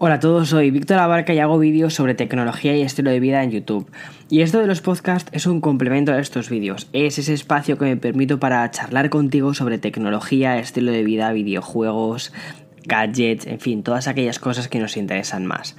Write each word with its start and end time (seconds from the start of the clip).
Hola 0.00 0.14
a 0.14 0.20
todos, 0.20 0.50
soy 0.50 0.70
Víctor 0.70 0.98
Abarca 0.98 1.34
y 1.34 1.40
hago 1.40 1.58
vídeos 1.58 1.92
sobre 1.92 2.14
tecnología 2.14 2.76
y 2.76 2.82
estilo 2.82 3.10
de 3.10 3.18
vida 3.18 3.42
en 3.42 3.50
YouTube. 3.50 3.90
Y 4.30 4.42
esto 4.42 4.60
de 4.60 4.68
los 4.68 4.80
podcasts 4.80 5.28
es 5.34 5.44
un 5.46 5.60
complemento 5.60 6.12
a 6.12 6.20
estos 6.20 6.50
vídeos. 6.50 6.86
Es 6.92 7.18
ese 7.18 7.34
espacio 7.34 7.78
que 7.78 7.86
me 7.86 7.96
permito 7.96 8.38
para 8.38 8.70
charlar 8.70 9.10
contigo 9.10 9.54
sobre 9.54 9.78
tecnología, 9.78 10.56
estilo 10.60 10.92
de 10.92 11.02
vida, 11.02 11.32
videojuegos, 11.32 12.32
gadgets, 12.84 13.48
en 13.48 13.58
fin, 13.58 13.82
todas 13.82 14.06
aquellas 14.06 14.38
cosas 14.38 14.68
que 14.68 14.78
nos 14.78 14.96
interesan 14.96 15.46
más. 15.46 15.74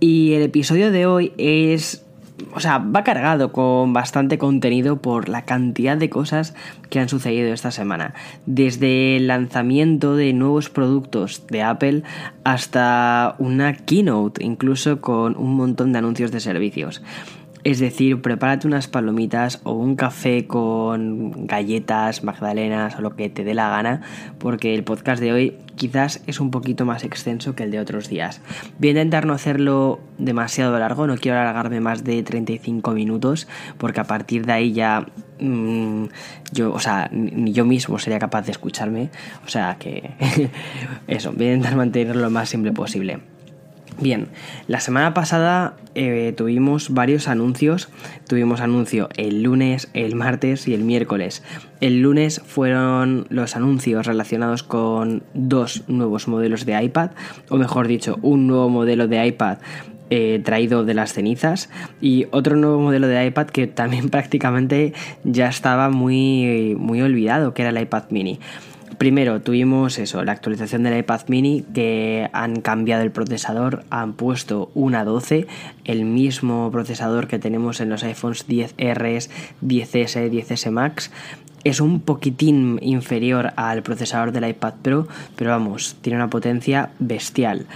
Y 0.00 0.34
el 0.34 0.42
episodio 0.42 0.92
de 0.92 1.06
hoy 1.06 1.32
es 1.38 2.05
o 2.54 2.60
sea, 2.60 2.78
va 2.78 3.04
cargado 3.04 3.52
con 3.52 3.92
bastante 3.92 4.38
contenido 4.38 4.96
por 4.96 5.28
la 5.28 5.42
cantidad 5.42 5.96
de 5.96 6.10
cosas 6.10 6.54
que 6.90 7.00
han 7.00 7.08
sucedido 7.08 7.52
esta 7.52 7.70
semana. 7.70 8.14
Desde 8.46 9.16
el 9.16 9.26
lanzamiento 9.26 10.16
de 10.16 10.32
nuevos 10.32 10.68
productos 10.68 11.46
de 11.48 11.62
Apple 11.62 12.02
hasta 12.44 13.36
una 13.38 13.74
keynote, 13.74 14.44
incluso 14.44 15.00
con 15.00 15.36
un 15.36 15.54
montón 15.54 15.92
de 15.92 15.98
anuncios 15.98 16.30
de 16.30 16.40
servicios. 16.40 17.02
Es 17.66 17.80
decir, 17.80 18.22
prepárate 18.22 18.68
unas 18.68 18.86
palomitas 18.86 19.60
o 19.64 19.72
un 19.72 19.96
café 19.96 20.46
con 20.46 21.48
galletas, 21.48 22.22
magdalenas 22.22 22.94
o 22.96 23.00
lo 23.00 23.16
que 23.16 23.28
te 23.28 23.42
dé 23.42 23.54
la 23.54 23.68
gana, 23.68 24.02
porque 24.38 24.72
el 24.72 24.84
podcast 24.84 25.20
de 25.20 25.32
hoy 25.32 25.58
quizás 25.74 26.22
es 26.28 26.38
un 26.38 26.52
poquito 26.52 26.84
más 26.84 27.02
extenso 27.02 27.56
que 27.56 27.64
el 27.64 27.72
de 27.72 27.80
otros 27.80 28.08
días. 28.08 28.40
Voy 28.78 28.90
a 28.90 28.92
intentar 28.92 29.26
no 29.26 29.32
hacerlo 29.32 29.98
demasiado 30.16 30.78
largo, 30.78 31.08
no 31.08 31.16
quiero 31.16 31.40
alargarme 31.40 31.80
más 31.80 32.04
de 32.04 32.22
35 32.22 32.92
minutos, 32.92 33.48
porque 33.78 33.98
a 33.98 34.04
partir 34.04 34.46
de 34.46 34.52
ahí 34.52 34.72
ya 34.72 35.04
mm, 35.40 36.04
yo, 36.52 36.72
o 36.72 36.78
sea, 36.78 37.08
ni 37.10 37.52
yo 37.52 37.64
mismo 37.64 37.98
sería 37.98 38.20
capaz 38.20 38.42
de 38.42 38.52
escucharme, 38.52 39.10
o 39.44 39.48
sea 39.48 39.76
que 39.76 40.12
eso, 41.08 41.32
voy 41.32 41.46
a 41.46 41.54
intentar 41.54 41.76
mantenerlo 41.76 42.22
lo 42.22 42.30
más 42.30 42.48
simple 42.48 42.70
posible. 42.70 43.18
Bien, 43.98 44.28
la 44.68 44.80
semana 44.80 45.14
pasada 45.14 45.74
eh, 45.94 46.34
tuvimos 46.36 46.92
varios 46.92 47.28
anuncios. 47.28 47.88
Tuvimos 48.28 48.60
anuncio 48.60 49.08
el 49.16 49.42
lunes, 49.42 49.88
el 49.94 50.14
martes 50.16 50.68
y 50.68 50.74
el 50.74 50.84
miércoles. 50.84 51.42
El 51.80 52.02
lunes 52.02 52.42
fueron 52.44 53.26
los 53.30 53.56
anuncios 53.56 54.06
relacionados 54.06 54.62
con 54.62 55.22
dos 55.32 55.84
nuevos 55.88 56.28
modelos 56.28 56.66
de 56.66 56.82
iPad, 56.82 57.12
o 57.48 57.56
mejor 57.56 57.88
dicho, 57.88 58.18
un 58.20 58.46
nuevo 58.46 58.68
modelo 58.68 59.08
de 59.08 59.26
iPad 59.26 59.58
eh, 60.10 60.40
traído 60.44 60.84
de 60.84 60.94
las 60.94 61.14
cenizas 61.14 61.68
y 62.00 62.26
otro 62.30 62.54
nuevo 62.54 62.78
modelo 62.78 63.08
de 63.08 63.26
iPad 63.26 63.46
que 63.46 63.66
también 63.66 64.08
prácticamente 64.10 64.92
ya 65.24 65.48
estaba 65.48 65.88
muy, 65.88 66.76
muy 66.78 67.00
olvidado, 67.00 67.54
que 67.54 67.62
era 67.62 67.70
el 67.70 67.80
iPad 67.80 68.04
mini. 68.10 68.38
Primero 68.98 69.42
tuvimos 69.42 69.98
eso, 69.98 70.24
la 70.24 70.32
actualización 70.32 70.82
del 70.82 70.98
iPad 70.98 71.22
mini 71.28 71.62
que 71.74 72.30
han 72.32 72.60
cambiado 72.60 73.02
el 73.02 73.10
procesador, 73.10 73.84
han 73.90 74.14
puesto 74.14 74.70
una 74.74 75.04
12, 75.04 75.46
el 75.84 76.04
mismo 76.04 76.70
procesador 76.70 77.26
que 77.26 77.38
tenemos 77.38 77.80
en 77.80 77.90
los 77.90 78.04
iPhones 78.04 78.48
10R, 78.48 79.28
10S, 79.62 80.30
10S 80.30 80.70
Max. 80.70 81.10
Es 81.64 81.80
un 81.80 82.00
poquitín 82.00 82.78
inferior 82.80 83.52
al 83.56 83.82
procesador 83.82 84.30
del 84.30 84.48
iPad 84.48 84.74
Pro, 84.82 85.08
pero 85.34 85.50
vamos, 85.50 85.96
tiene 86.00 86.16
una 86.16 86.30
potencia 86.30 86.90
bestial. 86.98 87.66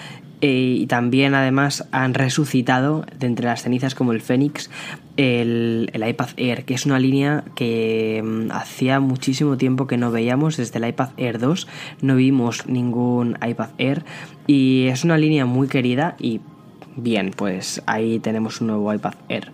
Eh, 0.42 0.77
y 0.78 0.86
también 0.86 1.34
además 1.34 1.86
han 1.92 2.14
resucitado 2.14 3.05
de 3.19 3.27
entre 3.27 3.46
las 3.46 3.62
cenizas 3.62 3.94
como 3.94 4.12
el 4.12 4.22
Fénix 4.22 4.70
el, 5.19 5.91
iPad 5.94 6.30
Air, 6.38 6.64
que 6.64 6.72
es 6.72 6.86
una 6.86 6.98
línea 6.98 7.44
que 7.55 8.22
mm, 8.24 8.50
hacía 8.50 9.00
muchísimo 9.00 9.58
tiempo 9.58 9.86
que 9.86 9.98
no 9.98 10.10
veíamos, 10.10 10.56
desde 10.56 10.78
el 10.78 10.88
iPad 10.88 11.10
Air 11.19 11.38
2 11.38 11.66
no 12.00 12.16
vimos 12.16 12.66
ningún 12.66 13.36
iPad 13.47 13.70
Air 13.77 14.05
y 14.47 14.86
es 14.86 15.05
una 15.05 15.19
línea 15.19 15.44
muy 15.44 15.69
querida 15.69 16.16
y 16.19 16.41
bien, 16.97 17.32
pues 17.36 17.82
ahí 17.86 18.19
tenemos 18.19 18.60
un 18.62 18.69
nuevo 18.69 18.92
iPad 18.94 19.14
Air. 19.28 19.52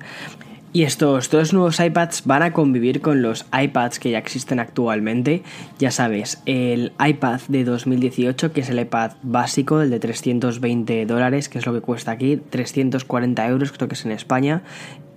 Y 0.76 0.82
estos 0.82 1.30
dos 1.30 1.54
nuevos 1.54 1.80
iPads 1.80 2.26
van 2.26 2.42
a 2.42 2.52
convivir 2.52 3.00
con 3.00 3.22
los 3.22 3.46
iPads 3.50 3.98
que 3.98 4.10
ya 4.10 4.18
existen 4.18 4.60
actualmente. 4.60 5.42
Ya 5.78 5.90
sabes, 5.90 6.42
el 6.44 6.92
iPad 7.02 7.40
de 7.48 7.64
2018, 7.64 8.52
que 8.52 8.60
es 8.60 8.68
el 8.68 8.80
iPad 8.80 9.12
básico, 9.22 9.80
el 9.80 9.88
de 9.88 10.00
320 10.00 11.06
dólares, 11.06 11.48
que 11.48 11.60
es 11.60 11.64
lo 11.64 11.72
que 11.72 11.80
cuesta 11.80 12.10
aquí, 12.10 12.36
340 12.36 13.48
euros 13.48 13.72
creo 13.72 13.88
que 13.88 13.94
es 13.94 14.04
en 14.04 14.12
España. 14.12 14.64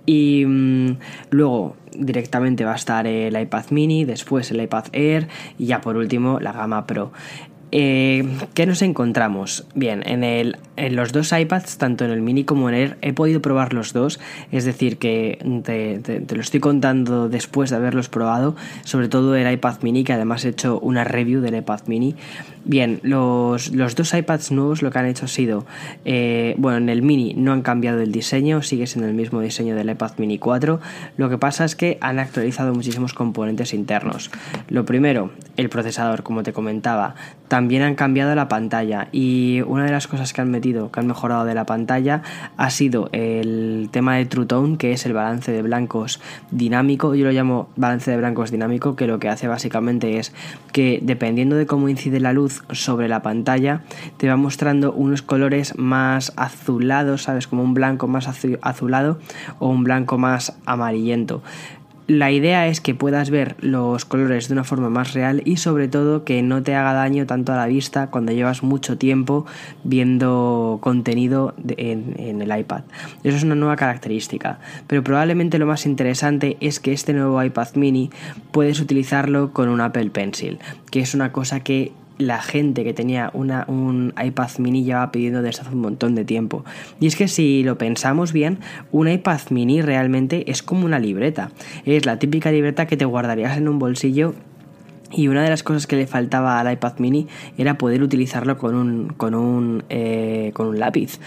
Y 0.06 0.46
mm, 0.46 0.96
luego 1.28 1.76
directamente 1.94 2.64
va 2.64 2.72
a 2.72 2.76
estar 2.76 3.06
el 3.06 3.38
iPad 3.38 3.66
mini, 3.68 4.06
después 4.06 4.50
el 4.52 4.62
iPad 4.62 4.86
Air 4.92 5.28
y 5.58 5.66
ya 5.66 5.82
por 5.82 5.98
último 5.98 6.40
la 6.40 6.52
gama 6.52 6.86
Pro. 6.86 7.12
Eh, 7.72 8.24
¿Qué 8.54 8.66
nos 8.66 8.82
encontramos? 8.82 9.66
Bien, 9.74 10.02
en, 10.04 10.24
el, 10.24 10.56
en 10.80 10.96
los 10.96 11.12
dos 11.12 11.32
iPads, 11.32 11.76
tanto 11.76 12.04
en 12.04 12.10
el 12.10 12.22
mini 12.22 12.44
como 12.44 12.68
en 12.68 12.74
el 12.74 12.80
Air, 12.80 12.98
he 13.02 13.12
podido 13.12 13.42
probar 13.42 13.74
los 13.74 13.92
dos, 13.92 14.18
es 14.50 14.64
decir, 14.64 14.96
que 14.96 15.38
te, 15.64 16.34
lo 16.34 16.40
estoy 16.40 16.60
contando 16.60 17.28
después 17.28 17.68
de 17.70 17.76
haberlos 17.76 18.08
probado, 18.08 18.56
sobre 18.84 19.08
todo 19.08 19.36
el 19.36 19.50
iPad 19.52 19.82
mini, 19.82 20.04
que 20.04 20.14
además 20.14 20.44
he 20.44 20.48
hecho 20.48 20.80
una 20.80 21.04
review 21.04 21.42
del 21.42 21.56
iPad 21.56 21.80
mini. 21.86 22.16
Bien, 22.64 23.00
los, 23.02 23.72
dos 23.72 24.14
iPads 24.14 24.52
nuevos 24.52 24.82
lo 24.82 24.90
que 24.90 24.98
han 24.98 25.06
hecho 25.06 25.26
ha 25.26 25.28
sido, 25.28 25.66
eh, 26.04 26.54
bueno, 26.58 26.78
en 26.78 26.88
el 26.88 27.02
mini 27.02 27.34
no 27.34 27.52
han 27.52 27.62
cambiado 27.62 28.00
el 28.00 28.12
diseño, 28.12 28.62
sigue 28.62 28.86
siendo 28.86 29.08
el 29.08 29.14
mismo 29.14 29.40
diseño 29.40 29.74
del 29.74 29.90
iPad 29.90 30.12
mini 30.16 30.38
4, 30.38 30.80
lo 31.16 31.28
que 31.28 31.38
pasa 31.38 31.64
es 31.64 31.76
que 31.76 31.98
han 32.00 32.18
actualizado 32.18 32.74
muchísimos 32.74 33.12
componentes 33.12 33.74
internos. 33.74 34.30
Lo 34.68 34.84
primero, 34.84 35.30
el 35.56 35.68
procesador, 35.68 36.22
como 36.22 36.42
te 36.42 36.52
comentaba, 36.52 37.14
también 37.48 37.82
han 37.82 37.96
cambiado 37.96 38.34
la 38.34 38.46
pantalla 38.46 39.08
y 39.10 39.62
una 39.62 39.84
de 39.84 39.90
las 39.90 40.06
cosas 40.06 40.32
que 40.32 40.40
han 40.40 40.50
metido, 40.50 40.69
que 40.90 41.00
han 41.00 41.06
mejorado 41.06 41.44
de 41.44 41.54
la 41.54 41.66
pantalla, 41.66 42.22
ha 42.56 42.70
sido 42.70 43.08
el 43.12 43.88
tema 43.90 44.16
de 44.16 44.26
True 44.26 44.46
Tone, 44.46 44.76
que 44.76 44.92
es 44.92 45.04
el 45.06 45.12
balance 45.12 45.52
de 45.52 45.62
blancos 45.62 46.20
dinámico. 46.50 47.14
Yo 47.14 47.24
lo 47.24 47.32
llamo 47.32 47.68
balance 47.76 48.10
de 48.10 48.16
blancos 48.16 48.50
dinámico, 48.50 48.96
que 48.96 49.06
lo 49.06 49.18
que 49.18 49.28
hace 49.28 49.48
básicamente 49.48 50.18
es 50.18 50.32
que 50.72 51.00
dependiendo 51.02 51.56
de 51.56 51.66
cómo 51.66 51.88
incide 51.88 52.20
la 52.20 52.32
luz 52.32 52.62
sobre 52.70 53.08
la 53.08 53.22
pantalla, 53.22 53.82
te 54.16 54.28
va 54.28 54.36
mostrando 54.36 54.92
unos 54.92 55.22
colores 55.22 55.76
más 55.76 56.32
azulados, 56.36 57.22
¿sabes? 57.24 57.46
Como 57.46 57.62
un 57.62 57.74
blanco 57.74 58.06
más 58.06 58.28
azulado 58.62 59.18
o 59.58 59.68
un 59.68 59.84
blanco 59.84 60.18
más 60.18 60.56
amarillento. 60.66 61.42
La 62.10 62.32
idea 62.32 62.66
es 62.66 62.80
que 62.80 62.92
puedas 62.92 63.30
ver 63.30 63.54
los 63.60 64.04
colores 64.04 64.48
de 64.48 64.54
una 64.54 64.64
forma 64.64 64.90
más 64.90 65.14
real 65.14 65.42
y 65.44 65.58
sobre 65.58 65.86
todo 65.86 66.24
que 66.24 66.42
no 66.42 66.60
te 66.60 66.74
haga 66.74 66.92
daño 66.92 67.24
tanto 67.24 67.52
a 67.52 67.56
la 67.56 67.68
vista 67.68 68.08
cuando 68.08 68.32
llevas 68.32 68.64
mucho 68.64 68.98
tiempo 68.98 69.46
viendo 69.84 70.78
contenido 70.80 71.54
en, 71.68 72.42
el 72.42 72.58
iPad. 72.58 72.82
Eso 73.22 73.36
es 73.36 73.44
una 73.44 73.54
nueva 73.54 73.76
característica. 73.76 74.58
Pero 74.88 75.04
probablemente 75.04 75.60
lo 75.60 75.66
más 75.66 75.86
interesante 75.86 76.56
es 76.58 76.80
que 76.80 76.92
este 76.92 77.12
nuevo 77.12 77.40
iPad 77.40 77.76
mini 77.76 78.10
puedes 78.50 78.80
utilizarlo 78.80 79.52
con 79.52 79.68
un 79.68 79.80
Apple 79.80 80.10
Pencil, 80.10 80.58
que 80.90 80.98
es 80.98 81.14
una 81.14 81.30
cosa 81.30 81.60
que 81.60 81.92
la 82.20 82.40
gente 82.42 82.84
que 82.84 82.92
tenía 82.92 83.30
una, 83.34 83.64
un 83.66 84.14
iPad 84.22 84.50
mini 84.58 84.84
lleva 84.84 85.10
pidiendo 85.10 85.42
desde 85.42 85.62
hace 85.62 85.70
un 85.70 85.80
montón 85.80 86.14
de 86.14 86.24
tiempo. 86.24 86.64
Y 87.00 87.06
es 87.06 87.16
que 87.16 87.28
si 87.28 87.62
lo 87.62 87.78
pensamos 87.78 88.32
bien, 88.32 88.58
un 88.92 89.08
iPad 89.08 89.40
mini 89.50 89.82
realmente 89.82 90.50
es 90.50 90.62
como 90.62 90.84
una 90.84 90.98
libreta. 90.98 91.50
Es 91.84 92.06
la 92.06 92.18
típica 92.18 92.52
libreta 92.52 92.86
que 92.86 92.96
te 92.96 93.04
guardarías 93.04 93.56
en 93.56 93.68
un 93.68 93.78
bolsillo 93.78 94.34
y 95.12 95.28
una 95.28 95.42
de 95.42 95.50
las 95.50 95.62
cosas 95.62 95.86
que 95.86 95.96
le 95.96 96.06
faltaba 96.06 96.60
al 96.60 96.72
iPad 96.72 96.98
mini 96.98 97.26
era 97.58 97.78
poder 97.78 98.02
utilizarlo 98.02 98.58
con 98.58 98.74
un, 98.74 99.08
con 99.08 99.34
un, 99.34 99.82
eh, 99.88 100.52
con 100.54 100.68
un 100.68 100.78
lápiz 100.78 101.18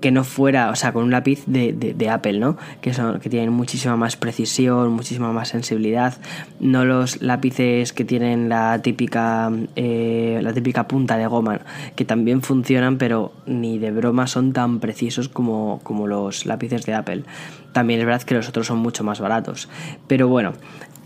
que 0.00 0.10
no 0.10 0.24
fuera, 0.24 0.70
o 0.70 0.76
sea, 0.76 0.92
con 0.92 1.04
un 1.04 1.10
lápiz 1.10 1.44
de, 1.46 2.10
Apple, 2.10 2.38
¿no? 2.38 2.56
Que, 2.80 2.92
son, 2.94 3.20
que 3.20 3.30
tienen 3.30 3.52
muchísima 3.52 3.96
más 3.96 4.16
precisión, 4.16 4.92
muchísima 4.92 5.32
más 5.32 5.48
sensibilidad, 5.48 6.14
no 6.58 6.84
los 6.84 7.22
lápices 7.22 7.92
que 7.92 8.04
tienen 8.04 8.48
la 8.48 8.80
típica, 8.82 9.50
eh, 9.76 10.40
la 10.42 10.52
típica 10.52 10.88
punta 10.88 11.16
de 11.16 11.26
goma, 11.26 11.60
que 11.94 12.04
también 12.04 12.42
funcionan, 12.42 12.98
pero 12.98 13.32
ni 13.46 13.78
de 13.78 13.90
broma 13.90 14.26
son 14.26 14.52
tan 14.52 14.80
precisos 14.80 15.28
como, 15.28 15.80
como 15.82 16.06
los 16.06 16.46
lápices 16.46 16.86
de 16.86 16.94
Apple. 16.94 17.22
También 17.72 18.00
es 18.00 18.06
verdad 18.06 18.22
que 18.22 18.34
los 18.34 18.48
otros 18.48 18.66
son 18.66 18.78
mucho 18.78 19.04
más 19.04 19.20
baratos. 19.20 19.68
Pero 20.08 20.28
bueno, 20.28 20.54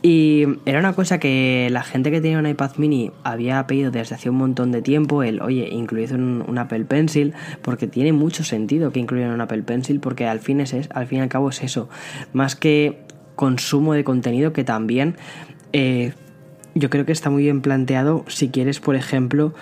y 0.07 0.45
era 0.67 0.81
una 0.81 0.93
cosa 0.93 1.19
que 1.19 1.69
la 1.71 1.83
gente 1.83 2.11
que 2.11 2.21
tenía 2.21 2.39
un 2.39 2.47
iPad 2.47 2.73
mini 2.77 3.11
había 3.23 3.67
pedido 3.67 3.91
desde 3.91 4.15
hace 4.15 4.29
un 4.29 4.37
montón 4.37 4.71
de 4.71 4.83
tiempo, 4.83 5.23
el, 5.23 5.41
oye, 5.41 5.67
incluid 5.73 6.13
un, 6.13 6.59
Apple 6.59 6.85
Pencil, 6.85 7.33
porque 7.63 7.87
tiene 7.87 8.13
mucho 8.13 8.45
sentido 8.45 8.93
que 8.93 9.01
incluyan 9.01 9.31
un 9.31 9.41
Apple 9.41 9.63
Pencil, 9.63 10.01
porque 10.01 10.27
al 10.27 10.41
fin, 10.41 10.61
es, 10.61 10.75
al 10.91 11.07
fin 11.07 11.21
y 11.21 11.21
al 11.23 11.31
cabo 11.31 11.49
es 11.49 11.63
eso, 11.63 11.89
más 12.35 12.55
que 12.55 12.99
consumo 13.35 13.95
de 13.95 14.05
contenido, 14.05 14.53
que 14.53 14.63
también 14.63 15.17
eh, 15.73 16.13
yo 16.75 16.91
creo 16.91 17.07
que 17.07 17.13
está 17.13 17.31
muy 17.31 17.45
bien 17.45 17.63
planteado 17.63 18.27
si 18.29 18.51
quieres, 18.51 18.81
por 18.81 18.97
ejemplo, 18.97 19.55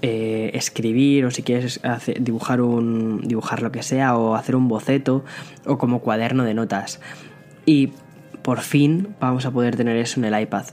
eh, 0.00 0.50
escribir 0.54 1.26
o 1.26 1.30
si 1.30 1.42
quieres 1.42 1.82
dibujar 2.20 2.62
un 2.62 3.20
dibujar 3.20 3.60
lo 3.60 3.70
que 3.70 3.82
sea 3.82 4.16
o 4.16 4.34
hacer 4.34 4.56
un 4.56 4.66
boceto 4.66 5.26
o 5.66 5.76
como 5.76 5.98
cuaderno 5.98 6.44
de 6.44 6.54
notas. 6.54 7.00
Y 7.66 7.90
por 8.44 8.60
fin 8.60 9.16
vamos 9.18 9.46
a 9.46 9.50
poder 9.50 9.74
tener 9.74 9.96
eso 9.96 10.20
en 10.20 10.26
el 10.26 10.40
iPad. 10.40 10.66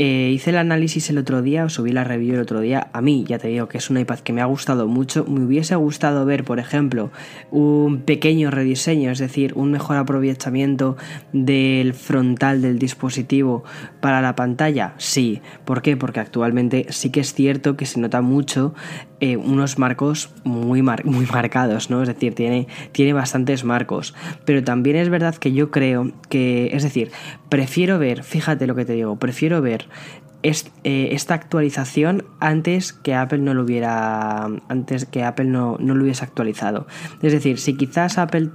eh, 0.00 0.30
hice 0.32 0.50
el 0.50 0.58
análisis 0.58 1.10
el 1.10 1.18
otro 1.18 1.42
día, 1.42 1.64
o 1.64 1.68
subí 1.68 1.90
la 1.90 2.04
review 2.04 2.34
el 2.36 2.40
otro 2.40 2.60
día. 2.60 2.88
A 2.92 3.00
mí, 3.00 3.24
ya 3.26 3.38
te 3.38 3.48
digo 3.48 3.68
que 3.68 3.78
es 3.78 3.90
un 3.90 3.98
iPad 3.98 4.20
que 4.20 4.32
me 4.32 4.40
ha 4.40 4.44
gustado 4.44 4.86
mucho. 4.86 5.24
Me 5.24 5.44
hubiese 5.44 5.74
gustado 5.74 6.24
ver, 6.24 6.44
por 6.44 6.60
ejemplo, 6.60 7.10
un 7.50 8.02
pequeño 8.02 8.52
rediseño, 8.52 9.10
es 9.10 9.18
decir, 9.18 9.54
un 9.56 9.72
mejor 9.72 9.96
aprovechamiento 9.96 10.96
del 11.32 11.94
frontal 11.94 12.62
del 12.62 12.78
dispositivo 12.78 13.64
para 14.00 14.22
la 14.22 14.36
pantalla. 14.36 14.94
Sí. 14.98 15.42
¿Por 15.64 15.82
qué? 15.82 15.96
Porque 15.96 16.20
actualmente 16.20 16.86
sí 16.90 17.10
que 17.10 17.18
es 17.18 17.34
cierto 17.34 17.76
que 17.76 17.84
se 17.84 17.98
nota 17.98 18.20
mucho 18.20 18.74
eh, 19.20 19.36
unos 19.36 19.78
marcos 19.78 20.30
muy, 20.44 20.82
muy 20.82 21.26
marcados, 21.32 21.90
¿no? 21.90 22.02
Es 22.02 22.08
decir, 22.08 22.34
tiene, 22.34 22.68
tiene 22.92 23.12
bastantes 23.12 23.64
marcos. 23.64 24.14
Pero 24.44 24.62
también 24.62 24.96
es 24.96 25.08
verdad 25.08 25.34
que 25.34 25.52
yo 25.52 25.70
creo 25.70 26.12
que, 26.28 26.70
es 26.72 26.82
decir, 26.82 27.10
prefiero 27.48 27.98
ver, 27.98 28.22
fíjate 28.22 28.66
lo 28.66 28.74
que 28.74 28.84
te 28.84 28.92
digo, 28.92 29.16
prefiero 29.16 29.60
ver 29.60 29.88
eh, 30.44 31.08
esta 31.10 31.34
actualización 31.34 32.24
antes 32.38 32.92
que 32.92 33.16
Apple 33.16 33.38
no 33.38 33.54
lo 33.54 33.64
hubiera 33.64 34.44
antes 34.68 35.04
que 35.04 35.24
Apple 35.24 35.46
no, 35.46 35.76
no 35.80 35.96
lo 35.96 36.04
hubiese 36.04 36.24
actualizado 36.24 36.86
es 37.22 37.32
decir 37.32 37.58
si 37.58 37.74
quizás 37.74 38.18
Apple 38.18 38.50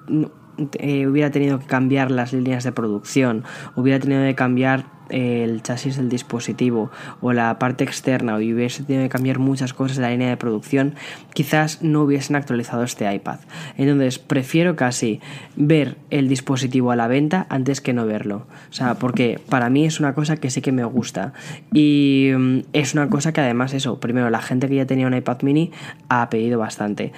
eh, 0.80 1.08
hubiera 1.08 1.30
tenido 1.30 1.60
que 1.60 1.66
cambiar 1.66 2.10
las 2.10 2.32
líneas 2.32 2.64
de 2.64 2.72
producción 2.72 3.44
hubiera 3.76 4.00
tenido 4.00 4.24
que 4.24 4.34
cambiar 4.34 4.86
el 5.10 5.62
chasis 5.62 5.98
del 5.98 6.10
dispositivo 6.10 6.92
o 7.22 7.34
la 7.34 7.58
parte 7.60 7.84
externa 7.84 8.36
o 8.36 8.38
hubiese 8.38 8.84
tenido 8.84 9.04
que 9.04 9.10
cambiar 9.10 9.40
muchas 9.40 9.74
cosas 9.74 9.98
de 9.98 10.04
la 10.04 10.10
línea 10.10 10.30
de 10.30 10.38
producción, 10.38 10.96
quizás 11.34 11.82
no 11.82 12.02
hubiesen 12.02 12.36
actualizado 12.36 12.84
este 12.84 13.12
iPad. 13.14 13.40
Entonces, 13.78 14.20
prefiero 14.20 14.76
casi 14.76 15.20
ver 15.56 15.98
el 16.10 16.28
dispositivo 16.28 16.92
a 16.92 16.96
la 16.96 17.08
venta 17.08 17.46
antes 17.50 17.82
que 17.82 17.94
no 17.94 18.06
verlo. 18.06 18.48
O 18.70 18.74
sea, 18.74 18.96
porque 18.96 19.40
para 19.50 19.70
mí 19.70 19.86
es 19.86 20.00
una 20.00 20.14
cosa 20.14 20.38
que 20.38 20.50
sí 20.50 20.62
que 20.62 20.72
me 20.72 20.84
gusta. 20.86 21.34
Y 21.74 22.32
mm, 22.36 22.60
es 22.74 22.94
una 22.94 23.10
cosa 23.10 23.34
que 23.34 23.42
además 23.42 23.74
eso, 23.74 24.00
primero, 24.00 24.30
la 24.30 24.42
gente 24.42 24.68
que 24.68 24.76
ya 24.76 24.86
tenía 24.86 25.08
un 25.08 25.14
iPad 25.14 25.42
mini 25.42 25.72
ha 26.10 26.30
pedido 26.30 26.60
bastante. 26.60 27.12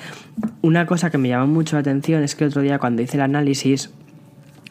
Una 0.61 0.85
cosa 0.85 1.09
que 1.09 1.17
me 1.17 1.29
llama 1.29 1.45
mucho 1.45 1.75
la 1.75 1.81
atención 1.81 2.23
es 2.23 2.35
que 2.35 2.43
el 2.43 2.49
otro 2.49 2.61
día 2.61 2.79
cuando 2.79 3.01
hice 3.01 3.17
el 3.17 3.21
análisis 3.21 3.91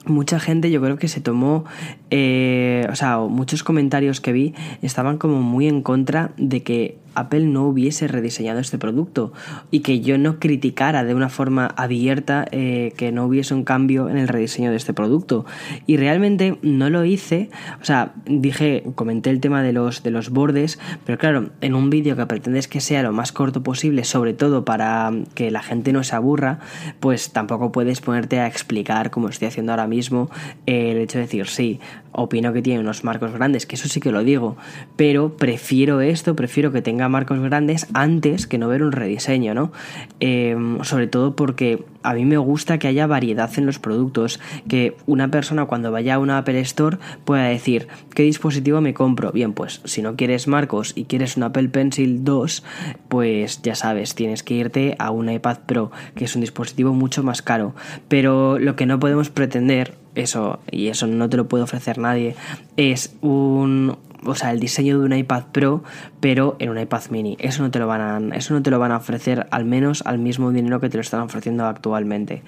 mucha 0.06 0.40
gente 0.40 0.70
yo 0.70 0.80
creo 0.80 0.96
que 0.96 1.08
se 1.08 1.20
tomó, 1.20 1.64
eh, 2.10 2.86
o 2.90 2.96
sea, 2.96 3.18
muchos 3.18 3.62
comentarios 3.62 4.20
que 4.20 4.32
vi 4.32 4.54
estaban 4.82 5.18
como 5.18 5.42
muy 5.42 5.68
en 5.68 5.82
contra 5.82 6.32
de 6.36 6.62
que 6.62 6.98
Apple 7.14 7.46
no 7.46 7.66
hubiese 7.66 8.08
rediseñado 8.08 8.60
este 8.60 8.78
producto 8.78 9.32
y 9.70 9.80
que 9.80 10.00
yo 10.00 10.18
no 10.18 10.38
criticara 10.38 11.04
de 11.04 11.14
una 11.14 11.28
forma 11.28 11.66
abierta 11.76 12.46
eh, 12.50 12.92
que 12.96 13.12
no 13.12 13.26
hubiese 13.26 13.54
un 13.54 13.64
cambio 13.64 14.08
en 14.08 14.18
el 14.18 14.28
rediseño 14.28 14.70
de 14.70 14.76
este 14.76 14.92
producto. 14.92 15.44
Y 15.86 15.96
realmente 15.96 16.58
no 16.62 16.90
lo 16.90 17.04
hice, 17.04 17.50
o 17.80 17.84
sea, 17.84 18.12
dije, 18.26 18.84
comenté 18.94 19.30
el 19.30 19.40
tema 19.40 19.62
de 19.62 19.72
los, 19.72 20.02
de 20.02 20.10
los 20.10 20.30
bordes, 20.30 20.78
pero 21.04 21.18
claro, 21.18 21.50
en 21.60 21.74
un 21.74 21.90
vídeo 21.90 22.16
que 22.16 22.26
pretendes 22.26 22.68
que 22.68 22.80
sea 22.80 23.02
lo 23.02 23.12
más 23.12 23.32
corto 23.32 23.62
posible, 23.62 24.04
sobre 24.04 24.34
todo 24.34 24.64
para 24.64 25.12
que 25.34 25.50
la 25.50 25.62
gente 25.62 25.92
no 25.92 26.04
se 26.04 26.16
aburra, 26.16 26.60
pues 27.00 27.30
tampoco 27.30 27.72
puedes 27.72 28.00
ponerte 28.00 28.40
a 28.40 28.46
explicar, 28.46 29.10
como 29.10 29.28
estoy 29.28 29.48
haciendo 29.48 29.72
ahora 29.72 29.86
mismo, 29.86 30.30
el 30.66 30.98
hecho 30.98 31.18
de 31.18 31.24
decir, 31.24 31.46
sí, 31.46 31.80
opino 32.12 32.52
que 32.52 32.62
tiene 32.62 32.80
unos 32.80 33.04
marcos 33.04 33.32
grandes, 33.32 33.66
que 33.66 33.74
eso 33.74 33.88
sí 33.88 34.00
que 34.00 34.12
lo 34.12 34.22
digo, 34.22 34.56
pero 34.96 35.36
prefiero 35.36 36.00
esto, 36.00 36.36
prefiero 36.36 36.72
que 36.72 36.82
tenga 36.82 37.03
marcos 37.08 37.38
grandes 37.40 37.86
antes 37.92 38.46
que 38.46 38.58
no 38.58 38.68
ver 38.68 38.82
un 38.82 38.92
rediseño, 38.92 39.54
¿no? 39.54 39.72
Em, 40.20 40.82
sobre 40.82 41.06
todo 41.06 41.36
porque 41.36 41.84
a 42.02 42.14
mí 42.14 42.24
me 42.24 42.36
gusta 42.36 42.78
que 42.78 42.88
haya 42.88 43.06
variedad 43.06 43.50
en 43.56 43.66
los 43.66 43.78
productos, 43.78 44.40
que 44.68 44.96
una 45.06 45.30
persona 45.30 45.66
cuando 45.66 45.90
vaya 45.90 46.14
a 46.14 46.18
una 46.18 46.38
Apple 46.38 46.60
Store 46.60 46.98
pueda 47.24 47.44
decir, 47.44 47.88
¿qué 48.14 48.22
dispositivo 48.22 48.80
me 48.80 48.94
compro? 48.94 49.32
Bien, 49.32 49.52
pues 49.52 49.80
si 49.84 50.02
no 50.02 50.16
quieres 50.16 50.46
marcos 50.46 50.92
y 50.94 51.04
quieres 51.04 51.36
un 51.36 51.44
Apple 51.44 51.68
Pencil 51.68 52.24
2, 52.24 52.62
pues 53.08 53.62
ya 53.62 53.74
sabes, 53.74 54.14
tienes 54.14 54.42
que 54.42 54.54
irte 54.54 54.96
a 54.98 55.10
un 55.10 55.30
iPad 55.30 55.58
Pro, 55.66 55.90
que 56.14 56.24
es 56.24 56.34
un 56.34 56.42
dispositivo 56.42 56.92
mucho 56.92 57.22
más 57.22 57.42
caro, 57.42 57.74
pero 58.08 58.58
lo 58.58 58.76
que 58.76 58.86
no 58.86 58.98
podemos 59.00 59.30
pretender 59.30 59.94
eso, 60.14 60.60
y 60.70 60.88
eso 60.88 61.06
no 61.06 61.28
te 61.28 61.36
lo 61.36 61.48
puede 61.48 61.64
ofrecer 61.64 61.98
nadie, 61.98 62.36
es 62.76 63.16
un, 63.20 63.96
o 64.24 64.34
sea, 64.34 64.50
el 64.50 64.60
diseño 64.60 64.98
de 64.98 65.04
un 65.04 65.12
iPad 65.12 65.44
Pro, 65.52 65.82
pero 66.20 66.56
en 66.58 66.70
un 66.70 66.78
iPad 66.78 67.02
mini. 67.10 67.36
Eso 67.40 67.62
no 67.62 67.70
te 67.70 67.78
lo 67.78 67.86
van 67.86 68.32
a, 68.32 68.36
eso 68.36 68.54
no 68.54 68.62
te 68.62 68.70
lo 68.70 68.78
van 68.78 68.92
a 68.92 68.96
ofrecer 68.96 69.46
al 69.50 69.64
menos 69.64 70.02
al 70.06 70.18
mismo 70.18 70.50
dinero 70.52 70.80
que 70.80 70.88
te 70.88 70.96
lo 70.96 71.02
están 71.02 71.20
ofreciendo 71.20 71.66
actualmente. 71.66 72.42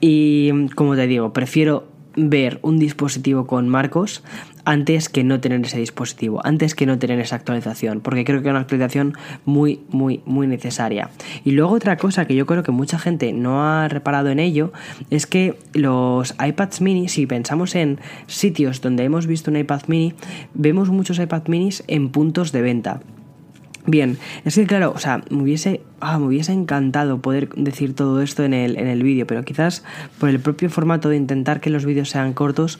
Y 0.00 0.68
como 0.70 0.94
te 0.94 1.06
digo, 1.06 1.32
prefiero 1.32 1.86
ver 2.18 2.58
un 2.62 2.78
dispositivo 2.78 3.46
con 3.46 3.68
marcos 3.68 4.22
antes 4.64 5.08
que 5.08 5.24
no 5.24 5.40
tener 5.40 5.64
ese 5.64 5.78
dispositivo, 5.78 6.44
antes 6.44 6.74
que 6.74 6.84
no 6.84 6.98
tener 6.98 7.20
esa 7.20 7.36
actualización, 7.36 8.00
porque 8.00 8.24
creo 8.24 8.42
que 8.42 8.48
es 8.48 8.50
una 8.50 8.60
actualización 8.60 9.14
muy, 9.46 9.80
muy, 9.88 10.20
muy 10.26 10.46
necesaria. 10.46 11.08
Y 11.44 11.52
luego 11.52 11.72
otra 11.72 11.96
cosa 11.96 12.26
que 12.26 12.34
yo 12.34 12.44
creo 12.44 12.62
que 12.62 12.72
mucha 12.72 12.98
gente 12.98 13.32
no 13.32 13.64
ha 13.64 13.88
reparado 13.88 14.28
en 14.28 14.40
ello 14.40 14.72
es 15.08 15.26
que 15.26 15.58
los 15.72 16.34
iPads 16.44 16.82
mini, 16.82 17.08
si 17.08 17.26
pensamos 17.26 17.74
en 17.74 17.98
sitios 18.26 18.82
donde 18.82 19.04
hemos 19.04 19.26
visto 19.26 19.50
un 19.50 19.56
iPad 19.56 19.82
mini, 19.86 20.14
vemos 20.52 20.90
muchos 20.90 21.18
iPad 21.18 21.46
minis 21.46 21.82
en 21.86 22.10
puntos 22.10 22.52
de 22.52 22.60
venta. 22.60 23.00
Bien, 23.88 24.18
es 24.44 24.54
que 24.54 24.66
claro, 24.66 24.92
o 24.94 24.98
sea, 24.98 25.22
me 25.30 25.42
hubiese, 25.42 25.80
ah, 26.00 26.18
me 26.18 26.26
hubiese 26.26 26.52
encantado 26.52 27.22
poder 27.22 27.48
decir 27.54 27.94
todo 27.94 28.20
esto 28.20 28.44
en 28.44 28.52
el, 28.52 28.76
en 28.76 28.86
el 28.86 29.02
vídeo, 29.02 29.26
pero 29.26 29.46
quizás 29.46 29.82
por 30.18 30.28
el 30.28 30.40
propio 30.40 30.68
formato 30.68 31.08
de 31.08 31.16
intentar 31.16 31.62
que 31.62 31.70
los 31.70 31.86
vídeos 31.86 32.10
sean 32.10 32.34
cortos, 32.34 32.78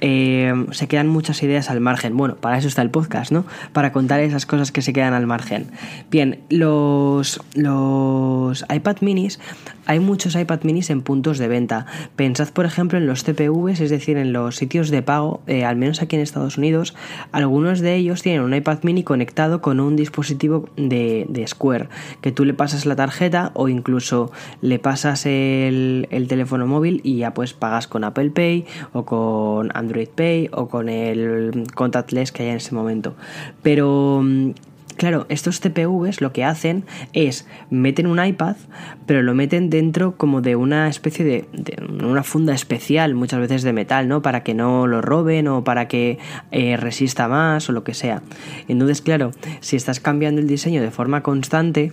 eh, 0.00 0.52
se 0.70 0.86
quedan 0.86 1.08
muchas 1.08 1.42
ideas 1.42 1.70
al 1.70 1.80
margen. 1.80 2.16
Bueno, 2.16 2.36
para 2.36 2.56
eso 2.56 2.68
está 2.68 2.82
el 2.82 2.90
podcast, 2.90 3.32
¿no? 3.32 3.44
Para 3.72 3.90
contar 3.90 4.20
esas 4.20 4.46
cosas 4.46 4.70
que 4.70 4.80
se 4.80 4.92
quedan 4.92 5.12
al 5.12 5.26
margen. 5.26 5.72
Bien, 6.08 6.38
los, 6.50 7.40
los 7.54 8.64
iPad 8.72 8.98
minis, 9.00 9.40
hay 9.86 10.00
muchos 10.00 10.34
iPad 10.34 10.60
minis 10.62 10.90
en 10.90 11.02
puntos 11.02 11.38
de 11.38 11.48
venta. 11.48 11.86
Pensad, 12.16 12.48
por 12.50 12.64
ejemplo, 12.64 12.98
en 12.98 13.06
los 13.06 13.24
TPVs, 13.24 13.80
es 13.80 13.90
decir, 13.90 14.16
en 14.16 14.32
los 14.32 14.56
sitios 14.56 14.90
de 14.90 15.02
pago, 15.02 15.40
eh, 15.46 15.64
al 15.64 15.76
menos 15.76 16.02
aquí 16.02 16.16
en 16.16 16.22
Estados 16.22 16.58
Unidos, 16.58 16.94
algunos 17.32 17.80
de 17.80 17.94
ellos 17.96 18.22
tienen 18.22 18.42
un 18.42 18.54
iPad 18.54 18.78
mini 18.82 19.02
conectado 19.02 19.60
con 19.60 19.80
un 19.80 19.96
dispositivo 19.96 20.68
de, 20.76 21.44
Square, 21.46 21.88
que 22.20 22.32
tú 22.32 22.44
le 22.44 22.54
pasas 22.54 22.86
la 22.86 22.96
tarjeta 22.96 23.50
o 23.54 23.68
incluso 23.68 24.32
le 24.62 24.78
pasas 24.78 25.26
el, 25.26 26.08
el 26.10 26.28
teléfono 26.28 26.66
móvil 26.66 27.00
y 27.04 27.18
ya 27.18 27.34
pues 27.34 27.52
pagas 27.52 27.86
con 27.86 28.04
Apple 28.04 28.30
Pay 28.30 28.64
o 28.92 29.04
con 29.04 29.70
Android 29.74 30.08
Pay 30.08 30.48
o 30.52 30.68
con 30.68 30.88
el 30.88 31.64
contactless 31.74 32.32
que 32.32 32.44
hay 32.44 32.48
en 32.50 32.56
ese 32.56 32.74
momento. 32.74 33.14
Pero 33.62 34.22
mm, 34.22 34.50
Claro, 34.96 35.26
estos 35.28 35.60
TPVs 35.60 36.20
lo 36.20 36.32
que 36.32 36.44
hacen 36.44 36.84
es 37.12 37.46
meten 37.70 38.06
un 38.06 38.24
iPad, 38.24 38.56
pero 39.06 39.22
lo 39.22 39.34
meten 39.34 39.70
dentro 39.70 40.16
como 40.16 40.40
de 40.40 40.56
una 40.56 40.88
especie 40.88 41.24
de, 41.24 41.46
una 42.04 42.22
funda 42.22 42.54
especial, 42.54 43.14
muchas 43.14 43.40
veces 43.40 43.62
de 43.62 43.72
metal, 43.72 44.08
¿no? 44.08 44.22
Para 44.22 44.42
que 44.42 44.54
no 44.54 44.86
lo 44.86 45.02
roben 45.02 45.48
o 45.48 45.64
para 45.64 45.88
que 45.88 46.18
eh, 46.52 46.76
resista 46.76 47.28
más 47.28 47.68
o 47.68 47.72
lo 47.72 47.82
que 47.82 47.94
sea. 47.94 48.22
Entonces, 48.68 49.02
claro, 49.02 49.32
si 49.60 49.76
estás 49.76 50.00
cambiando 50.00 50.40
el 50.40 50.46
diseño 50.46 50.80
de 50.80 50.90
forma 50.90 51.22
constante, 51.22 51.92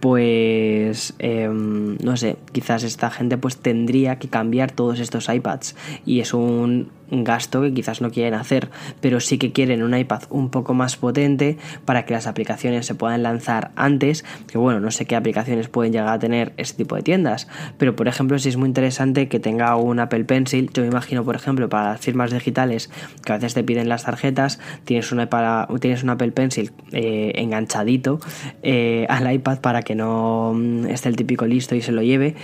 pues 0.00 1.14
em, 1.18 1.96
no 2.02 2.16
sé, 2.16 2.36
quizás 2.52 2.82
esta 2.82 3.10
gente 3.10 3.36
pues 3.36 3.58
tendría 3.58 4.18
que 4.18 4.28
cambiar 4.28 4.72
todos 4.72 4.98
estos 4.98 5.28
iPads 5.28 5.76
y 6.06 6.20
es 6.20 6.32
un 6.32 6.88
gasto 7.10 7.62
que 7.62 7.74
quizás 7.74 8.00
no 8.00 8.10
quieren 8.10 8.34
hacer, 8.34 8.70
pero 9.00 9.20
sí 9.20 9.38
que 9.38 9.52
quieren 9.52 9.82
un 9.82 9.96
iPad 9.96 10.22
un 10.30 10.50
poco 10.50 10.74
más 10.74 10.96
potente 10.96 11.58
para 11.84 12.04
que 12.04 12.14
las 12.14 12.26
aplicaciones 12.26 12.86
se 12.86 12.94
puedan 12.94 13.22
lanzar 13.22 13.72
antes, 13.76 14.24
que 14.46 14.58
bueno, 14.58 14.80
no 14.80 14.90
sé 14.90 15.06
qué 15.06 15.16
aplicaciones 15.16 15.68
pueden 15.68 15.92
llegar 15.92 16.08
a 16.08 16.18
tener 16.18 16.52
este 16.56 16.78
tipo 16.78 16.96
de 16.96 17.02
tiendas, 17.02 17.48
pero 17.78 17.96
por 17.96 18.08
ejemplo 18.08 18.38
si 18.38 18.48
es 18.48 18.56
muy 18.56 18.68
interesante 18.68 19.28
que 19.28 19.40
tenga 19.40 19.76
un 19.76 19.98
Apple 20.00 20.24
Pencil, 20.24 20.70
yo 20.72 20.82
me 20.82 20.88
imagino 20.88 21.24
por 21.24 21.36
ejemplo 21.36 21.68
para 21.68 21.90
las 21.90 22.00
firmas 22.00 22.30
digitales 22.30 22.90
que 23.24 23.32
a 23.32 23.36
veces 23.36 23.54
te 23.54 23.64
piden 23.64 23.88
las 23.88 24.04
tarjetas, 24.04 24.60
tienes 24.84 25.12
una, 25.12 25.28
para, 25.28 25.68
tienes 25.80 26.02
un 26.02 26.10
Apple 26.10 26.32
Pencil 26.32 26.72
eh, 26.92 27.32
enganchadito 27.36 28.20
eh, 28.62 29.06
al 29.08 29.32
iPad 29.32 29.60
para 29.60 29.82
que 29.82 29.94
no 29.94 30.52
mm, 30.54 30.86
esté 30.86 31.08
el 31.08 31.16
típico 31.16 31.46
listo 31.46 31.74
y 31.74 31.82
se 31.82 31.92
lo 31.92 32.02
lleve 32.02 32.36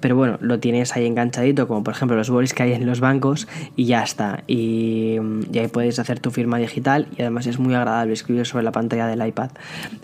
pero 0.00 0.16
bueno, 0.16 0.38
lo 0.40 0.58
tienes 0.58 0.96
ahí 0.96 1.06
enganchadito, 1.06 1.68
como 1.68 1.84
por 1.84 1.94
ejemplo 1.94 2.16
los 2.16 2.30
bolis 2.30 2.54
que 2.54 2.62
hay 2.62 2.72
en 2.72 2.86
los 2.86 3.00
bancos, 3.00 3.48
y 3.76 3.86
ya 3.86 4.02
está. 4.02 4.44
Y, 4.46 5.18
ahí 5.54 5.68
puedes 5.68 5.98
hacer 5.98 6.18
tu 6.20 6.30
firma 6.30 6.58
digital 6.58 7.06
y 7.16 7.22
además 7.22 7.46
es 7.46 7.58
muy 7.58 7.74
agradable 7.74 8.12
escribir 8.12 8.46
sobre 8.46 8.64
la 8.64 8.72
pantalla 8.72 9.06
del 9.06 9.24
iPad. 9.26 9.50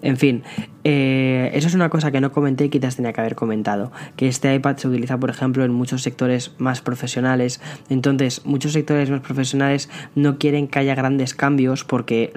En 0.03 0.17
fin, 0.17 0.43
eh, 0.85 1.51
eso 1.55 1.69
es 1.69 1.75
una 1.75 1.89
cosa 1.89 2.11
que 2.11 2.21
no 2.21 2.33
comenté 2.33 2.67
y 2.67 2.69
quizás 2.69 2.97
tenía 2.97 3.13
que 3.13 3.21
haber 3.21 3.35
comentado. 3.35 3.91
Que 4.17 4.29
este 4.29 4.55
iPad 4.55 4.77
se 4.77 4.89
utiliza, 4.89 5.19
por 5.19 5.31
ejemplo, 5.31 5.65
en 5.65 5.73
muchos 5.73 6.03
sectores 6.03 6.53
más 6.59 6.81
profesionales. 6.81 7.61
Entonces, 7.89 8.43
muchos 8.45 8.73
sectores 8.73 9.11
más 9.11 9.21
profesionales 9.21 9.91
no 10.15 10.39
quieren 10.39 10.69
que 10.69 10.79
haya 10.79 10.95
grandes 10.95 11.35
cambios 11.35 11.85
porque 11.85 12.33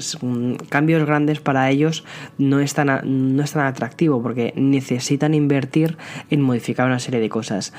cambios 0.70 1.06
grandes 1.06 1.40
para 1.40 1.70
ellos 1.70 2.04
no 2.38 2.60
es 2.60 2.74
tan, 2.74 3.36
no 3.36 3.44
es 3.44 3.52
tan 3.52 3.66
atractivo 3.66 4.22
porque 4.22 4.54
necesitan 4.56 5.34
invertir 5.34 5.98
en 6.30 6.42
modificar 6.42 6.88
una 6.88 7.00
serie 7.00 7.20
de 7.20 7.30
cosas. 7.32 7.74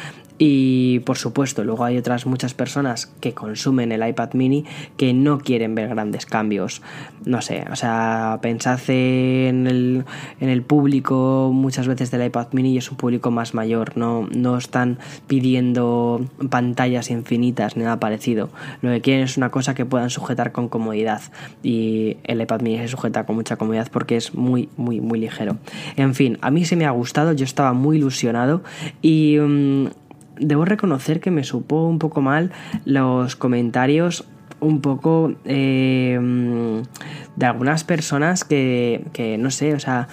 Y 0.44 1.00
por 1.00 1.18
supuesto, 1.18 1.62
luego 1.62 1.84
hay 1.84 1.98
otras 1.98 2.26
muchas 2.26 2.52
personas 2.54 3.06
que 3.20 3.32
consumen 3.32 3.92
el 3.92 4.04
iPad 4.04 4.32
mini 4.32 4.64
que 4.96 5.12
no 5.12 5.38
quieren 5.38 5.76
ver 5.76 5.90
grandes 5.90 6.26
cambios. 6.26 6.82
No 7.24 7.42
sé, 7.42 7.64
o 7.70 7.76
sea, 7.76 8.40
pensad 8.42 8.80
en 8.88 9.68
el, 9.68 10.04
en 10.40 10.48
el 10.48 10.62
público 10.62 11.50
muchas 11.54 11.86
veces 11.86 12.10
del 12.10 12.26
iPad 12.26 12.48
mini 12.52 12.72
y 12.72 12.78
es 12.78 12.90
un 12.90 12.96
público 12.96 13.30
más 13.30 13.54
mayor, 13.54 13.96
no, 13.96 14.26
no 14.34 14.58
están 14.58 14.98
pidiendo 15.28 16.24
pantallas 16.50 17.10
infinitas 17.10 17.76
ni 17.76 17.84
nada 17.84 18.00
parecido. 18.00 18.50
Lo 18.80 18.90
que 18.90 19.00
quieren 19.00 19.22
es 19.22 19.36
una 19.36 19.50
cosa 19.50 19.74
que 19.74 19.84
puedan 19.84 20.10
sujetar 20.10 20.50
con 20.50 20.68
comodidad 20.68 21.22
y 21.62 22.16
el 22.24 22.40
iPad 22.40 22.62
mini 22.62 22.78
se 22.78 22.88
sujeta 22.88 23.26
con 23.26 23.36
mucha 23.36 23.56
comodidad 23.56 23.88
porque 23.92 24.16
es 24.16 24.34
muy, 24.34 24.68
muy, 24.76 25.00
muy 25.00 25.20
ligero. 25.20 25.58
En 25.96 26.16
fin, 26.16 26.38
a 26.40 26.50
mí 26.50 26.64
se 26.64 26.74
me 26.74 26.86
ha 26.86 26.90
gustado, 26.90 27.32
yo 27.32 27.44
estaba 27.44 27.72
muy 27.74 27.98
ilusionado 27.98 28.64
y... 29.02 29.38
Mm, 29.48 29.86
debo 30.38 30.64
reconocer 30.64 31.20
que 31.20 31.30
me 31.30 31.44
supo 31.44 31.86
un 31.86 31.98
poco 31.98 32.20
mal 32.20 32.50
los 32.84 33.36
comentarios 33.36 34.26
un 34.60 34.80
poco 34.80 35.34
eh, 35.44 36.18
de 37.36 37.46
algunas 37.46 37.82
personas 37.84 38.44
que, 38.44 39.04
que, 39.12 39.36
no 39.36 39.50
sé, 39.50 39.74
o 39.74 39.80
sea, 39.80 40.08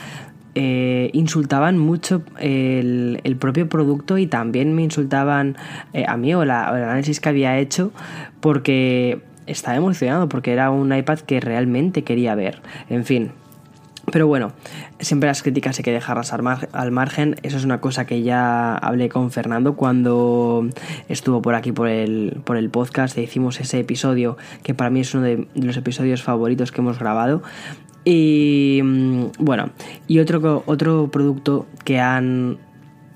eh, 0.55 1.11
insultaban 1.13 1.77
mucho 1.77 2.23
el, 2.39 3.37
propio 3.39 3.69
producto 3.69 4.17
y 4.17 4.25
también 4.25 4.73
me 4.73 4.81
insultaban 4.81 5.55
eh, 5.93 6.05
a 6.07 6.17
mí 6.17 6.33
o 6.33 6.41
el 6.41 6.49
análisis 6.49 7.19
que 7.19 7.29
había 7.29 7.59
hecho 7.59 7.91
porque 8.39 9.21
estaba 9.45 9.77
emocionado 9.77 10.27
porque 10.27 10.51
era 10.51 10.71
un 10.71 10.93
iPad 10.93 11.19
que 11.19 11.39
realmente 11.39 12.03
quería 12.03 12.33
ver. 12.33 12.61
En 12.89 13.05
fin, 13.05 13.31
pero 14.11 14.27
bueno, 14.27 14.53
siempre 14.99 15.27
las 15.27 15.43
críticas 15.43 15.77
hay 15.77 15.83
que 15.83 15.91
dejarlas 15.91 16.33
al, 16.33 16.91
margen. 16.91 17.35
Eso 17.43 17.57
es 17.57 17.65
una 17.65 17.81
cosa 17.81 18.05
que 18.05 18.21
ya 18.21 18.75
hablé 18.75 19.09
con 19.09 19.31
Fernando 19.31 19.75
cuando 19.75 20.67
estuvo 21.07 21.41
por 21.41 21.55
aquí 21.55 21.71
por 21.71 21.87
el, 21.87 22.41
por 22.43 22.57
el 22.57 22.69
podcast. 22.69 23.17
E 23.17 23.23
hicimos 23.23 23.59
ese 23.59 23.79
episodio 23.79 24.37
que 24.63 24.73
para 24.73 24.89
mí 24.89 25.01
es 25.01 25.13
uno 25.13 25.23
de 25.23 25.47
los 25.55 25.77
episodios 25.77 26.23
favoritos 26.23 26.71
que 26.71 26.81
hemos 26.81 26.99
grabado. 26.99 27.41
Y 28.05 28.81
mm, 28.83 29.23
bueno, 29.39 29.69
y 30.07 30.19
otro, 30.19 30.63
otro 30.65 31.09
producto 31.11 31.67
que 31.83 31.99
han 31.99 32.57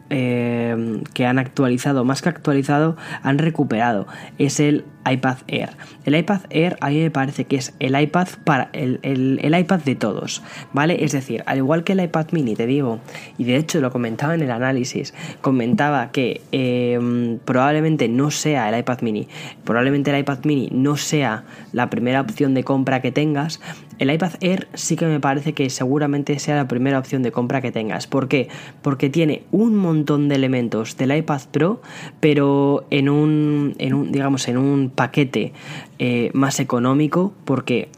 eh, 0.10 1.02
que 1.14 1.26
han 1.26 1.40
actualizado, 1.40 2.04
más 2.06 2.22
que 2.22 2.30
actualizado, 2.30 2.98
han 3.24 3.40
recuperado. 3.40 4.06
Es 4.38 4.60
el 4.60 4.86
iPad 5.10 5.38
Air. 5.48 5.72
El 6.06 6.16
iPad 6.16 6.42
Air 6.50 6.78
a 6.82 6.90
mí 6.90 7.00
me 7.00 7.12
parece 7.12 7.46
que 7.46 7.56
es 7.56 7.74
el 7.80 8.00
iPad 8.00 8.28
para 8.44 8.70
el, 8.74 9.00
iPad 9.04 9.80
de 9.82 9.96
todos, 9.96 10.42
¿vale? 10.74 11.04
Es 11.04 11.12
decir, 11.12 11.44
al 11.46 11.58
igual 11.58 11.84
que 11.84 11.94
el 11.94 12.02
iPad 12.02 12.28
mini, 12.32 12.56
te 12.56 12.66
digo, 12.68 13.00
y 13.38 13.44
de 13.44 13.58
hecho 13.58 13.82
lo 13.82 13.92
comentaba 13.92 14.36
en 14.36 14.42
el 14.42 14.52
análisis, 14.52 15.14
comentaba 15.42 16.12
que 16.12 16.42
em, 16.52 17.40
probablemente 17.40 18.08
no 18.08 18.32
sea 18.32 18.70
el 18.70 18.80
iPad 18.80 19.02
mini, 19.02 19.28
probablemente 19.64 20.12
el 20.12 20.20
iPad 20.20 20.40
mini 20.46 20.70
no 20.72 20.98
sea 20.98 21.44
la 21.72 21.90
primera 21.90 22.22
opción 22.22 22.54
de 22.54 22.64
compra 22.64 23.02
que 23.02 23.12
tengas, 23.12 23.60
el 24.00 24.12
iPad 24.12 24.34
Air 24.42 24.68
sí 24.74 24.96
que 24.96 25.06
me 25.06 25.20
parece 25.20 25.54
que 25.54 25.70
seguramente 25.70 26.38
sea 26.40 26.56
la 26.56 26.68
primera 26.68 27.00
opción 27.00 27.24
de 27.24 27.32
compra 27.32 27.62
que 27.62 27.72
tengas. 27.72 28.08
¿Por 28.08 28.28
qué? 28.28 28.50
Porque 28.82 29.10
tiene 29.10 29.44
un 29.52 29.76
montón 29.76 30.30
de 30.30 30.36
elementos 30.36 30.98
del 30.98 31.16
iPad 31.16 31.42
Pro, 31.52 31.82
pero 32.20 32.86
en 32.90 33.10
un, 33.10 33.76
en 33.78 33.94
un 33.94 34.12
digamos, 34.12 34.48
en 34.48 34.58
un 34.58 34.90
paquete 34.96 35.54
eh, 36.00 36.30
más 36.34 36.60
económico 36.60 37.34
porque 37.46 37.90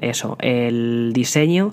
eso, 0.00 0.36
el 0.40 1.12
diseño 1.14 1.72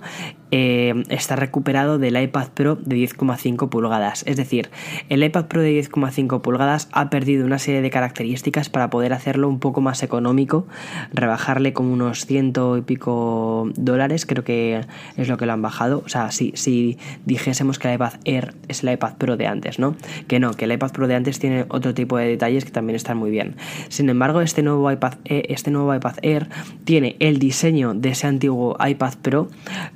eh, 0.52 1.04
está 1.10 1.36
recuperado 1.36 1.98
del 1.98 2.22
iPad 2.22 2.48
Pro 2.54 2.76
de 2.76 2.96
10,5 2.96 3.70
pulgadas. 3.70 4.24
Es 4.26 4.38
decir, 4.38 4.70
el 5.10 5.24
iPad 5.24 5.46
Pro 5.46 5.62
de 5.62 5.80
10,5 5.80 6.42
pulgadas 6.42 6.90
ha 6.92 7.10
perdido 7.10 7.46
una 7.46 7.60
serie 7.60 7.82
de 7.82 7.90
características 7.90 8.70
para 8.70 8.90
poder 8.90 9.14
hacerlo 9.14 9.50
un 9.50 9.60
poco 9.60 9.82
más 9.82 10.04
económico, 10.04 10.68
rebajarle 11.14 11.74
como 11.74 11.92
unos 11.94 12.26
ciento 12.26 12.78
y 12.78 12.82
pico 12.82 13.70
dólares, 13.76 14.26
creo 14.26 14.44
que 14.44 14.82
es 15.18 15.28
lo 15.28 15.38
que 15.38 15.46
lo 15.46 15.54
han 15.54 15.62
bajado. 15.62 16.04
O 16.06 16.10
sea, 16.10 16.32
si, 16.32 16.98
dijésemos 17.26 17.80
que 17.80 17.90
el 17.90 17.96
iPad 17.96 18.14
Air 18.26 18.54
es 18.68 18.84
el 18.84 18.94
iPad 18.94 19.16
Pro 19.18 19.38
de 19.38 19.48
antes, 19.48 19.80
¿no? 19.80 19.96
Que 20.28 20.40
no, 20.40 20.54
que 20.54 20.66
el 20.66 20.72
iPad 20.72 20.92
Pro 20.92 21.08
de 21.08 21.16
antes 21.16 21.40
tiene 21.40 21.66
otro 21.70 21.94
tipo 21.94 22.18
de 22.18 22.28
detalles 22.28 22.66
que 22.66 22.72
también 22.72 22.96
están 22.96 23.18
muy 23.18 23.32
bien. 23.32 23.56
Sin 23.90 24.10
embargo, 24.10 24.42
este 24.42 24.64
nuevo 24.64 24.90
iPad, 24.92 25.16
eh, 25.26 25.44
este 25.50 25.72
nuevo 25.72 25.94
iPad 25.94 26.16
Air 26.22 26.50
tiene 26.86 27.16
el 27.20 27.40
diseño 27.40 27.94
de 27.94 28.10
ese 28.10 28.28
antiguo 28.28 28.78
iPad 28.86 29.14
Pro, 29.22 29.50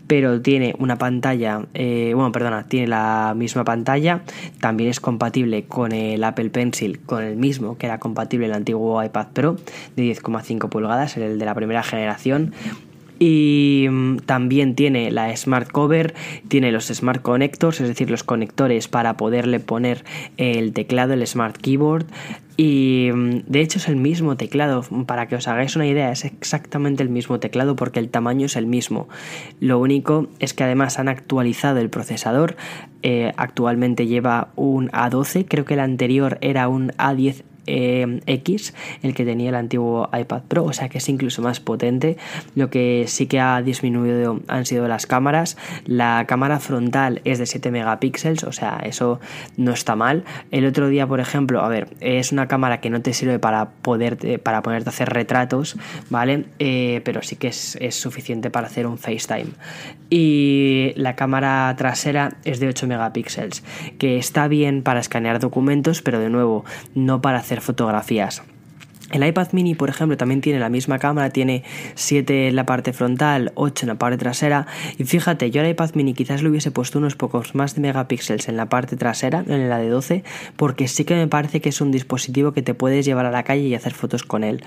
pero 0.07 0.40
tiene 0.41 0.75
una 0.79 0.97
pantalla, 0.97 1.65
eh, 1.73 2.11
bueno, 2.15 2.31
perdona, 2.31 2.63
tiene 2.63 2.87
la 2.87 3.33
misma 3.35 3.63
pantalla, 3.63 4.21
también 4.59 4.89
es 4.89 4.99
compatible 4.99 5.65
con 5.65 5.91
el 5.91 6.23
Apple 6.23 6.49
Pencil, 6.49 6.99
con 6.99 7.23
el 7.23 7.35
mismo 7.35 7.77
que 7.77 7.85
era 7.87 7.99
compatible 7.99 8.47
el 8.47 8.53
antiguo 8.53 9.03
iPad 9.03 9.27
Pro 9.33 9.55
de 9.95 10.03
10,5 10.03 10.69
pulgadas, 10.69 11.17
el 11.17 11.39
de 11.39 11.45
la 11.45 11.55
primera 11.55 11.83
generación. 11.83 12.53
Y 13.23 13.85
mm, 13.87 14.17
también 14.25 14.73
tiene 14.73 15.11
la 15.11 15.37
Smart 15.37 15.71
Cover, 15.71 16.15
tiene 16.47 16.71
los 16.71 16.87
Smart 16.87 17.21
Connectors, 17.21 17.79
es 17.79 17.87
decir, 17.87 18.09
los 18.09 18.23
conectores 18.23 18.87
para 18.87 19.15
poderle 19.15 19.59
poner 19.59 20.03
el 20.37 20.73
teclado, 20.73 21.13
el 21.13 21.27
Smart 21.27 21.55
Keyboard. 21.55 22.07
Y 22.57 23.11
mm, 23.13 23.43
de 23.45 23.61
hecho 23.61 23.77
es 23.77 23.87
el 23.87 23.95
mismo 23.95 24.37
teclado, 24.37 24.81
para 25.05 25.27
que 25.27 25.35
os 25.35 25.47
hagáis 25.47 25.75
una 25.75 25.85
idea, 25.85 26.11
es 26.11 26.25
exactamente 26.25 27.03
el 27.03 27.09
mismo 27.09 27.39
teclado 27.39 27.75
porque 27.75 27.99
el 27.99 28.09
tamaño 28.09 28.47
es 28.47 28.55
el 28.55 28.65
mismo. 28.65 29.07
Lo 29.59 29.77
único 29.77 30.27
es 30.39 30.55
que 30.55 30.63
además 30.63 30.97
han 30.97 31.07
actualizado 31.07 31.77
el 31.77 31.91
procesador, 31.91 32.55
eh, 33.03 33.33
actualmente 33.37 34.07
lleva 34.07 34.49
un 34.55 34.89
A12, 34.89 35.45
creo 35.47 35.63
que 35.63 35.75
el 35.75 35.79
anterior 35.81 36.39
era 36.41 36.67
un 36.67 36.89
A10 36.93 37.43
eh, 37.67 38.21
X, 38.25 38.73
el 39.03 39.13
que 39.13 39.25
tenía 39.25 39.49
el 39.49 39.55
antiguo 39.55 40.09
iPad 40.13 40.41
Pro, 40.47 40.65
o 40.65 40.73
sea 40.73 40.89
que 40.89 40.97
es 40.97 41.09
incluso 41.09 41.41
más 41.41 41.59
potente. 41.59 42.17
Lo 42.55 42.69
que 42.69 43.05
sí 43.07 43.27
que 43.27 43.39
ha 43.39 43.61
disminuido 43.61 44.39
han 44.47 44.65
sido 44.65 44.87
las 44.87 45.05
cámaras. 45.05 45.57
La 45.85 46.25
cámara 46.27 46.59
frontal 46.59 47.21
es 47.23 47.39
de 47.39 47.45
7 47.45 47.71
megapíxeles, 47.71 48.43
o 48.43 48.51
sea, 48.51 48.81
eso 48.83 49.19
no 49.57 49.71
está 49.71 49.95
mal. 49.95 50.23
El 50.51 50.65
otro 50.65 50.87
día, 50.87 51.07
por 51.07 51.19
ejemplo, 51.19 51.61
a 51.61 51.69
ver, 51.69 51.89
es 51.99 52.31
una 52.31 52.47
cámara 52.47 52.79
que 52.79 52.89
no 52.89 53.01
te 53.01 53.13
sirve 53.13 53.39
para 53.39 53.69
poder 53.69 54.41
para 54.41 54.61
ponerte 54.61 54.89
a 54.89 54.91
hacer 54.91 55.09
retratos, 55.09 55.77
¿vale? 56.09 56.45
Eh, 56.59 57.01
pero 57.03 57.21
sí 57.21 57.35
que 57.35 57.47
es, 57.47 57.77
es 57.81 57.95
suficiente 57.95 58.49
para 58.49 58.67
hacer 58.67 58.87
un 58.87 58.97
FaceTime. 58.97 59.51
Y 60.09 60.93
la 60.95 61.15
cámara 61.15 61.73
trasera 61.77 62.37
es 62.43 62.59
de 62.59 62.67
8 62.67 62.87
megapíxeles, 62.87 63.63
que 63.97 64.17
está 64.17 64.47
bien 64.47 64.83
para 64.83 64.99
escanear 64.99 65.39
documentos, 65.39 66.01
pero 66.01 66.19
de 66.19 66.29
nuevo, 66.29 66.65
no 66.95 67.21
para 67.21 67.39
hacer 67.39 67.50
fotografías. 67.59 68.43
El 69.11 69.27
iPad 69.27 69.49
mini, 69.51 69.75
por 69.75 69.89
ejemplo, 69.89 70.15
también 70.15 70.39
tiene 70.39 70.59
la 70.59 70.69
misma 70.69 70.97
cámara, 70.97 71.31
tiene 71.31 71.63
7 71.95 72.47
en 72.47 72.55
la 72.55 72.65
parte 72.65 72.93
frontal, 72.93 73.51
8 73.55 73.85
en 73.85 73.87
la 73.89 73.95
parte 73.95 74.17
trasera. 74.17 74.67
Y 74.97 75.03
fíjate, 75.03 75.51
yo 75.51 75.61
al 75.61 75.67
iPad 75.67 75.91
mini 75.95 76.13
quizás 76.13 76.41
le 76.41 76.49
hubiese 76.49 76.71
puesto 76.71 76.97
unos 76.97 77.15
pocos 77.15 77.53
más 77.53 77.75
de 77.75 77.81
megapíxeles 77.81 78.47
en 78.47 78.55
la 78.55 78.67
parte 78.67 78.95
trasera, 78.95 79.43
en 79.47 79.69
la 79.69 79.79
de 79.79 79.89
12, 79.89 80.23
porque 80.55 80.87
sí 80.87 81.03
que 81.03 81.15
me 81.15 81.27
parece 81.27 81.59
que 81.59 81.69
es 81.69 81.81
un 81.81 81.91
dispositivo 81.91 82.53
que 82.53 82.61
te 82.61 82.73
puedes 82.73 83.05
llevar 83.05 83.25
a 83.25 83.31
la 83.31 83.43
calle 83.43 83.63
y 83.63 83.75
hacer 83.75 83.93
fotos 83.93 84.23
con 84.23 84.45
él. 84.45 84.63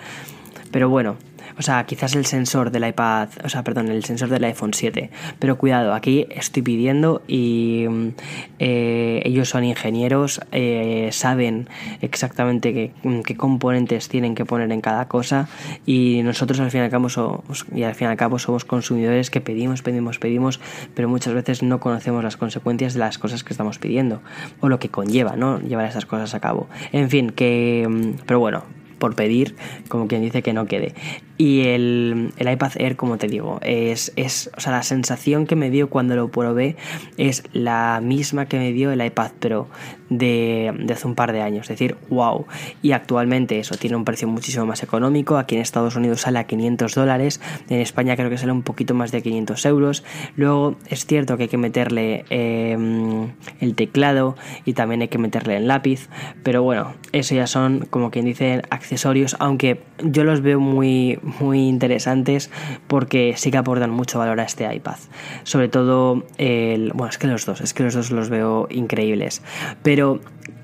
Pero 0.71 0.91
bueno, 0.91 1.17
o 1.59 1.63
sea, 1.63 1.85
quizás 1.85 2.15
el 2.15 2.27
sensor 2.27 2.71
del 2.71 2.87
iPad, 2.87 3.29
o 3.45 3.49
sea, 3.49 3.63
perdón, 3.63 3.89
el 3.89 4.05
sensor 4.05 4.29
del 4.29 4.45
iPhone 4.45 4.75
7. 4.75 5.11
Pero 5.39 5.57
cuidado, 5.59 5.95
aquí 5.95 6.27
estoy 6.31 6.63
pidiendo 6.63 7.23
y 7.29 7.87
eh, 8.59 9.23
ellos 9.25 9.49
son 9.49 9.65
ingenieros, 9.65 10.41
eh, 10.53 11.09
saben 11.13 11.69
exactamente 12.01 12.93
qué, 13.25 13.37
componentes 13.37 14.09
tienen 14.09 14.35
que 14.35 14.45
poner 14.45 14.71
en 14.73 14.81
cada 14.81 15.07
cosa 15.09 15.49
y 15.87 16.23
nosotros 16.25 16.61
al 16.61 16.71
fin 16.71 16.81
y 16.81 16.85
al 16.85 16.91
cabo 16.91 17.09
somos, 17.09 17.67
y 17.75 17.83
al 17.83 17.95
fin 17.95 18.09
y 18.09 18.11
al 18.11 18.17
cabo 18.17 18.39
somos 18.39 18.65
consumidores 18.65 19.31
que 19.31 19.41
pedimos, 19.41 19.83
pedimos, 19.83 20.19
pedimos, 20.19 20.61
pero 20.95 21.09
muchas 21.09 21.35
veces 21.35 21.63
no 21.63 21.81
conocemos 21.81 22.25
las 22.25 22.37
consecuencias 22.37 22.95
de 22.95 23.01
las 23.01 23.19
cosas 23.19 23.45
que 23.45 23.53
estamos 23.53 23.79
pidiendo 23.79 24.23
o 24.61 24.69
lo 24.69 24.79
que 24.79 24.89
conlleva, 24.89 25.37
¿no? 25.37 25.61
Llevar 25.61 25.87
esas 25.87 26.07
cosas 26.07 26.35
a 26.35 26.41
cabo. 26.41 26.69
En 26.93 27.11
fin, 27.11 27.31
que, 27.31 28.15
pero 28.27 28.41
bueno, 28.41 28.65
por 28.99 29.15
pedir, 29.15 29.55
como 29.89 30.09
quien 30.09 30.23
dice 30.23 30.43
que 30.43 30.53
no 30.53 30.67
quede. 30.67 30.95
Y 31.37 31.63
el, 31.63 32.33
el, 32.37 32.53
iPad 32.53 32.73
Air, 32.77 32.97
como 32.97 33.19
te 33.19 33.27
digo, 33.27 33.59
es, 33.63 34.13
es, 34.15 34.51
o 34.57 34.61
sea, 34.61 34.71
la 34.71 34.85
sensación 34.85 35.47
que 35.47 35.57
me 35.57 35.69
dio 35.69 35.91
cuando 35.91 36.15
lo 36.15 36.29
probé 36.29 36.77
es 37.17 37.43
la 37.53 38.01
misma 38.01 38.47
que 38.47 38.57
me 38.59 38.73
dio 38.73 38.93
el 38.93 39.05
iPad 39.05 39.33
Pro 39.41 39.69
de, 40.11 40.73
de, 40.79 40.93
hace 40.93 41.09
un 41.09 41.17
par 41.17 41.33
de 41.33 41.43
años. 41.43 41.63
Es 41.63 41.69
decir, 41.71 41.97
wow. 42.09 42.47
Y 42.83 42.93
actualmente 42.93 43.59
eso 43.59 43.75
tiene 43.77 43.97
un 43.97 44.05
precio 44.05 44.29
muchísimo 44.29 44.65
más 44.65 44.85
económico. 44.85 45.37
Aquí 45.37 45.57
en 45.57 45.63
Estados 45.63 45.97
Unidos 45.97 46.21
sale 46.21 46.39
a 46.39 46.45
500 46.45 46.95
dólares. 46.95 47.41
En 47.69 47.81
España 47.81 48.15
creo 48.15 48.31
que 48.31 48.39
sale 48.39 48.53
un 48.53 48.63
poquito 48.63 48.95
más 48.95 49.11
de 49.11 49.23
500 49.23 49.67
euros. 49.67 50.05
Luego 50.37 50.77
es 50.89 51.05
cierto 51.07 51.37
que 51.37 51.45
hay 51.45 51.49
que 51.49 51.59
meterle 51.59 52.25
em, 52.31 53.33
el 53.61 53.75
teclado 53.75 54.37
y 54.65 54.75
también 54.75 55.03
hay 55.03 55.09
que 55.09 55.19
meterle 55.19 55.57
el 55.57 55.67
lápiz. 55.67 56.09
Pero 56.45 56.63
bueno, 56.63 56.95
eso 57.13 57.35
ya 57.35 57.49
son, 57.49 57.87
como 57.91 58.11
quien 58.11 58.25
dice, 58.25 58.63
accesorios. 58.71 59.37
Aunque 59.41 59.81
yo 60.03 60.23
los 60.23 60.41
veo 60.41 60.61
muy 60.61 61.19
muy 61.25 61.69
interesantes 61.69 62.51
porque 62.87 63.35
sí 63.37 63.51
que 63.51 63.59
aportan 63.59 63.91
mucho 63.91 64.19
valor 64.19 64.41
a 64.41 64.45
este 64.45 64.73
iPad. 64.73 64.97
Sobre 65.43 65.69
todo 65.69 66.25
el... 66.39 66.93
Bueno, 66.93 67.11
es 67.11 67.19
que 67.19 67.27
los 67.27 67.47
dos, 67.47 67.61
es 67.61 67.75
que 67.75 67.83
los 67.83 67.95
dos 67.95 68.11
los 68.11 68.29
veo 68.29 68.67
increíbles. 68.71 69.43
Pero 69.83 70.21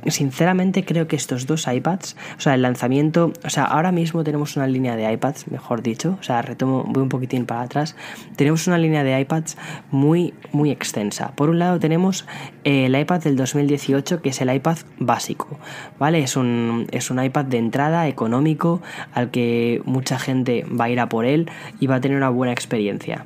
sinceramente 0.06 0.84
creo 0.84 1.08
que 1.08 1.16
estos 1.16 1.46
dos 1.46 1.66
iPads, 1.66 2.16
o 2.38 2.40
sea, 2.40 2.54
el 2.54 2.62
lanzamiento, 2.62 3.32
o 3.44 3.50
sea, 3.50 3.64
ahora 3.64 3.92
mismo 3.92 4.24
tenemos 4.24 4.56
una 4.56 4.66
línea 4.66 4.96
de 4.96 5.10
iPads, 5.12 5.50
mejor 5.50 5.82
dicho, 5.82 6.16
o 6.20 6.22
sea, 6.22 6.42
retomo, 6.42 6.84
voy 6.86 7.02
un 7.02 7.08
poquitín 7.08 7.46
para 7.46 7.62
atrás, 7.62 7.96
tenemos 8.36 8.66
una 8.66 8.78
línea 8.78 9.04
de 9.04 9.18
iPads 9.20 9.56
muy, 9.90 10.34
muy 10.52 10.70
extensa. 10.70 11.32
Por 11.34 11.50
un 11.50 11.58
lado 11.58 11.78
tenemos 11.78 12.26
eh, 12.64 12.86
el 12.86 12.98
iPad 12.98 13.22
del 13.22 13.36
2018, 13.36 14.22
que 14.22 14.30
es 14.30 14.40
el 14.40 14.52
iPad 14.52 14.78
básico, 14.98 15.58
¿vale? 15.98 16.22
Es 16.22 16.36
un, 16.36 16.86
es 16.90 17.10
un 17.10 17.22
iPad 17.22 17.44
de 17.46 17.58
entrada 17.58 18.08
económico 18.08 18.80
al 19.12 19.30
que 19.30 19.82
mucha 19.84 20.18
gente 20.18 20.64
va 20.64 20.86
a 20.86 20.90
ir 20.90 21.00
a 21.00 21.08
por 21.08 21.26
él 21.26 21.50
y 21.78 21.86
va 21.86 21.96
a 21.96 22.00
tener 22.00 22.16
una 22.16 22.30
buena 22.30 22.52
experiencia. 22.52 23.24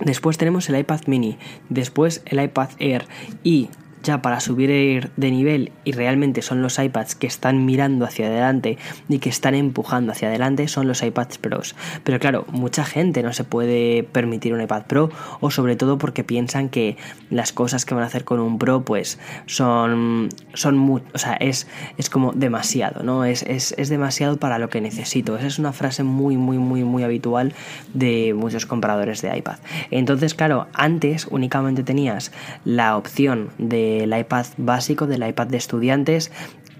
Después 0.00 0.38
tenemos 0.38 0.68
el 0.68 0.78
iPad 0.78 1.00
mini, 1.06 1.38
después 1.68 2.22
el 2.26 2.40
iPad 2.40 2.70
Air 2.78 3.06
y 3.42 3.68
ya 4.02 4.22
para 4.22 4.40
subir 4.40 5.10
de 5.16 5.30
nivel 5.30 5.72
y 5.84 5.92
realmente 5.92 6.42
son 6.42 6.62
los 6.62 6.78
iPads 6.78 7.14
que 7.14 7.26
están 7.26 7.64
mirando 7.64 8.04
hacia 8.04 8.26
adelante 8.26 8.78
y 9.08 9.18
que 9.18 9.28
están 9.28 9.54
empujando 9.54 10.12
hacia 10.12 10.28
adelante 10.28 10.68
son 10.68 10.88
los 10.88 11.02
iPads 11.02 11.38
Pros. 11.38 11.74
Pero 12.04 12.18
claro, 12.18 12.44
mucha 12.50 12.84
gente 12.84 13.22
no 13.22 13.32
se 13.32 13.44
puede 13.44 14.02
permitir 14.02 14.52
un 14.54 14.60
iPad 14.60 14.86
Pro 14.86 15.10
o 15.40 15.50
sobre 15.50 15.76
todo 15.76 15.98
porque 15.98 16.24
piensan 16.24 16.68
que 16.68 16.96
las 17.30 17.52
cosas 17.52 17.84
que 17.84 17.94
van 17.94 18.04
a 18.04 18.06
hacer 18.06 18.24
con 18.24 18.40
un 18.40 18.58
Pro 18.58 18.82
pues 18.82 19.18
son, 19.46 20.28
son 20.54 20.76
muy, 20.76 21.02
o 21.14 21.18
sea, 21.18 21.34
es, 21.34 21.66
es 21.96 22.10
como 22.10 22.32
demasiado, 22.32 23.02
¿no? 23.02 23.24
Es, 23.24 23.42
es, 23.42 23.74
es 23.78 23.88
demasiado 23.88 24.38
para 24.38 24.58
lo 24.58 24.68
que 24.68 24.80
necesito. 24.80 25.36
Esa 25.36 25.46
es 25.46 25.58
una 25.58 25.72
frase 25.72 26.02
muy, 26.02 26.36
muy, 26.36 26.58
muy, 26.58 26.84
muy 26.84 27.02
habitual 27.02 27.54
de 27.94 28.34
muchos 28.34 28.66
compradores 28.66 29.22
de 29.22 29.36
iPad. 29.36 29.58
Entonces, 29.90 30.34
claro, 30.34 30.66
antes 30.72 31.26
únicamente 31.30 31.82
tenías 31.82 32.32
la 32.64 32.96
opción 32.96 33.50
de 33.58 33.87
del 33.88 34.18
iPad 34.18 34.46
básico, 34.56 35.06
del 35.06 35.26
iPad 35.26 35.46
de 35.48 35.56
estudiantes, 35.56 36.30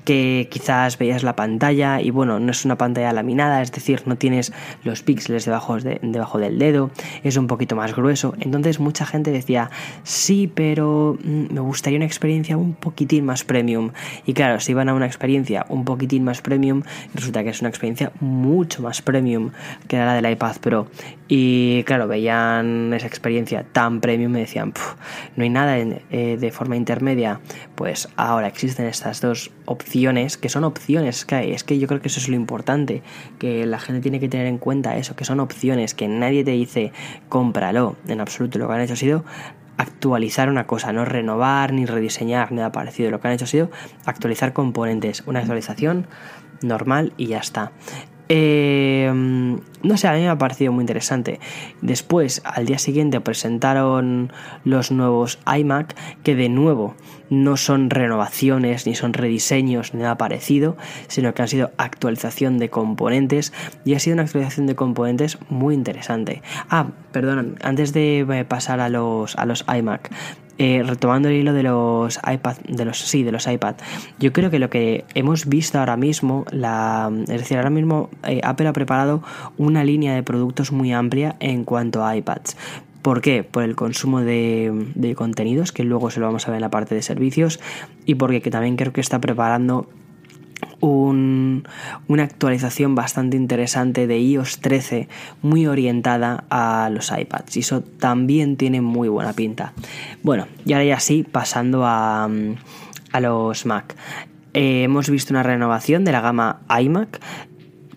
que 0.08 0.48
quizás 0.50 0.96
veías 0.96 1.22
la 1.22 1.36
pantalla 1.36 2.00
y 2.00 2.10
bueno, 2.10 2.40
no 2.40 2.50
es 2.50 2.64
una 2.64 2.78
pantalla 2.78 3.12
laminada, 3.12 3.60
es 3.60 3.70
decir, 3.70 4.04
no 4.06 4.16
tienes 4.16 4.54
los 4.82 5.02
píxeles 5.02 5.44
debajo, 5.44 5.76
debajo 5.76 6.38
del 6.38 6.58
dedo, 6.58 6.90
es 7.24 7.36
un 7.36 7.46
poquito 7.46 7.76
más 7.76 7.94
grueso. 7.94 8.32
Entonces 8.40 8.80
mucha 8.80 9.04
gente 9.04 9.32
decía, 9.32 9.70
sí, 10.04 10.50
pero 10.54 11.18
mm, 11.22 11.52
me 11.52 11.60
gustaría 11.60 11.98
una 11.98 12.06
experiencia 12.06 12.56
un 12.56 12.72
poquitín 12.72 13.26
más 13.26 13.44
premium. 13.44 13.90
Y 14.24 14.32
claro, 14.32 14.60
si 14.60 14.72
van 14.72 14.88
a 14.88 14.94
una 14.94 15.04
experiencia 15.04 15.66
un 15.68 15.84
poquitín 15.84 16.24
más 16.24 16.40
premium, 16.40 16.84
resulta 17.12 17.44
que 17.44 17.50
es 17.50 17.60
una 17.60 17.68
experiencia 17.68 18.10
mucho 18.18 18.80
más 18.80 19.02
premium 19.02 19.50
que 19.88 19.98
la 19.98 20.14
del 20.14 20.32
iPad 20.32 20.56
Pro. 20.56 20.86
Y 21.28 21.82
claro, 21.82 22.08
veían 22.08 22.94
esa 22.94 23.06
experiencia 23.06 23.62
tan 23.72 24.00
premium 24.00 24.34
y 24.38 24.40
decían, 24.40 24.72
no 25.36 25.44
hay 25.44 25.50
nada 25.50 25.76
eh, 25.76 26.38
de 26.40 26.50
forma 26.50 26.76
intermedia. 26.76 27.40
Pues 27.74 28.08
ahora 28.16 28.46
existen 28.46 28.86
estas 28.86 29.20
dos 29.20 29.50
opciones 29.68 30.36
que 30.36 30.48
son 30.48 30.64
opciones 30.64 31.24
que. 31.24 31.52
Es 31.52 31.62
que 31.62 31.78
yo 31.78 31.86
creo 31.86 32.00
que 32.00 32.08
eso 32.08 32.20
es 32.20 32.28
lo 32.28 32.36
importante, 32.36 33.02
que 33.38 33.66
la 33.66 33.78
gente 33.78 34.00
tiene 34.00 34.18
que 34.18 34.28
tener 34.28 34.46
en 34.46 34.58
cuenta 34.58 34.96
eso, 34.96 35.14
que 35.14 35.24
son 35.24 35.40
opciones, 35.40 35.94
que 35.94 36.08
nadie 36.08 36.42
te 36.44 36.52
dice 36.52 36.92
cómpralo. 37.28 37.96
En 38.08 38.20
absoluto, 38.20 38.58
lo 38.58 38.66
que 38.68 38.74
han 38.74 38.80
hecho 38.80 38.94
ha 38.94 38.96
sido 38.96 39.24
actualizar 39.76 40.48
una 40.48 40.66
cosa, 40.66 40.92
no 40.92 41.04
renovar 41.04 41.72
ni 41.72 41.86
rediseñar 41.86 42.50
nada 42.50 42.72
parecido. 42.72 43.10
Lo 43.10 43.20
que 43.20 43.28
han 43.28 43.34
hecho 43.34 43.44
ha 43.44 43.48
sido 43.48 43.70
actualizar 44.06 44.52
componentes, 44.52 45.22
una 45.26 45.40
actualización 45.40 46.06
normal 46.62 47.12
y 47.16 47.26
ya 47.26 47.38
está. 47.38 47.72
Eh, 48.28 49.10
no 49.82 49.96
sé, 49.96 50.08
a 50.08 50.12
mí 50.12 50.20
me 50.20 50.28
ha 50.28 50.38
parecido 50.38 50.72
muy 50.72 50.82
interesante. 50.82 51.40
Después, 51.80 52.42
al 52.44 52.66
día 52.66 52.78
siguiente, 52.78 53.20
presentaron 53.20 54.32
los 54.64 54.90
nuevos 54.90 55.38
iMac, 55.46 55.94
que 56.22 56.34
de 56.34 56.48
nuevo 56.48 56.94
no 57.30 57.56
son 57.56 57.90
renovaciones, 57.90 58.86
ni 58.86 58.94
son 58.94 59.12
rediseños, 59.12 59.94
ni 59.94 60.02
nada 60.02 60.16
parecido, 60.16 60.76
sino 61.06 61.34
que 61.34 61.42
han 61.42 61.48
sido 61.48 61.70
actualización 61.76 62.58
de 62.58 62.70
componentes, 62.70 63.52
y 63.84 63.94
ha 63.94 63.98
sido 64.00 64.14
una 64.14 64.24
actualización 64.24 64.66
de 64.66 64.74
componentes 64.74 65.38
muy 65.48 65.74
interesante. 65.74 66.42
Ah, 66.68 66.88
perdón, 67.12 67.56
antes 67.62 67.92
de 67.92 68.20
eh, 68.20 68.44
pasar 68.44 68.80
a 68.80 68.88
los, 68.88 69.36
a 69.36 69.46
los 69.46 69.64
iMac, 69.68 70.10
eh, 70.58 70.82
retomando 70.84 71.28
el 71.28 71.36
hilo 71.36 71.52
de 71.52 71.62
los 71.62 72.18
iPad, 72.18 72.56
de 72.68 72.84
los 72.84 72.98
sí, 72.98 73.22
de 73.22 73.32
los 73.32 73.46
iPad, 73.46 73.76
yo 74.18 74.32
creo 74.32 74.50
que 74.50 74.58
lo 74.58 74.70
que 74.70 75.04
hemos 75.14 75.46
visto 75.46 75.78
ahora 75.78 75.96
mismo, 75.96 76.44
la, 76.50 77.10
es 77.22 77.38
decir, 77.38 77.56
ahora 77.56 77.70
mismo 77.70 78.10
eh, 78.24 78.40
Apple 78.42 78.66
ha 78.68 78.72
preparado 78.72 79.22
una 79.56 79.84
línea 79.84 80.14
de 80.14 80.22
productos 80.22 80.72
muy 80.72 80.92
amplia 80.92 81.36
en 81.40 81.64
cuanto 81.64 82.04
a 82.04 82.16
iPads. 82.16 82.56
¿Por 83.02 83.20
qué? 83.20 83.44
Por 83.44 83.62
el 83.62 83.76
consumo 83.76 84.20
de, 84.20 84.90
de, 84.94 85.14
contenidos, 85.14 85.70
que 85.70 85.84
luego 85.84 86.10
se 86.10 86.18
lo 86.18 86.26
vamos 86.26 86.46
a 86.46 86.50
ver 86.50 86.56
en 86.56 86.62
la 86.62 86.70
parte 86.70 86.94
de 86.94 87.02
servicios, 87.02 87.60
y 88.04 88.16
porque 88.16 88.40
también 88.40 88.76
creo 88.76 88.92
que 88.92 89.00
está 89.00 89.20
preparando 89.20 89.88
un, 90.80 91.64
una 92.06 92.24
actualización 92.24 92.94
bastante 92.94 93.36
interesante 93.36 94.06
de 94.06 94.18
iOS 94.18 94.60
13 94.60 95.08
muy 95.42 95.66
orientada 95.66 96.44
a 96.50 96.90
los 96.92 97.10
iPads 97.10 97.56
y 97.56 97.60
eso 97.60 97.82
también 97.82 98.56
tiene 98.56 98.80
muy 98.80 99.08
buena 99.08 99.32
pinta. 99.32 99.72
Bueno, 100.22 100.46
y 100.64 100.72
ahora 100.72 100.84
ya 100.84 101.00
sí, 101.00 101.24
pasando 101.30 101.84
a, 101.84 102.28
a 103.12 103.20
los 103.20 103.66
Mac. 103.66 103.96
Eh, 104.54 104.84
hemos 104.84 105.10
visto 105.10 105.32
una 105.32 105.42
renovación 105.42 106.04
de 106.04 106.12
la 106.12 106.20
gama 106.20 106.60
iMac 106.80 107.20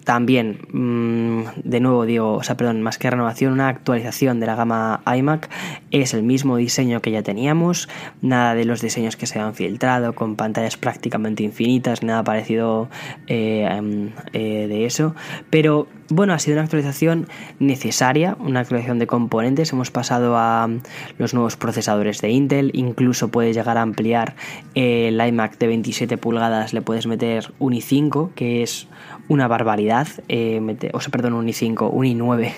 también, 0.03 0.59
mm, 0.71 1.61
de 1.63 1.79
nuevo 1.79 2.05
digo, 2.05 2.33
o 2.33 2.43
sea, 2.43 2.57
perdón, 2.57 2.81
más 2.81 2.97
que 2.97 3.09
renovación, 3.09 3.53
una 3.53 3.69
actualización 3.69 4.39
de 4.39 4.45
la 4.45 4.55
gama 4.55 5.01
iMac. 5.05 5.49
Es 5.91 6.13
el 6.13 6.23
mismo 6.23 6.57
diseño 6.57 7.01
que 7.01 7.11
ya 7.11 7.23
teníamos, 7.23 7.89
nada 8.21 8.55
de 8.55 8.65
los 8.65 8.81
diseños 8.81 9.15
que 9.15 9.27
se 9.27 9.39
han 9.39 9.53
filtrado, 9.53 10.13
con 10.13 10.35
pantallas 10.35 10.77
prácticamente 10.77 11.43
infinitas, 11.43 12.03
nada 12.03 12.23
parecido 12.23 12.89
eh, 13.27 13.67
em, 13.69 14.11
eh, 14.33 14.67
de 14.67 14.85
eso. 14.85 15.15
Pero 15.49 15.87
bueno, 16.09 16.33
ha 16.33 16.39
sido 16.39 16.55
una 16.55 16.63
actualización 16.63 17.27
necesaria, 17.59 18.35
una 18.39 18.61
actualización 18.61 18.99
de 18.99 19.07
componentes. 19.07 19.71
Hemos 19.71 19.91
pasado 19.91 20.35
a 20.37 20.69
los 21.17 21.33
nuevos 21.33 21.55
procesadores 21.55 22.19
de 22.21 22.29
Intel, 22.31 22.71
incluso 22.73 23.29
puedes 23.29 23.55
llegar 23.55 23.77
a 23.77 23.81
ampliar 23.81 24.35
el 24.75 25.25
iMac 25.25 25.57
de 25.57 25.67
27 25.67 26.17
pulgadas, 26.17 26.73
le 26.73 26.81
puedes 26.81 27.07
meter 27.07 27.53
un 27.59 27.73
i5, 27.73 28.33
que 28.33 28.61
es 28.61 28.87
una 29.29 29.47
barbaridad. 29.47 29.90
Eh, 30.27 30.91
o 30.93 31.01
sea, 31.01 31.11
perdón, 31.11 31.33
un 31.33 31.47
i5, 31.47 31.89
un 31.91 32.05
i9, 32.05 32.53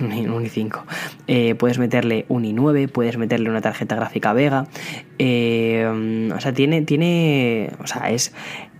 un 0.00 0.44
i5. 0.44 0.82
Eh, 1.26 1.54
puedes 1.54 1.78
meterle 1.78 2.24
un 2.28 2.44
i9, 2.44 2.88
puedes 2.88 3.16
meterle 3.16 3.50
una 3.50 3.60
tarjeta 3.60 3.96
gráfica 3.96 4.32
Vega. 4.32 4.66
Eh, 5.18 6.30
o 6.34 6.40
sea, 6.40 6.52
tiene, 6.52 6.82
tiene, 6.82 7.70
o 7.82 7.86
sea, 7.86 8.10
es, 8.10 8.32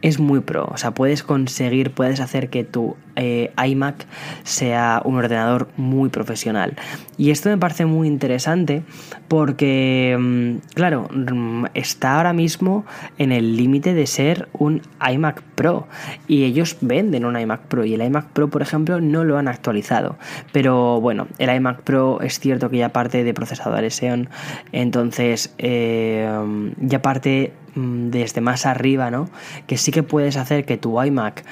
es 0.07 0.21
muy 0.21 0.38
pro. 0.38 0.69
O 0.73 0.77
sea, 0.77 0.92
puedes 0.92 1.25
conseguir, 1.25 1.90
puedes 1.90 2.21
hacer 2.21 2.49
que 2.49 2.62
tu 2.62 2.97
eh, 3.16 3.51
iMac 3.66 4.07
sea 4.45 5.03
un 5.05 5.16
ordenador 5.16 5.69
muy 5.77 6.11
profesional. 6.11 6.77
Y 7.19 7.33
esto 7.33 7.49
me 7.49 7.59
parece 7.59 7.87
muy 7.87 8.07
interesante 8.07 8.85
porque, 9.27 10.16
mm, 10.16 10.75
claro, 10.75 11.09
mm, 11.12 11.64
está 11.75 12.19
ahora 12.19 12.33
mismo 12.33 12.85
en 13.19 13.33
el 13.33 13.57
límite 13.57 13.95
de 13.95 14.07
ser 14.07 14.49
un 14.53 14.81
iMac 15.05 15.42
Pro. 15.57 15.88
Y 16.29 16.45
ellos 16.45 16.77
venden 16.83 17.25
un 17.25 17.37
iMac 17.37 17.62
Pro. 17.62 17.85
Y 17.85 17.95
el 17.95 18.03
iMac 18.03 18.29
Pro, 18.29 18.49
por 18.49 18.62
ejemplo, 18.62 19.01
no 19.01 19.25
lo 19.25 19.38
han 19.38 19.49
actualizado. 19.49 20.19
Pero 20.53 21.01
bueno, 21.01 21.27
el 21.38 21.53
iMac 21.53 21.83
Pro 21.83 22.21
es 22.21 22.38
cierto 22.38 22.71
que 22.71 22.79
ya 22.79 22.90
parte 22.90 23.25
de 23.25 23.35
procesadores 23.35 23.99
Xeon. 23.99 24.29
Entonces, 24.71 25.53
eh, 25.59 26.31
ya 26.79 27.03
parte 27.03 27.53
desde 27.76 28.40
más 28.40 28.66
arriba, 28.66 29.10
¿no? 29.10 29.28
Que 29.66 29.76
sí 29.76 29.92
que 29.92 30.02
puedes 30.02 30.36
hacer 30.36 30.64
que 30.64 30.76
tu 30.76 31.00
iMac 31.00 31.44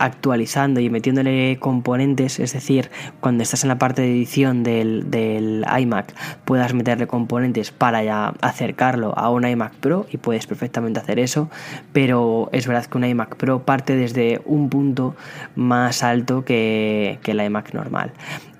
actualizando 0.00 0.80
y 0.80 0.88
metiéndole 0.88 1.58
componentes, 1.60 2.40
es 2.40 2.54
decir, 2.54 2.90
cuando 3.20 3.42
estás 3.42 3.64
en 3.64 3.68
la 3.68 3.78
parte 3.78 4.00
de 4.00 4.10
edición 4.10 4.62
del, 4.62 5.10
del, 5.10 5.64
iMac, 5.78 6.14
puedas 6.46 6.72
meterle 6.72 7.06
componentes 7.06 7.70
para 7.70 8.02
ya 8.02 8.32
acercarlo 8.40 9.16
a 9.16 9.28
un 9.28 9.46
iMac 9.46 9.74
Pro 9.74 10.06
y 10.10 10.16
puedes 10.16 10.46
perfectamente 10.46 10.98
hacer 10.98 11.18
eso, 11.18 11.50
pero 11.92 12.48
es 12.52 12.66
verdad 12.66 12.86
que 12.86 12.96
un 12.96 13.04
iMac 13.04 13.36
Pro 13.36 13.64
parte 13.66 13.94
desde 13.94 14.40
un 14.46 14.70
punto 14.70 15.14
más 15.54 16.02
alto 16.02 16.46
que, 16.46 17.18
que 17.22 17.32
el 17.32 17.42
iMac 17.42 17.74
normal. 17.74 18.12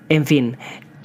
En 0.09 0.25
fin, 0.25 0.57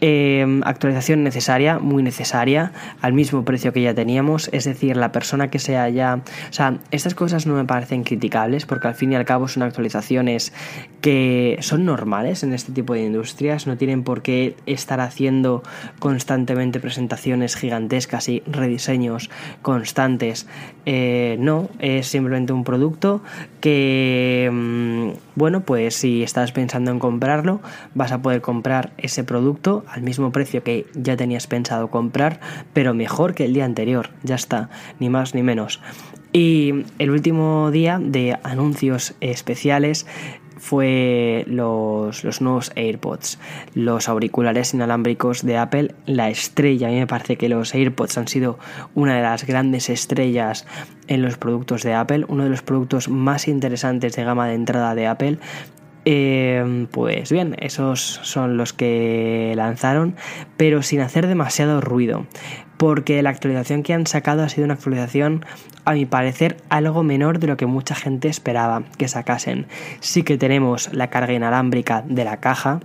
Em, 0.03 0.61
actualización 0.65 1.25
necesaria, 1.25 1.79
muy 1.79 2.03
necesaria, 2.03 2.73
al 3.01 3.15
mismo 3.15 3.45
precio 3.45 3.73
que 3.73 3.81
ya 3.81 3.95
teníamos. 3.95 4.51
Es 4.53 4.65
decir, 4.65 4.97
la 4.97 5.11
persona 5.11 5.49
que 5.49 5.59
sea 5.59 5.89
ya. 5.89 6.21
O 6.51 6.53
sea, 6.53 6.79
estas 6.91 7.15
cosas 7.15 7.47
no 7.47 7.55
me 7.55 7.65
parecen 7.65 8.05
criticables 8.05 8.67
porque 8.67 8.89
al 8.89 8.95
fin 8.95 9.13
y 9.13 9.17
al 9.17 9.25
cabo 9.25 9.49
son 9.49 9.63
actualizaciones 9.63 10.53
que 11.01 11.57
son 11.61 11.87
normales 11.87 12.43
en 12.43 12.53
este 12.53 12.73
tipo 12.73 12.93
de 12.93 13.05
industrias. 13.05 13.67
No 13.67 13.79
tienen 13.79 14.03
por 14.03 14.21
qué 14.21 14.57
estar 14.67 15.01
haciendo 15.01 15.63
constantemente 15.99 16.79
presentaciones 16.79 17.57
gigantescas 17.57 18.29
y 18.29 18.43
rediseños 18.47 19.31
constantes. 19.63 20.47
Eh, 20.85 21.37
no, 21.41 21.71
es 21.79 22.09
simplemente 22.09 22.53
un 22.53 22.65
producto 22.65 23.23
que, 23.61 24.51
mm, 24.53 25.37
bueno, 25.37 25.61
pues 25.61 25.95
si 25.95 26.23
estás 26.23 26.53
pensando 26.53 26.91
en 26.91 26.99
comprarlo, 26.99 27.61
vas 27.95 28.13
a 28.13 28.21
poder 28.21 28.43
comprar 28.43 28.93
ese 28.99 29.25
producto 29.25 29.86
al 29.89 30.03
mismo 30.03 30.33
precio 30.33 30.63
que 30.63 30.87
ya 30.95 31.17
tenías 31.17 31.47
pensado 31.47 31.91
comprar, 31.91 32.41
pero 32.73 32.95
mejor 32.95 33.35
que 33.35 33.45
el 33.45 33.55
día 33.55 33.65
anterior, 33.65 34.11
ya 34.23 34.35
está, 34.35 34.69
ni 34.99 35.09
más 35.09 35.35
ni 35.35 35.43
menos. 35.43 35.81
Y 36.33 36.85
el 36.99 37.11
último 37.11 37.71
día 37.71 37.99
de 38.03 38.39
anuncios 38.43 39.15
especiales 39.21 40.07
fue 40.59 41.45
los, 41.47 42.25
los, 42.25 42.41
nuevos 42.41 42.73
AirPods, 42.75 43.39
los 43.75 44.09
auriculares 44.09 44.75
inalámbricos 44.75 45.45
de 45.45 45.57
Apple, 45.57 45.95
la 46.07 46.29
estrella. 46.31 46.89
A 46.89 46.91
mí 46.91 46.97
me 46.97 47.07
parece 47.07 47.37
que 47.37 47.49
los 47.49 47.75
AirPods 47.75 48.19
han 48.19 48.29
sido 48.29 48.59
una 48.95 49.15
de 49.17 49.23
las 49.23 49.47
grandes 49.47 49.91
estrellas 49.91 50.67
en 51.09 51.23
los 51.23 51.37
productos 51.37 51.83
de 51.83 51.95
Apple, 51.95 52.25
uno 52.29 52.45
de 52.45 52.51
los 52.51 52.63
productos 52.63 53.09
más 53.09 53.49
interesantes 53.49 54.17
de 54.17 54.25
gama 54.25 54.49
de 54.49 54.55
entrada 54.55 54.95
de 54.95 55.07
Apple. 55.07 55.39
Eh, 56.09 56.87
pues 56.93 57.33
bien, 57.33 57.57
esos 57.59 58.21
son 58.23 58.57
los 58.57 58.73
que 58.73 59.53
lanzaron, 59.57 60.15
pero 60.57 60.83
sin 60.83 61.01
hacer 61.01 61.27
demasiado 61.27 61.81
ruido 61.81 62.27
porque 62.77 63.23
la 63.23 63.31
actualización 63.31 63.83
que 63.83 63.95
han 63.95 64.07
sacado 64.07 64.43
ha 64.43 64.49
sido 64.49 64.65
una 64.65 64.75
actualización, 64.75 65.45
a 65.85 65.93
mi 65.93 66.05
parecer, 66.05 66.57
algo 66.69 67.03
menor 67.03 67.39
de 67.39 67.47
lo 67.47 67.57
que 67.57 67.67
mucha 67.67 67.95
gente 67.95 68.29
esperaba 68.29 68.85
que 68.99 69.09
sacasen. 69.09 69.67
Sí 70.01 70.23
que 70.23 70.37
tenemos 70.37 70.93
la 70.93 71.09
carga 71.09 71.33
inalámbrica 71.33 72.03
de 72.07 72.25
la 72.25 72.39
caja, 72.39 72.81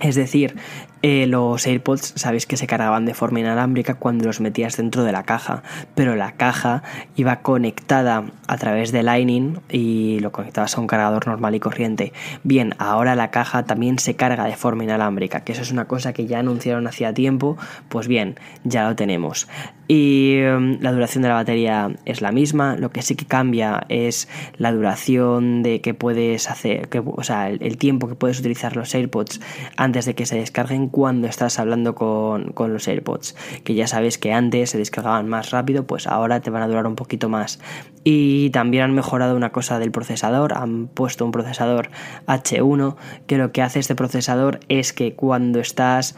es 0.00 0.14
decir, 0.14 0.56
eh, 1.02 1.26
los 1.26 1.66
AirPods 1.66 2.12
sabéis 2.16 2.46
que 2.46 2.56
se 2.56 2.66
cargaban 2.66 3.06
de 3.06 3.14
forma 3.14 3.40
inalámbrica 3.40 3.94
cuando 3.94 4.26
los 4.26 4.40
metías 4.40 4.76
dentro 4.76 5.04
de 5.04 5.12
la 5.12 5.22
caja, 5.22 5.62
pero 5.94 6.14
la 6.14 6.32
caja 6.32 6.82
iba 7.16 7.40
conectada 7.40 8.24
a 8.46 8.56
través 8.58 8.92
de 8.92 9.02
Lightning 9.02 9.60
y 9.70 10.20
lo 10.20 10.30
conectabas 10.32 10.76
a 10.76 10.80
un 10.80 10.86
cargador 10.86 11.26
normal 11.26 11.54
y 11.54 11.60
corriente. 11.60 12.12
Bien, 12.42 12.74
ahora 12.78 13.14
la 13.16 13.30
caja 13.30 13.64
también 13.64 13.98
se 13.98 14.16
carga 14.16 14.44
de 14.44 14.56
forma 14.56 14.84
inalámbrica, 14.84 15.40
que 15.40 15.52
eso 15.52 15.62
es 15.62 15.72
una 15.72 15.86
cosa 15.86 16.12
que 16.12 16.26
ya 16.26 16.40
anunciaron 16.40 16.86
hacía 16.86 17.14
tiempo, 17.14 17.56
pues 17.88 18.06
bien, 18.06 18.38
ya 18.64 18.88
lo 18.88 18.94
tenemos. 18.94 19.48
Y 19.92 20.36
em, 20.36 20.78
la 20.80 20.92
duración 20.92 21.22
de 21.22 21.30
la 21.30 21.34
batería 21.34 21.90
es 22.04 22.20
la 22.20 22.30
misma, 22.30 22.76
lo 22.76 22.92
que 22.92 23.02
sí 23.02 23.16
que 23.16 23.26
cambia 23.26 23.86
es 23.88 24.28
la 24.56 24.70
duración 24.70 25.64
de 25.64 25.80
que 25.80 25.94
puedes 25.94 26.48
hacer, 26.48 26.88
que, 26.88 27.02
o 27.04 27.24
sea, 27.24 27.48
el 27.48 27.76
tiempo 27.76 28.06
que 28.06 28.14
puedes 28.14 28.38
utilizar 28.38 28.76
los 28.76 28.94
AirPods 28.94 29.40
antes 29.76 30.04
de 30.04 30.14
que 30.14 30.26
se 30.26 30.36
descarguen 30.36 30.86
cuando 30.86 31.26
estás 31.26 31.58
hablando 31.58 31.96
con, 31.96 32.54
los 32.56 32.86
AirPods, 32.86 33.34
que 33.64 33.74
ya 33.74 33.88
sabes 33.88 34.16
que 34.16 34.32
antes 34.32 34.70
se 34.70 34.78
descargaban 34.78 35.28
más 35.28 35.50
rápido, 35.50 35.88
pues 35.88 36.06
ahora 36.06 36.38
te 36.38 36.50
van 36.50 36.62
a 36.62 36.68
durar 36.68 36.86
un 36.86 36.94
poquito 36.94 37.28
más. 37.28 37.58
Y 38.04 38.50
también 38.50 38.84
han 38.84 38.94
mejorado 38.94 39.34
una 39.34 39.50
cosa 39.50 39.80
del 39.80 39.90
procesador, 39.90 40.52
han 40.56 40.86
puesto 40.86 41.24
un 41.24 41.32
procesador 41.32 41.90
H1, 42.28 42.94
que 43.26 43.38
lo 43.38 43.50
que 43.50 43.62
hace 43.62 43.80
este 43.80 43.96
procesador 43.96 44.60
es 44.68 44.92
que 44.92 45.16
cuando 45.16 45.58
estás 45.58 46.14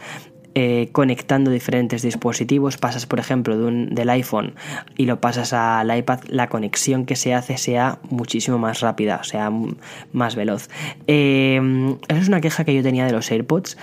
eh, 0.55 0.89
conectando 0.91 1.49
diferentes 1.49 2.03
dispositivos, 2.03 2.77
pasas 2.77 3.05
por 3.05 3.19
ejemplo 3.19 3.57
del 3.57 4.09
iPhone 4.09 4.53
y 4.97 5.05
lo 5.05 5.19
pasas 5.19 5.53
al 5.53 5.95
iPad, 5.97 6.19
la 6.27 6.47
conexión 6.47 7.05
que 7.05 7.15
se 7.15 7.33
hace 7.33 7.57
sea 7.57 7.99
muchísimo 8.09 8.59
más 8.59 8.79
rápida, 8.81 9.19
o 9.21 9.23
sea, 9.23 9.51
más 10.11 10.35
veloz. 10.35 10.69
Eh, 11.07 11.59
esa 12.07 12.21
es 12.21 12.27
una 12.27 12.41
queja 12.41 12.65
que 12.65 12.75
yo 12.75 12.83
tenía 12.83 13.05
de 13.05 13.11
los 13.11 13.31
AirPods, 13.31 13.77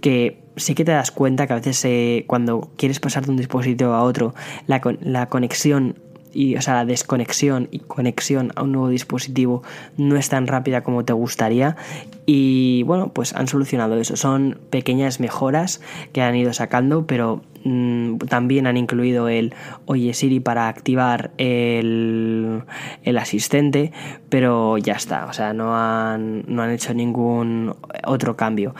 que 0.00 0.38
sí 0.56 0.74
que 0.74 0.84
te 0.84 0.92
das 0.92 1.10
cuenta 1.10 1.46
que 1.46 1.52
a 1.54 1.56
veces 1.56 1.84
eh, 1.84 2.24
cuando 2.26 2.70
quieres 2.76 3.00
pasar 3.00 3.24
de 3.24 3.30
un 3.30 3.36
dispositivo 3.36 3.92
a 3.92 4.02
otro, 4.02 4.34
la, 4.66 4.80
la 5.00 5.28
conexión 5.28 5.96
y, 6.34 6.56
o 6.56 6.62
sea, 6.62 6.74
la 6.74 6.84
desconexión 6.84 7.68
y 7.70 7.80
conexión 7.80 8.52
a 8.56 8.62
un 8.62 8.72
nuevo 8.72 8.88
dispositivo 8.88 9.62
no 9.96 10.16
es 10.16 10.28
tan 10.28 10.46
rápida 10.46 10.82
como 10.82 11.04
te 11.04 11.12
gustaría. 11.12 11.76
Y 12.24 12.84
bueno, 12.84 13.12
pues 13.12 13.34
han 13.34 13.48
solucionado 13.48 13.96
eso. 13.96 14.16
Son 14.16 14.58
pequeñas 14.70 15.18
mejoras 15.18 15.80
que 16.12 16.22
han 16.22 16.36
ido 16.36 16.52
sacando, 16.52 17.06
pero 17.06 17.42
mm, 17.64 18.18
también 18.28 18.66
han 18.66 18.76
incluido 18.76 19.28
el 19.28 19.54
Oye 19.86 20.14
Siri 20.14 20.38
para 20.38 20.68
activar 20.68 21.32
el, 21.38 22.62
el 23.02 23.18
asistente, 23.18 23.92
pero 24.28 24.78
ya 24.78 24.94
está. 24.94 25.26
O 25.26 25.32
sea, 25.32 25.52
no 25.52 25.76
han, 25.76 26.44
no 26.46 26.62
han 26.62 26.70
hecho 26.70 26.94
ningún 26.94 27.74
otro 28.04 28.36
cambio 28.36 28.74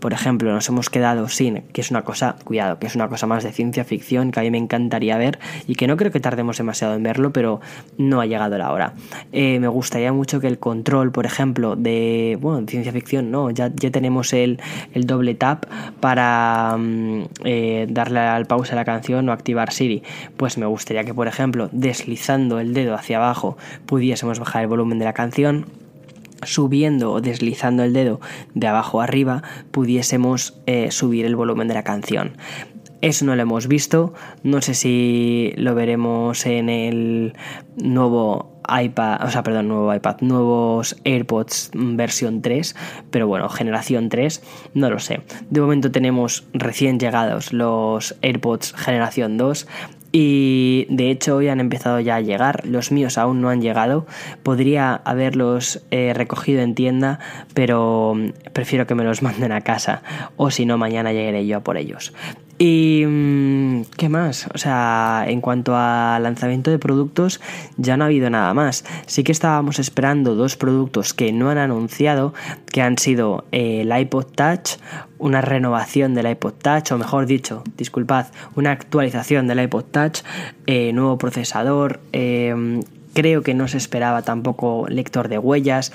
por 0.00 0.12
ejemplo, 0.12 0.52
nos 0.52 0.68
hemos 0.68 0.90
quedado 0.90 1.28
sin, 1.28 1.62
que 1.72 1.80
es 1.80 1.90
una 1.90 2.02
cosa, 2.02 2.36
cuidado, 2.44 2.78
que 2.78 2.86
es 2.86 2.94
una 2.94 3.08
cosa 3.08 3.26
más 3.26 3.44
de 3.44 3.52
ciencia 3.52 3.84
ficción 3.84 4.30
que 4.30 4.40
a 4.40 4.42
mí 4.42 4.50
me 4.50 4.58
encantaría 4.58 5.16
ver 5.18 5.38
y 5.66 5.74
que 5.74 5.86
no 5.86 5.96
creo 5.96 6.10
que 6.10 6.20
tardemos 6.20 6.58
demasiado 6.58 6.94
en 6.94 7.02
verlo, 7.02 7.32
pero 7.32 7.60
no 7.98 8.20
ha 8.20 8.26
llegado 8.26 8.58
la 8.58 8.72
hora. 8.72 8.94
Eh, 9.32 9.58
me 9.60 9.68
gustaría 9.68 10.12
mucho 10.12 10.40
que 10.40 10.46
el 10.46 10.58
control, 10.58 11.12
por 11.12 11.26
ejemplo, 11.26 11.76
de, 11.76 12.38
bueno, 12.40 12.66
ciencia 12.66 12.92
ficción, 12.92 13.30
no, 13.30 13.50
ya, 13.50 13.70
ya 13.74 13.90
tenemos 13.90 14.32
el, 14.32 14.60
el 14.92 15.04
doble 15.04 15.34
tap 15.34 15.66
para 16.00 16.76
mm, 16.78 17.22
eh, 17.44 17.86
darle 17.88 18.20
al 18.20 18.46
pausa 18.46 18.72
a 18.74 18.76
la 18.76 18.84
canción 18.84 19.28
o 19.28 19.32
activar 19.32 19.72
Siri. 19.72 20.02
Pues 20.36 20.58
me 20.58 20.66
gustaría 20.66 21.04
que, 21.04 21.14
por 21.14 21.28
ejemplo, 21.28 21.68
deslizando 21.72 22.60
el 22.60 22.74
dedo 22.74 22.94
hacia 22.94 23.18
abajo 23.18 23.56
pudiésemos 23.86 24.38
bajar 24.38 24.62
el 24.62 24.68
volumen 24.68 24.98
de 24.98 25.04
la 25.04 25.12
canción 25.12 25.66
subiendo 26.42 27.12
o 27.12 27.20
deslizando 27.20 27.82
el 27.82 27.92
dedo 27.92 28.20
de 28.54 28.66
abajo 28.66 29.00
arriba 29.00 29.42
pudiésemos 29.70 30.58
eh, 30.66 30.90
subir 30.90 31.26
el 31.26 31.36
volumen 31.36 31.68
de 31.68 31.74
la 31.74 31.82
canción. 31.82 32.36
Eso 33.02 33.26
no 33.26 33.36
lo 33.36 33.42
hemos 33.42 33.68
visto, 33.68 34.14
no 34.42 34.62
sé 34.62 34.74
si 34.74 35.52
lo 35.56 35.74
veremos 35.74 36.46
en 36.46 36.70
el 36.70 37.34
nuevo 37.76 38.56
iPad, 38.68 39.22
o 39.22 39.30
sea, 39.30 39.42
perdón, 39.42 39.68
nuevo 39.68 39.94
iPad, 39.94 40.16
nuevos 40.22 40.96
AirPods 41.04 41.70
versión 41.74 42.42
3, 42.42 42.74
pero 43.10 43.26
bueno, 43.28 43.48
generación 43.48 44.08
3, 44.08 44.42
no 44.74 44.90
lo 44.90 44.98
sé. 44.98 45.20
De 45.50 45.60
momento 45.60 45.92
tenemos 45.92 46.44
recién 46.52 46.98
llegados 46.98 47.52
los 47.52 48.16
AirPods 48.22 48.72
generación 48.72 49.36
2 49.36 49.68
y 50.18 50.86
de 50.88 51.10
hecho 51.10 51.36
hoy 51.36 51.48
han 51.48 51.60
empezado 51.60 52.00
ya 52.00 52.16
a 52.16 52.22
llegar, 52.22 52.64
los 52.64 52.90
míos 52.90 53.18
aún 53.18 53.42
no 53.42 53.50
han 53.50 53.60
llegado, 53.60 54.06
podría 54.42 54.94
haberlos 54.94 55.82
eh, 55.90 56.14
recogido 56.14 56.62
en 56.62 56.74
tienda, 56.74 57.18
pero 57.52 58.14
mm, 58.16 58.30
prefiero 58.54 58.86
que 58.86 58.94
me 58.94 59.04
los 59.04 59.20
manden 59.26 59.52
a 59.52 59.60
casa. 59.60 60.02
O 60.36 60.50
si 60.50 60.64
no 60.64 60.78
mañana 60.78 61.12
llegaré 61.12 61.46
yo 61.46 61.58
a 61.58 61.60
por 61.60 61.76
ellos. 61.76 62.14
Y 62.58 63.04
mm, 63.06 63.82
qué 63.96 64.08
más, 64.08 64.48
o 64.54 64.58
sea, 64.58 65.24
en 65.28 65.42
cuanto 65.42 65.74
a 65.76 66.18
lanzamiento 66.20 66.70
de 66.70 66.78
productos 66.78 67.40
ya 67.76 67.96
no 67.96 68.04
ha 68.04 68.06
habido 68.06 68.30
nada 68.30 68.54
más. 68.54 68.84
Sí 69.06 69.24
que 69.24 69.32
estábamos 69.32 69.78
esperando 69.78 70.34
dos 70.34 70.56
productos 70.56 71.12
que 71.12 71.32
no 71.32 71.50
han 71.50 71.58
anunciado, 71.58 72.32
que 72.72 72.80
han 72.80 72.96
sido 72.96 73.44
eh, 73.52 73.82
el 73.82 73.98
iPod 73.98 74.26
Touch, 74.34 74.78
una 75.18 75.42
renovación 75.42 76.14
del 76.14 76.30
iPod 76.30 76.54
Touch, 76.54 76.92
o 76.92 76.98
mejor 76.98 77.26
dicho, 77.26 77.62
disculpad, 77.76 78.28
una 78.54 78.72
actualización 78.72 79.46
del 79.48 79.60
iPod 79.60 79.84
Touch, 79.84 80.20
eh, 80.66 80.92
nuevo 80.94 81.18
procesador, 81.18 82.00
eh, 82.14 82.82
creo 83.16 83.42
que 83.42 83.54
no 83.54 83.66
se 83.66 83.78
esperaba 83.78 84.22
tampoco 84.22 84.86
lector 84.88 85.28
de 85.28 85.38
huellas. 85.38 85.90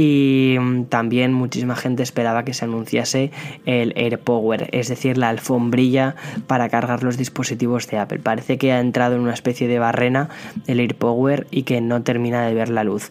Y 0.00 0.56
mm, 0.60 0.84
también 0.84 1.32
muchísima 1.32 1.74
gente 1.74 2.04
esperaba 2.04 2.44
que 2.44 2.54
se 2.54 2.64
anunciase 2.64 3.32
el 3.66 3.92
AirPower, 3.96 4.68
es 4.70 4.86
decir, 4.86 5.18
la 5.18 5.28
alfombrilla 5.28 6.14
para 6.46 6.68
cargar 6.68 7.02
los 7.02 7.16
dispositivos 7.16 7.88
de 7.88 7.98
Apple. 7.98 8.20
Parece 8.20 8.58
que 8.58 8.70
ha 8.70 8.78
entrado 8.78 9.16
en 9.16 9.22
una 9.22 9.34
especie 9.34 9.66
de 9.66 9.80
barrena 9.80 10.28
el 10.68 10.78
AirPower 10.78 11.48
y 11.50 11.64
que 11.64 11.80
no 11.80 12.04
termina 12.04 12.46
de 12.46 12.54
ver 12.54 12.68
la 12.68 12.84
luz. 12.84 13.10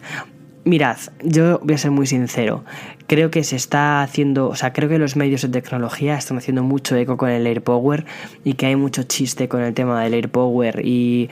Mirad, 0.68 0.98
yo 1.24 1.60
voy 1.60 1.76
a 1.76 1.78
ser 1.78 1.90
muy 1.90 2.06
sincero. 2.06 2.62
Creo 3.06 3.30
que 3.30 3.42
se 3.42 3.56
está 3.56 4.02
haciendo, 4.02 4.50
o 4.50 4.54
sea, 4.54 4.74
creo 4.74 4.86
que 4.90 4.98
los 4.98 5.16
medios 5.16 5.40
de 5.40 5.48
tecnología 5.48 6.14
están 6.14 6.36
haciendo 6.36 6.62
mucho 6.62 6.94
eco 6.94 7.16
con 7.16 7.30
el 7.30 7.46
AirPower 7.46 8.04
y 8.44 8.52
que 8.52 8.66
hay 8.66 8.76
mucho 8.76 9.02
chiste 9.04 9.48
con 9.48 9.62
el 9.62 9.72
tema 9.72 10.02
del 10.02 10.12
AirPower 10.12 10.82
y 10.84 11.30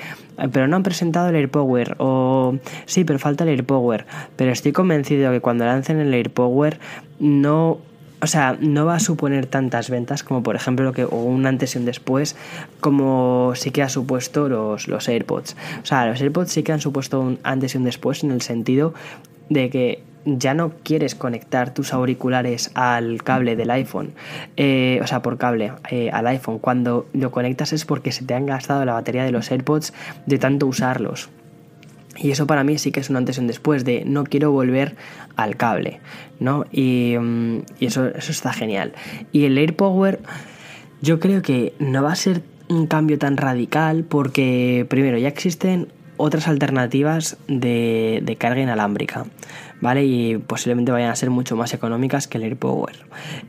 pero 0.52 0.68
no 0.68 0.76
han 0.76 0.82
presentado 0.82 1.28
el 1.28 1.34
AirPower 1.34 1.96
o 1.98 2.56
sí, 2.86 3.04
pero 3.04 3.18
falta 3.18 3.44
el 3.44 3.50
AirPower, 3.50 4.06
pero 4.36 4.52
estoy 4.52 4.72
convencido 4.72 5.30
que 5.30 5.42
cuando 5.42 5.66
lancen 5.66 6.00
el 6.00 6.14
AirPower 6.14 6.78
no 7.20 7.76
o 8.20 8.26
sea, 8.26 8.56
no 8.60 8.86
va 8.86 8.96
a 8.96 9.00
suponer 9.00 9.46
tantas 9.46 9.90
ventas 9.90 10.22
como 10.22 10.42
por 10.42 10.56
ejemplo 10.56 10.84
lo 10.84 10.92
que 10.92 11.04
o 11.04 11.16
un 11.16 11.46
antes 11.46 11.74
y 11.74 11.78
un 11.78 11.84
después 11.84 12.36
como 12.80 13.52
sí 13.54 13.70
que 13.70 13.82
ha 13.82 13.88
supuesto 13.88 14.48
los, 14.48 14.88
los 14.88 15.08
AirPods. 15.08 15.56
O 15.82 15.86
sea, 15.86 16.06
los 16.06 16.20
AirPods 16.20 16.50
sí 16.50 16.62
que 16.62 16.72
han 16.72 16.80
supuesto 16.80 17.20
un 17.20 17.38
antes 17.42 17.74
y 17.74 17.78
un 17.78 17.84
después 17.84 18.24
en 18.24 18.30
el 18.30 18.42
sentido 18.42 18.94
de 19.48 19.70
que 19.70 20.02
ya 20.26 20.54
no 20.54 20.72
quieres 20.82 21.14
conectar 21.14 21.72
tus 21.72 21.92
auriculares 21.92 22.72
al 22.74 23.22
cable 23.22 23.54
del 23.54 23.70
iPhone, 23.70 24.12
eh, 24.56 24.98
o 25.02 25.06
sea, 25.06 25.22
por 25.22 25.38
cable 25.38 25.72
eh, 25.90 26.10
al 26.12 26.26
iPhone. 26.26 26.58
Cuando 26.58 27.06
lo 27.12 27.30
conectas 27.30 27.72
es 27.72 27.84
porque 27.84 28.10
se 28.10 28.24
te 28.24 28.34
han 28.34 28.46
gastado 28.46 28.84
la 28.84 28.94
batería 28.94 29.24
de 29.24 29.30
los 29.30 29.50
AirPods 29.50 29.92
de 30.26 30.38
tanto 30.38 30.66
usarlos. 30.66 31.30
Y 32.16 32.30
eso 32.30 32.46
para 32.46 32.64
mí 32.64 32.78
sí 32.78 32.92
que 32.92 33.00
es 33.00 33.10
un 33.10 33.16
antes 33.16 33.38
y 33.38 33.40
un 33.40 33.46
después 33.46 33.84
de 33.84 34.04
no 34.04 34.24
quiero 34.24 34.52
volver 34.52 34.96
al 35.36 35.56
cable, 35.56 36.00
¿no? 36.40 36.64
Y, 36.72 37.16
mm, 37.18 37.58
y 37.78 37.86
eso, 37.86 38.06
eso 38.08 38.32
está 38.32 38.52
genial. 38.52 38.92
Y 39.32 39.44
el 39.44 39.58
AirPower 39.58 40.20
yo 41.02 41.20
creo 41.20 41.42
que 41.42 41.74
no 41.78 42.02
va 42.02 42.12
a 42.12 42.16
ser 42.16 42.42
un 42.68 42.86
cambio 42.86 43.18
tan 43.18 43.36
radical 43.36 44.04
porque 44.04 44.86
primero 44.88 45.18
ya 45.18 45.28
existen 45.28 45.88
otras 46.16 46.48
alternativas 46.48 47.36
de, 47.46 48.36
carga 48.38 48.62
inalámbrica, 48.62 49.26
¿vale? 49.80 50.04
Y 50.04 50.38
posiblemente 50.38 50.92
vayan 50.92 51.10
a 51.10 51.16
ser 51.16 51.30
mucho 51.30 51.56
más 51.56 51.74
económicas 51.74 52.26
que 52.26 52.38
el 52.38 52.44
AirPower. 52.44 52.96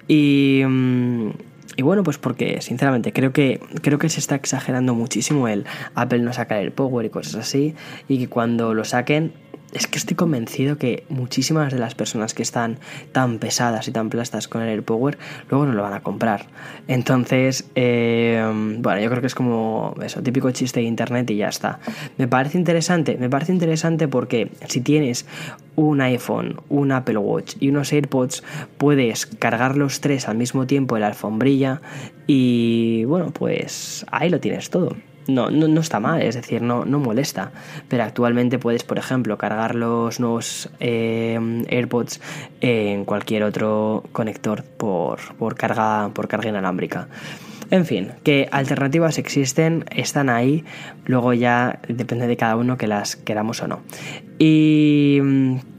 Y, 0.07 0.63
mm, 0.67 1.29
y 1.77 1.83
bueno, 1.83 2.03
pues 2.03 2.17
porque 2.17 2.59
sinceramente 2.61 3.13
creo 3.13 3.31
que, 3.31 3.61
creo 3.81 3.99
que 3.99 4.09
se 4.09 4.19
está 4.19 4.35
exagerando 4.35 4.95
muchísimo 4.95 5.47
el 5.47 5.65
Apple 5.95 6.19
no 6.19 6.33
sacar 6.33 6.57
el 6.57 6.71
Power 6.71 7.05
y 7.05 7.09
cosas 7.09 7.35
así, 7.35 7.75
y 8.09 8.17
que 8.17 8.27
cuando 8.27 8.73
lo 8.73 8.83
saquen 8.83 9.31
es 9.73 9.85
que 9.85 9.97
estoy 9.97 10.15
convencido 10.15 10.77
que 10.77 11.03
muchísimas 11.09 11.71
de 11.71 11.79
las 11.79 11.93
personas 11.93 12.33
que 12.33 12.41
están 12.41 12.79
tan 13.11 13.37
pesadas 13.37 13.87
y 13.87 13.91
tan 13.91 14.09
plastas 14.09 14.47
con 14.47 14.61
el 14.61 14.69
AirPower 14.69 15.17
luego 15.49 15.65
no 15.65 15.73
lo 15.73 15.83
van 15.83 15.93
a 15.93 16.01
comprar. 16.01 16.47
Entonces, 16.87 17.69
eh, 17.75 18.41
bueno, 18.79 19.01
yo 19.01 19.09
creo 19.09 19.21
que 19.21 19.27
es 19.27 19.35
como 19.35 19.93
eso, 20.01 20.23
típico 20.23 20.49
chiste 20.51 20.79
de 20.79 20.85
internet 20.85 21.29
y 21.29 21.37
ya 21.37 21.49
está. 21.49 21.79
Me 22.17 22.27
parece 22.27 22.57
interesante, 22.57 23.17
me 23.19 23.29
parece 23.29 23.51
interesante 23.51 24.07
porque 24.07 24.51
si 24.67 24.81
tienes 24.81 25.25
un 25.77 26.01
iPhone, 26.01 26.59
un 26.67 26.91
Apple 26.91 27.17
Watch 27.17 27.55
y 27.61 27.69
unos 27.69 27.93
AirPods, 27.93 28.43
puedes 28.77 29.25
cargar 29.25 29.77
los 29.77 30.01
tres 30.01 30.27
al 30.27 30.35
mismo 30.35 30.67
tiempo 30.67 30.97
en 30.97 31.01
la 31.01 31.07
alfombrilla 31.07 31.81
y 32.27 33.05
bueno, 33.05 33.31
pues 33.31 34.05
ahí 34.11 34.29
lo 34.29 34.41
tienes 34.41 34.69
todo 34.69 34.97
no, 35.27 35.49
no, 35.49 35.67
no, 35.67 35.81
está 35.81 35.99
mal, 35.99 36.21
es 36.21 36.35
decir, 36.35 36.61
no, 36.61 36.85
no 36.85 36.99
molesta. 36.99 37.51
Pero 37.87 38.03
actualmente 38.03 38.59
puedes, 38.59 38.83
por 38.83 38.97
ejemplo, 38.97 39.37
cargar 39.37 39.75
los 39.75 40.19
nuevos 40.19 40.69
eh, 40.79 41.65
AirPods 41.69 42.21
en 42.61 43.05
cualquier 43.05 43.43
otro 43.43 44.03
conector 44.11 44.63
por, 44.63 45.19
por, 45.35 45.55
carga, 45.55 46.09
por 46.13 46.27
carga 46.27 46.49
inalámbrica. 46.49 47.07
En 47.69 47.85
fin, 47.85 48.09
que 48.23 48.47
alternativas 48.51 49.17
existen, 49.17 49.85
están 49.91 50.29
ahí, 50.29 50.63
luego 51.05 51.33
ya 51.33 51.79
depende 51.87 52.27
de 52.27 52.37
cada 52.37 52.55
uno 52.55 52.77
que 52.77 52.87
las 52.87 53.15
queramos 53.15 53.61
o 53.61 53.67
no. 53.67 53.79
Y... 54.39 55.19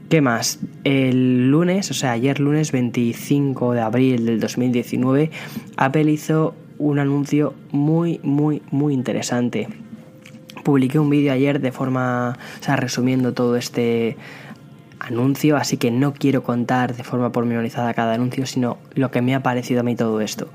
¿Qué 0.09 0.21
más? 0.21 0.59
El 0.85 1.51
lunes, 1.51 1.91
o 1.91 1.93
sea, 1.93 2.13
ayer 2.13 2.39
lunes 2.39 2.71
25 2.71 3.73
de 3.73 3.81
abril 3.81 4.25
del 4.25 4.39
2019, 4.39 5.29
Apple 5.77 6.09
hizo 6.09 6.55
un 6.79 6.97
anuncio 6.97 7.53
muy, 7.71 8.19
muy, 8.23 8.63
muy 8.71 8.95
interesante. 8.95 9.67
Publiqué 10.63 10.97
un 10.97 11.11
vídeo 11.11 11.31
ayer 11.31 11.61
de 11.61 11.71
forma, 11.71 12.39
o 12.59 12.63
sea, 12.63 12.75
resumiendo 12.75 13.33
todo 13.35 13.55
este 13.55 14.17
anuncio, 14.99 15.57
así 15.57 15.77
que 15.77 15.91
no 15.91 16.13
quiero 16.13 16.43
contar 16.43 16.95
de 16.95 17.03
forma 17.03 17.31
pormenorizada 17.31 17.93
cada 17.93 18.13
anuncio, 18.13 18.45
sino 18.45 18.77
lo 18.93 19.11
que 19.11 19.21
me 19.21 19.33
ha 19.33 19.41
parecido 19.41 19.79
a 19.79 19.83
mí 19.83 19.95
todo 19.95 20.21
esto. 20.21 20.49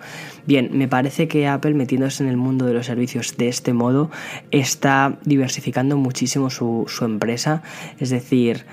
Bien, 0.46 0.70
me 0.72 0.88
parece 0.88 1.28
que 1.28 1.48
Apple 1.48 1.74
metiéndose 1.74 2.22
en 2.22 2.28
el 2.28 2.36
mundo 2.36 2.66
de 2.66 2.74
los 2.74 2.86
servicios 2.86 3.36
de 3.36 3.48
este 3.48 3.72
modo 3.72 4.10
está 4.50 5.18
diversificando 5.24 5.96
muchísimo 5.96 6.50
su, 6.50 6.84
su 6.88 7.04
empresa, 7.04 7.62
es 7.98 8.10
decir, 8.10 8.66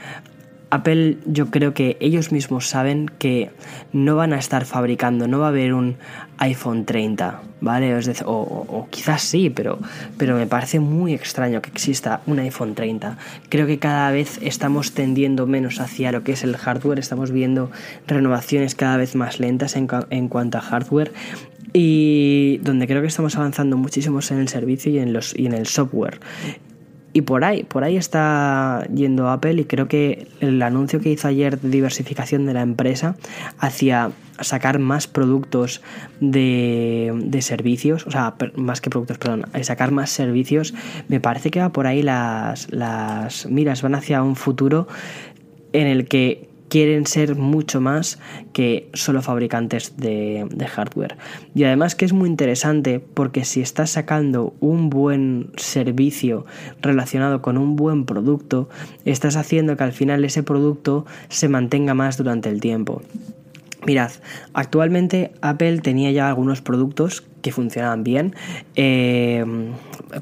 Apple 0.72 1.18
yo 1.26 1.52
creo 1.52 1.74
que 1.74 1.98
ellos 2.00 2.32
mismos 2.32 2.68
saben 2.68 3.12
que 3.20 3.52
no 3.92 4.16
van 4.16 4.32
a 4.32 4.40
estar 4.40 4.66
fabricando, 4.66 5.28
no 5.28 5.40
va 5.40 5.48
a 5.48 5.50
haber 5.50 5.74
un 5.74 5.98
iPhone 6.38 6.86
30, 6.86 7.42
¿vale? 7.60 7.94
o, 8.26 8.88
quizás 8.90 9.22
sí, 9.22 9.50
pero, 9.50 9.80
pero 10.18 10.36
me 10.36 10.48
parece 10.48 10.80
muy 10.80 11.14
extraño 11.14 11.62
que 11.62 11.70
exista 11.70 12.22
un 12.26 12.40
iPhone 12.40 12.74
30. 12.74 13.18
Creo 13.50 13.68
que 13.68 13.80
cada 13.80 14.12
vez 14.12 14.40
estamos 14.42 14.94
tendiendo 14.94 15.46
menos 15.46 15.82
hacia 15.82 16.12
lo 16.14 16.24
que 16.24 16.32
es 16.32 16.44
el 16.44 16.56
hardware, 16.56 17.00
estamos 17.00 17.32
viendo 17.32 17.70
renovaciones 18.08 18.74
cada 18.74 18.96
vez 18.96 19.14
más 19.14 19.40
lentas 19.40 19.76
en, 19.76 19.88
en 20.10 20.30
cuanto 20.30 20.58
a 20.58 20.62
hardware 20.62 21.12
y 21.74 22.60
donde 22.64 22.88
creo 22.88 23.02
que 23.02 23.08
estamos 23.08 23.36
avanzando 23.36 23.78
muchísimo 23.78 24.20
en 24.30 24.38
el 24.40 24.48
servicio 24.48 24.92
y 24.92 25.00
en, 25.00 25.14
los, 25.14 25.38
y 25.38 25.46
en 25.46 25.54
el 25.54 25.68
software. 25.68 26.20
Y 27.14 27.22
por 27.22 27.44
ahí, 27.44 27.64
por 27.64 27.84
ahí 27.84 27.98
está 27.98 28.88
yendo 28.94 29.30
Apple 29.30 29.54
y 29.54 29.66
creo 29.66 29.88
que 29.88 30.28
el 30.40 30.62
anuncio 30.62 31.02
que 31.02 31.10
hizo 31.10 31.28
ayer 31.28 31.60
de 31.60 31.70
diversificación 31.70 32.46
de 32.46 32.54
la 32.54 32.62
empresa 32.62 33.16
hacia 33.60 34.12
sacar 34.40 34.80
más 34.80 35.08
productos 35.08 35.82
de, 36.22 37.12
de 37.16 37.42
servicios, 37.42 38.08
o 38.08 38.12
sea, 38.12 38.36
más 38.56 38.80
que 38.80 38.90
productos, 38.90 39.18
perdón, 39.18 39.46
sacar 39.62 39.92
más 39.92 40.10
servicios, 40.10 40.74
me 41.10 41.20
parece 41.20 41.52
que 41.52 41.60
va 41.60 41.70
por 41.70 41.86
ahí 41.86 42.02
las, 42.02 42.72
las 42.72 43.46
miras, 43.46 43.82
van 43.82 43.96
hacia 43.96 44.24
un 44.24 44.38
futuro 44.38 44.88
en 45.74 45.88
el 45.88 46.08
que 46.08 46.51
quieren 46.72 47.06
ser 47.06 47.36
mucho 47.36 47.82
más 47.82 48.18
que 48.54 48.90
solo 48.94 49.22
fabricantes 49.22 49.98
de, 49.98 50.48
hardware. 50.74 51.18
Y 51.54 51.66
además 51.66 51.96
que 51.96 52.06
es 52.06 52.14
muy 52.14 52.30
interesante 52.30 53.02
porque 53.02 53.44
si 53.44 53.60
estás 53.60 53.90
sacando 53.90 54.54
un 54.62 54.90
buen 54.90 55.52
servicio 55.58 56.46
relacionado 56.82 57.42
con 57.42 57.58
un 57.58 57.76
buen 57.76 58.06
producto, 58.06 58.70
estás 59.04 59.36
haciendo 59.36 59.76
que 59.76 59.84
al 59.84 59.92
final 59.92 60.24
ese 60.24 60.44
producto 60.44 61.06
se 61.28 61.50
mantenga 61.50 61.94
más 61.94 62.16
durante 62.16 62.48
el 62.48 62.62
tiempo. 62.62 63.02
Mirad, 63.86 64.12
actualmente 64.54 65.32
Apple 65.42 65.80
tenía 65.80 66.12
ya 66.12 66.28
algunos 66.28 66.62
productos 66.62 67.24
que 67.42 67.52
funcionaban 67.52 68.04
bien. 68.04 68.36
Eh, 68.76 69.44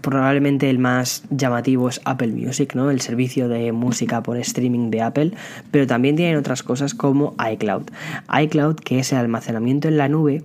probablemente 0.01 0.69
el 0.69 0.79
más 0.79 1.23
llamativo 1.29 1.89
es 1.89 1.99
Apple 2.05 2.29
Music, 2.29 2.73
¿no? 2.75 2.89
El 2.89 3.01
servicio 3.01 3.49
de 3.49 3.71
música 3.73 4.23
por 4.23 4.37
streaming 4.37 4.91
de 4.91 5.01
Apple, 5.01 5.31
pero 5.71 5.87
también 5.87 6.15
tienen 6.15 6.37
otras 6.37 6.63
cosas 6.63 6.93
como 6.93 7.35
iCloud. 7.51 7.83
iCloud, 8.43 8.75
que 8.75 8.99
es 8.99 9.11
el 9.11 9.17
almacenamiento 9.17 9.89
en 9.89 9.97
la 9.97 10.07
nube, 10.07 10.43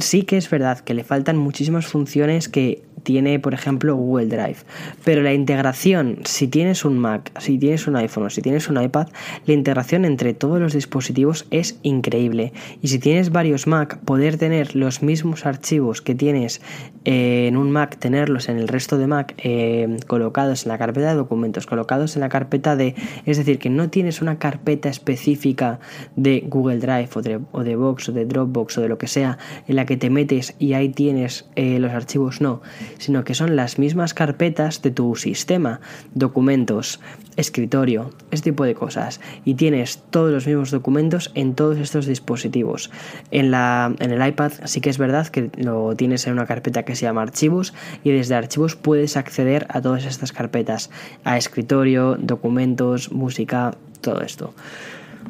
sí 0.00 0.22
que 0.22 0.36
es 0.36 0.48
verdad 0.48 0.80
que 0.80 0.94
le 0.94 1.04
faltan 1.04 1.36
muchísimas 1.36 1.86
funciones 1.86 2.48
que 2.48 2.82
tiene, 3.02 3.38
por 3.38 3.54
ejemplo, 3.54 3.96
Google 3.96 4.26
Drive. 4.26 4.58
Pero 5.04 5.22
la 5.22 5.32
integración, 5.32 6.20
si 6.24 6.48
tienes 6.48 6.84
un 6.84 6.98
Mac, 6.98 7.32
si 7.40 7.58
tienes 7.58 7.86
un 7.86 7.96
iPhone 7.96 8.26
o 8.26 8.30
si 8.30 8.42
tienes 8.42 8.68
un 8.68 8.80
iPad, 8.80 9.08
la 9.46 9.54
integración 9.54 10.04
entre 10.04 10.34
todos 10.34 10.60
los 10.60 10.72
dispositivos 10.72 11.46
es 11.50 11.78
increíble. 11.82 12.52
Y 12.80 12.88
si 12.88 12.98
tienes 12.98 13.30
varios 13.30 13.66
Mac, 13.66 13.98
poder 14.04 14.38
tener 14.38 14.76
los 14.76 15.02
mismos 15.02 15.46
archivos 15.46 16.02
que 16.02 16.14
tienes 16.14 16.60
eh, 17.04 17.46
en 17.48 17.56
un 17.56 17.70
Mac, 17.70 17.98
tenerlos 17.98 18.48
en 18.48 18.58
el 18.58 18.68
resto 18.68 18.98
de 18.98 19.06
Mac 19.06 19.34
eh, 19.38 19.96
colocados 20.06 20.64
en 20.64 20.68
la 20.70 20.78
carpeta 20.78 21.10
de 21.10 21.16
documentos, 21.16 21.66
colocados 21.66 22.16
en 22.16 22.20
la 22.20 22.28
carpeta 22.28 22.76
de... 22.76 22.94
Es 23.26 23.36
decir, 23.38 23.58
que 23.58 23.70
no 23.70 23.90
tienes 23.90 24.22
una 24.22 24.38
carpeta 24.38 24.88
específica 24.88 25.80
de 26.16 26.44
Google 26.46 26.78
Drive 26.78 27.10
o 27.14 27.22
de, 27.22 27.40
o 27.52 27.64
de 27.64 27.76
Box 27.76 28.08
o 28.08 28.12
de 28.12 28.26
Dropbox 28.26 28.78
o 28.78 28.80
de 28.80 28.88
lo 28.88 28.98
que 28.98 29.08
sea 29.08 29.38
en 29.72 29.76
la 29.76 29.86
que 29.86 29.96
te 29.96 30.10
metes 30.10 30.54
y 30.58 30.74
ahí 30.74 30.90
tienes 30.90 31.46
eh, 31.56 31.78
los 31.78 31.92
archivos, 31.92 32.40
no 32.40 32.60
sino 32.98 33.24
que 33.24 33.34
son 33.34 33.56
las 33.56 33.78
mismas 33.78 34.12
carpetas 34.14 34.82
de 34.82 34.90
tu 34.90 35.16
sistema, 35.16 35.80
documentos, 36.14 37.00
escritorio, 37.36 38.10
este 38.30 38.50
tipo 38.50 38.64
de 38.64 38.74
cosas. 38.74 39.20
Y 39.44 39.54
tienes 39.54 40.02
todos 40.10 40.30
los 40.30 40.46
mismos 40.46 40.70
documentos 40.70 41.32
en 41.34 41.54
todos 41.54 41.78
estos 41.78 42.06
dispositivos. 42.06 42.90
En, 43.30 43.50
la, 43.50 43.94
en 43.98 44.10
el 44.10 44.26
iPad 44.26 44.52
sí 44.64 44.80
que 44.80 44.90
es 44.90 44.98
verdad 44.98 45.26
que 45.28 45.50
lo 45.56 45.96
tienes 45.96 46.26
en 46.26 46.34
una 46.34 46.46
carpeta 46.46 46.84
que 46.84 46.94
se 46.94 47.06
llama 47.06 47.22
archivos 47.22 47.72
y 48.04 48.10
desde 48.10 48.34
archivos 48.34 48.76
puedes 48.76 49.16
acceder 49.16 49.66
a 49.70 49.80
todas 49.80 50.04
estas 50.04 50.32
carpetas, 50.32 50.90
a 51.24 51.38
escritorio, 51.38 52.16
documentos, 52.20 53.10
música, 53.10 53.74
todo 54.02 54.20
esto 54.20 54.54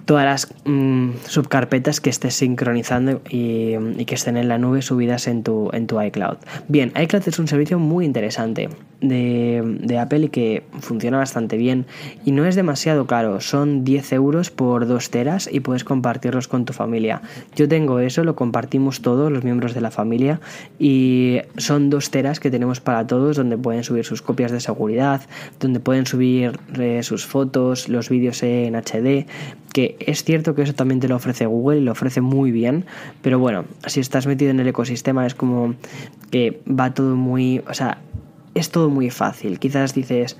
todas 0.04 0.24
las 0.24 0.54
mm, 0.64 1.10
subcarpetas 1.26 2.00
que 2.00 2.10
estés 2.10 2.34
sincronizando 2.34 3.20
y, 3.28 4.04
que 4.04 4.14
estén 4.14 4.36
en 4.36 4.48
la 4.48 4.58
nube 4.58 4.82
subidas 4.82 5.28
en 5.28 5.42
tu, 5.42 5.70
en 5.72 5.86
tu 5.86 6.00
iCloud. 6.00 6.36
Bien, 6.68 6.92
iCloud 7.00 7.22
es 7.26 7.38
un 7.38 7.48
servicio 7.48 7.78
muy 7.78 8.04
interesante 8.04 8.68
de, 9.02 9.98
Apple 9.98 10.24
y 10.24 10.28
que 10.28 10.62
funciona 10.80 11.18
bastante 11.18 11.56
bien 11.56 11.86
y 12.24 12.32
no 12.32 12.46
es 12.46 12.54
demasiado 12.54 13.06
caro, 13.06 13.40
son 13.40 13.84
10 13.84 14.12
euros 14.12 14.50
por 14.50 14.86
2 14.86 15.10
teras 15.10 15.48
y 15.52 15.60
puedes 15.60 15.84
compartirlos 15.84 16.48
con 16.48 16.64
tu 16.64 16.72
familia. 16.72 17.22
Yo 17.54 17.68
tengo 17.68 17.98
eso, 17.98 18.24
lo 18.24 18.34
compartimos 18.34 19.02
todos 19.02 19.30
los 19.30 19.44
miembros 19.44 19.74
de 19.74 19.80
la 19.80 19.90
familia 19.90 20.40
y 20.78 21.40
son 21.56 21.90
2 21.90 22.10
teras 22.10 22.40
que 22.40 22.50
tenemos 22.50 22.80
para 22.80 23.06
todos 23.06 23.36
donde 23.36 23.58
pueden 23.58 23.84
subir 23.84 24.04
sus 24.04 24.22
copias 24.22 24.50
de 24.50 24.60
seguridad, 24.60 25.22
donde 25.60 25.80
pueden 25.80 26.06
subir 26.06 26.58
eh, 26.78 27.02
sus 27.02 27.26
fotos, 27.26 27.88
los 27.88 28.08
vídeos 28.08 28.42
en 28.42 28.74
HD, 28.74 29.26
que 29.72 29.96
es 30.00 30.24
cierto 30.24 30.54
que 30.54 30.62
eso 30.62 30.74
también 30.74 31.00
te 31.00 31.08
lo 31.08 31.16
ofrece 31.16 31.46
Google 31.46 31.78
y 31.78 31.82
lo 31.82 31.92
ofrece 31.92 32.20
muy 32.20 32.50
bien, 32.50 32.84
pero 33.22 33.38
bueno, 33.38 33.64
si 33.86 34.00
estás 34.00 34.26
metido 34.26 34.50
en 34.50 34.60
el 34.60 34.68
ecosistema 34.68 35.26
es 35.26 35.34
como 35.34 35.74
que 36.30 36.60
va 36.68 36.94
todo 36.94 37.16
muy, 37.16 37.62
o 37.68 37.74
sea, 37.74 37.98
es 38.54 38.70
todo 38.70 38.90
muy 38.90 39.10
fácil. 39.10 39.58
Quizás 39.58 39.94
dices, 39.94 40.36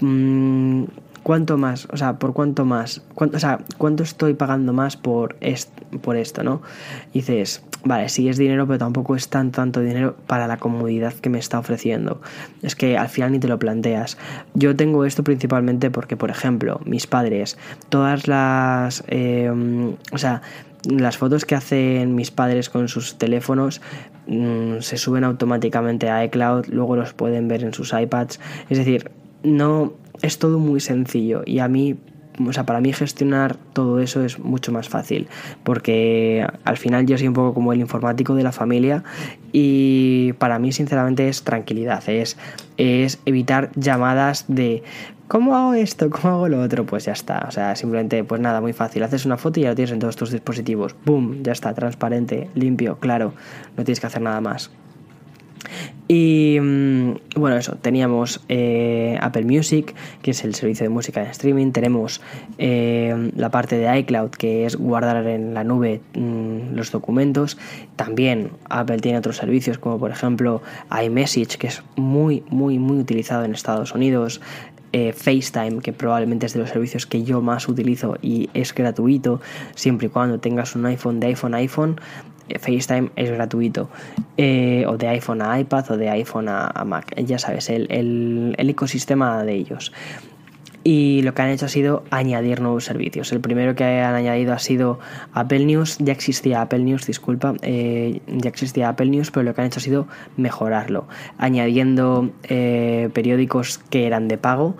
mmm, 0.00 0.84
¿cuánto 1.28 1.58
más? 1.58 1.86
O 1.92 1.98
sea, 1.98 2.18
¿por 2.18 2.32
cuánto 2.32 2.64
más? 2.64 3.02
¿Cuánto, 3.14 3.36
o 3.36 3.40
sea, 3.40 3.58
¿cuánto 3.76 4.02
estoy 4.02 4.32
pagando 4.32 4.72
más 4.72 4.96
por, 4.96 5.36
por 6.00 6.16
esto, 6.16 6.42
no? 6.42 6.62
dices, 7.12 7.62
vale, 7.84 8.08
sí 8.08 8.30
es 8.30 8.38
dinero, 8.38 8.66
pero 8.66 8.78
tampoco 8.78 9.14
es 9.14 9.28
tan 9.28 9.52
tanto 9.52 9.82
dinero 9.82 10.16
para 10.26 10.46
la 10.46 10.56
comodidad 10.56 11.12
que 11.12 11.28
me 11.28 11.38
está 11.38 11.58
ofreciendo. 11.58 12.22
Es 12.62 12.74
que 12.74 12.96
al 12.96 13.10
final 13.10 13.32
ni 13.32 13.40
te 13.40 13.46
lo 13.46 13.58
planteas. 13.58 14.16
Yo 14.54 14.74
tengo 14.74 15.04
esto 15.04 15.22
principalmente 15.22 15.90
porque, 15.90 16.16
por 16.16 16.30
ejemplo, 16.30 16.80
mis 16.86 17.06
padres, 17.06 17.58
todas 17.90 18.26
las... 18.26 19.04
Eh, 19.08 19.52
o 20.10 20.16
sea, 20.16 20.40
las 20.84 21.18
fotos 21.18 21.44
que 21.44 21.56
hacen 21.56 22.14
mis 22.14 22.30
padres 22.30 22.70
con 22.70 22.88
sus 22.88 23.18
teléfonos 23.18 23.82
mm, 24.28 24.78
se 24.80 24.96
suben 24.96 25.24
automáticamente 25.24 26.08
a 26.08 26.24
iCloud, 26.24 26.68
luego 26.68 26.96
los 26.96 27.12
pueden 27.12 27.48
ver 27.48 27.64
en 27.64 27.74
sus 27.74 27.92
iPads. 27.92 28.40
Es 28.70 28.78
decir, 28.78 29.10
no 29.42 29.92
es 30.22 30.38
todo 30.38 30.58
muy 30.58 30.80
sencillo 30.80 31.42
y 31.46 31.58
a 31.60 31.68
mí 31.68 31.96
o 32.46 32.52
sea, 32.52 32.64
para 32.64 32.80
mí 32.80 32.92
gestionar 32.92 33.56
todo 33.72 33.98
eso 34.00 34.22
es 34.22 34.38
mucho 34.38 34.70
más 34.70 34.88
fácil, 34.88 35.26
porque 35.64 36.46
al 36.64 36.76
final 36.76 37.06
yo 37.06 37.18
soy 37.18 37.28
un 37.28 37.34
poco 37.34 37.54
como 37.54 37.72
el 37.72 37.80
informático 37.80 38.34
de 38.34 38.42
la 38.42 38.52
familia 38.52 39.02
y 39.52 40.34
para 40.34 40.58
mí 40.58 40.72
sinceramente 40.72 41.28
es 41.28 41.42
tranquilidad, 41.42 42.08
es, 42.08 42.36
es 42.76 43.18
evitar 43.26 43.70
llamadas 43.74 44.44
de 44.48 44.82
¿Cómo 45.28 45.54
hago 45.54 45.74
esto? 45.74 46.08
¿Cómo 46.08 46.28
hago 46.32 46.48
lo 46.48 46.62
otro? 46.62 46.86
Pues 46.86 47.04
ya 47.04 47.12
está. 47.12 47.44
O 47.46 47.50
sea, 47.50 47.76
simplemente, 47.76 48.24
pues 48.24 48.40
nada, 48.40 48.62
muy 48.62 48.72
fácil. 48.72 49.02
Haces 49.02 49.26
una 49.26 49.36
foto 49.36 49.60
y 49.60 49.64
ya 49.64 49.68
lo 49.68 49.74
tienes 49.74 49.92
en 49.92 49.98
todos 49.98 50.16
tus 50.16 50.30
dispositivos. 50.30 50.96
¡Boom! 51.04 51.42
Ya 51.42 51.52
está, 51.52 51.74
transparente, 51.74 52.48
limpio, 52.54 52.98
claro. 52.98 53.34
No 53.76 53.84
tienes 53.84 54.00
que 54.00 54.06
hacer 54.06 54.22
nada 54.22 54.40
más. 54.40 54.70
Y 56.10 56.58
mm, 56.58 57.16
bueno, 57.36 57.58
eso, 57.58 57.76
teníamos 57.76 58.40
eh, 58.48 59.18
Apple 59.20 59.44
Music, 59.44 59.94
que 60.22 60.30
es 60.30 60.42
el 60.42 60.54
servicio 60.54 60.84
de 60.84 60.88
música 60.88 61.22
en 61.22 61.28
streaming, 61.28 61.72
tenemos 61.72 62.22
eh, 62.56 63.30
la 63.36 63.50
parte 63.50 63.76
de 63.76 63.98
iCloud, 63.98 64.30
que 64.30 64.64
es 64.64 64.76
guardar 64.76 65.26
en 65.26 65.52
la 65.52 65.64
nube 65.64 66.00
mm, 66.14 66.74
los 66.74 66.90
documentos, 66.90 67.58
también 67.96 68.50
Apple 68.70 68.98
tiene 69.00 69.18
otros 69.18 69.36
servicios 69.36 69.76
como 69.76 69.98
por 69.98 70.10
ejemplo 70.10 70.62
iMessage, 70.90 71.58
que 71.58 71.66
es 71.66 71.82
muy, 71.96 72.42
muy, 72.48 72.78
muy 72.78 72.98
utilizado 72.98 73.44
en 73.44 73.52
Estados 73.52 73.94
Unidos, 73.94 74.40
eh, 74.92 75.12
FaceTime, 75.12 75.80
que 75.82 75.92
probablemente 75.92 76.46
es 76.46 76.54
de 76.54 76.60
los 76.60 76.70
servicios 76.70 77.04
que 77.04 77.22
yo 77.22 77.42
más 77.42 77.68
utilizo 77.68 78.16
y 78.22 78.48
es 78.54 78.74
gratuito, 78.74 79.42
siempre 79.74 80.06
y 80.06 80.10
cuando 80.10 80.40
tengas 80.40 80.74
un 80.74 80.86
iPhone 80.86 81.20
de 81.20 81.26
iPhone 81.26 81.54
a 81.54 81.58
iPhone, 81.58 82.00
FaceTime 82.58 83.10
es 83.16 83.30
gratuito, 83.30 83.88
eh, 84.36 84.84
o 84.86 84.96
de 84.96 85.08
iPhone 85.08 85.42
a 85.42 85.58
iPad 85.60 85.92
o 85.92 85.96
de 85.96 86.10
iPhone 86.10 86.48
a, 86.48 86.84
Mac, 86.84 87.14
ya 87.16 87.38
sabes, 87.38 87.70
el, 87.70 87.86
el, 87.90 88.54
el 88.56 88.70
ecosistema 88.70 89.42
de 89.44 89.54
ellos 89.54 89.92
y 90.90 91.20
lo 91.20 91.34
que 91.34 91.42
han 91.42 91.50
hecho 91.50 91.66
ha 91.66 91.68
sido 91.68 92.02
añadir 92.08 92.62
nuevos 92.62 92.86
servicios. 92.86 93.30
El 93.32 93.42
primero 93.42 93.74
que 93.74 93.84
han 93.84 94.14
añadido 94.14 94.54
ha 94.54 94.58
sido 94.58 94.98
Apple 95.34 95.66
News, 95.66 95.98
ya 95.98 96.14
existía 96.14 96.62
Apple 96.62 96.78
News, 96.78 97.06
disculpa, 97.06 97.56
eh, 97.60 98.22
ya 98.26 98.48
existía 98.48 98.88
Apple 98.88 99.10
News, 99.10 99.30
pero 99.30 99.44
lo 99.44 99.54
que 99.54 99.60
han 99.60 99.66
hecho 99.66 99.80
ha 99.80 99.82
sido 99.82 100.08
mejorarlo, 100.38 101.06
añadiendo 101.36 102.30
eh, 102.44 103.10
periódicos 103.12 103.80
que 103.90 104.06
eran 104.06 104.28
de 104.28 104.38
pago 104.38 104.78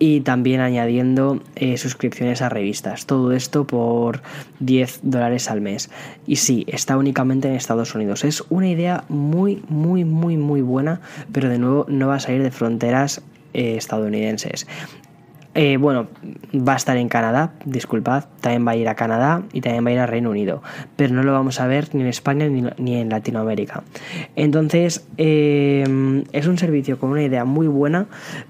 y 0.00 0.22
también 0.22 0.60
añadiendo 0.60 1.40
eh, 1.54 1.78
suscripciones 1.78 2.42
a 2.42 2.48
revistas. 2.48 3.06
Todo 3.06 3.30
esto 3.30 3.64
por 3.64 4.22
10 4.58 5.02
dólares 5.04 5.48
al 5.52 5.60
mes. 5.60 5.88
Y 6.26 6.34
sí, 6.34 6.64
está 6.66 6.96
únicamente 6.96 7.46
en 7.46 7.54
Estados 7.54 7.94
Unidos. 7.94 8.24
Es 8.24 8.42
una 8.48 8.68
idea 8.68 9.04
muy, 9.08 9.62
muy, 9.68 10.04
muy, 10.04 10.36
muy 10.36 10.62
buena, 10.62 11.00
pero 11.30 11.48
de 11.48 11.60
nuevo 11.60 11.86
no 11.88 12.08
va 12.08 12.16
a 12.16 12.20
salir 12.20 12.42
de 12.42 12.50
fronteras 12.50 13.22
estadounidenses. 13.52 14.66
Eh, 15.54 15.76
bueno, 15.76 16.08
va 16.52 16.72
a 16.72 16.76
estar 16.76 16.96
en 16.96 17.08
Canadá, 17.08 17.52
disculpad, 17.64 18.24
también 18.40 18.66
va 18.66 18.72
a 18.72 18.76
ir 18.76 18.88
a 18.88 18.96
Canadá 18.96 19.42
y 19.52 19.60
también 19.60 19.84
va 19.84 19.90
a 19.90 19.92
ir 19.92 19.98
a 20.00 20.06
Reino 20.06 20.30
Unido, 20.30 20.62
pero 20.96 21.14
no 21.14 21.22
lo 21.22 21.32
vamos 21.32 21.60
a 21.60 21.66
ver 21.68 21.94
ni 21.94 22.02
en 22.02 22.08
España 22.08 22.48
ni, 22.48 22.96
en 22.96 23.08
Latinoamérica. 23.08 23.84
Entonces, 24.34 25.06
eh, 25.16 26.24
es 26.32 26.46
un 26.48 26.58
servicio 26.58 26.98
con 26.98 27.10
una 27.10 27.22
idea 27.22 27.44
muy 27.44 27.68
buena, 27.68 28.06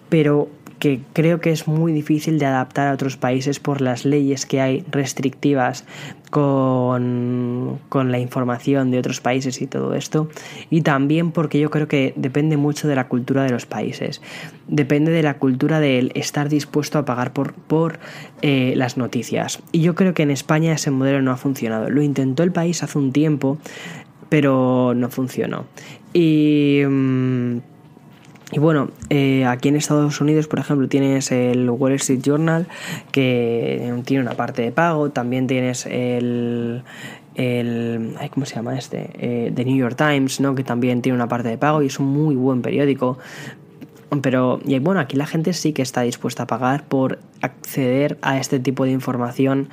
pero 0.09 0.49
que 0.79 1.01
creo 1.13 1.41
que 1.41 1.51
es 1.51 1.67
muy 1.67 1.93
difícil 1.93 2.39
de 2.39 2.47
adaptar 2.47 2.89
a 2.89 2.93
otros 2.93 3.17
países 3.17 3.61
por 3.61 3.81
las 3.81 4.05
leyes 4.05 4.47
que 4.47 4.61
hay 4.61 4.85
restrictivas 4.91 5.85
con, 6.31 7.81
la 7.93 8.19
información 8.19 8.91
de 8.91 8.99
otros 8.99 9.21
países 9.21 9.63
y 9.63 9.67
todo 9.67 9.95
esto. 9.95 10.29
Y 10.71 10.83
también 10.83 11.31
porque 11.31 11.61
yo 11.61 11.71
creo 11.71 11.87
que 11.87 12.13
depende 12.17 12.57
mucho 12.57 12.89
de 12.89 12.97
la 12.97 13.09
cultura 13.09 13.45
de 13.45 13.51
los 13.51 13.67
países. 13.67 14.21
Depende 14.67 15.13
de 15.13 15.23
la 15.23 15.39
cultura 15.39 15.81
del 15.81 16.11
estar 16.15 16.49
dispuesto 16.49 16.99
a 16.99 17.05
pagar 17.05 17.33
por, 17.33 17.55
por 17.55 17.99
eh, 18.43 18.75
las 18.77 18.97
noticias. 18.97 19.63
Y 19.71 19.81
yo 19.81 19.95
creo 19.95 20.13
que 20.13 20.25
en 20.25 20.31
España 20.31 20.73
ese 20.73 20.91
modelo 20.91 21.23
no 21.23 21.31
ha 21.31 21.37
funcionado. 21.37 21.89
Lo 21.89 22.03
intentó 22.03 22.43
el 22.43 22.53
país 22.53 22.83
hace 22.83 22.99
un 22.99 23.13
tiempo, 23.13 23.59
pero 24.29 24.93
no 24.97 25.09
funcionó. 25.11 25.67
Y... 26.13 26.83
Mm, 26.87 27.59
y 28.55 28.61
bueno, 28.61 28.91
eh, 29.11 29.45
aquí 29.47 29.69
en 29.69 29.75
Estados 29.75 30.21
Unidos, 30.21 30.47
por 30.47 30.61
ejemplo, 30.61 30.87
tienes 30.87 31.33
el 31.33 31.69
Wall 31.69 31.95
Street 31.95 32.21
Journal, 32.23 32.69
que 33.11 33.93
tiene 34.05 34.23
una 34.23 34.35
parte 34.35 34.63
de 34.63 34.71
pago, 34.71 35.11
también 35.11 35.49
tienes 35.49 35.87
el, 35.87 36.85
el 37.35 38.15
¿cómo 38.33 38.47
se 38.47 38.55
llama 38.55 38.79
este? 38.79 39.11
Eh, 39.15 39.53
The 39.53 39.65
New 39.65 39.77
York 39.77 39.97
Times, 39.97 40.39
¿no? 40.39 40.55
que 40.55 40.63
también 40.63 41.03
tiene 41.03 41.17
una 41.17 41.27
parte 41.27 41.49
de 41.49 41.59
pago 41.59 41.83
y 41.83 41.87
es 41.87 41.99
un 41.99 42.07
muy 42.07 42.37
buen 42.37 42.63
periódico. 42.63 43.19
Pero, 44.23 44.61
y 44.65 44.79
bueno, 44.79 45.01
aquí 45.01 45.17
la 45.17 45.27
gente 45.27 45.53
sí 45.53 45.73
que 45.73 45.83
está 45.83 46.03
dispuesta 46.03 46.45
a 46.45 46.47
pagar 46.47 46.85
por 46.85 47.19
acceder 47.41 48.19
a 48.23 48.39
este 48.39 48.61
tipo 48.61 48.85
de 48.85 48.93
información 48.93 49.69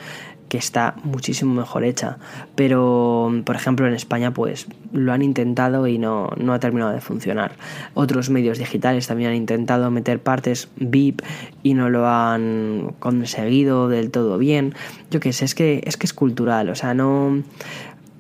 que 0.52 0.58
está 0.58 0.96
muchísimo 1.06 1.54
mejor 1.54 1.86
hecha. 1.86 2.18
Pero, 2.56 3.32
por 3.46 3.56
ejemplo, 3.56 3.88
en 3.88 3.94
España, 3.94 4.34
pues 4.34 4.68
lo 4.92 5.14
han 5.14 5.22
intentado 5.22 5.88
y 5.88 5.98
no, 5.98 6.30
no 6.36 6.52
ha 6.52 6.60
terminado 6.60 6.92
de 6.92 7.00
funcionar. 7.00 7.54
Otros 7.94 8.30
medios 8.30 8.58
digitales 8.58 9.08
también 9.08 9.30
han 9.30 9.38
intentado 9.38 9.90
meter 9.92 10.22
partes 10.22 10.68
VIP 10.76 11.22
y 11.64 11.74
no 11.74 11.90
lo 11.90 12.06
han 12.06 12.94
conseguido 13.00 13.88
del 13.88 14.12
todo 14.12 14.38
bien. 14.38 14.76
Yo 15.10 15.22
qué 15.22 15.32
sé, 15.32 15.46
es 15.46 15.56
que 15.56 15.84
es 15.86 15.96
que 15.96 16.06
es 16.06 16.14
cultural, 16.14 16.68
o 16.68 16.76
sea, 16.76 16.94
no, 16.94 17.42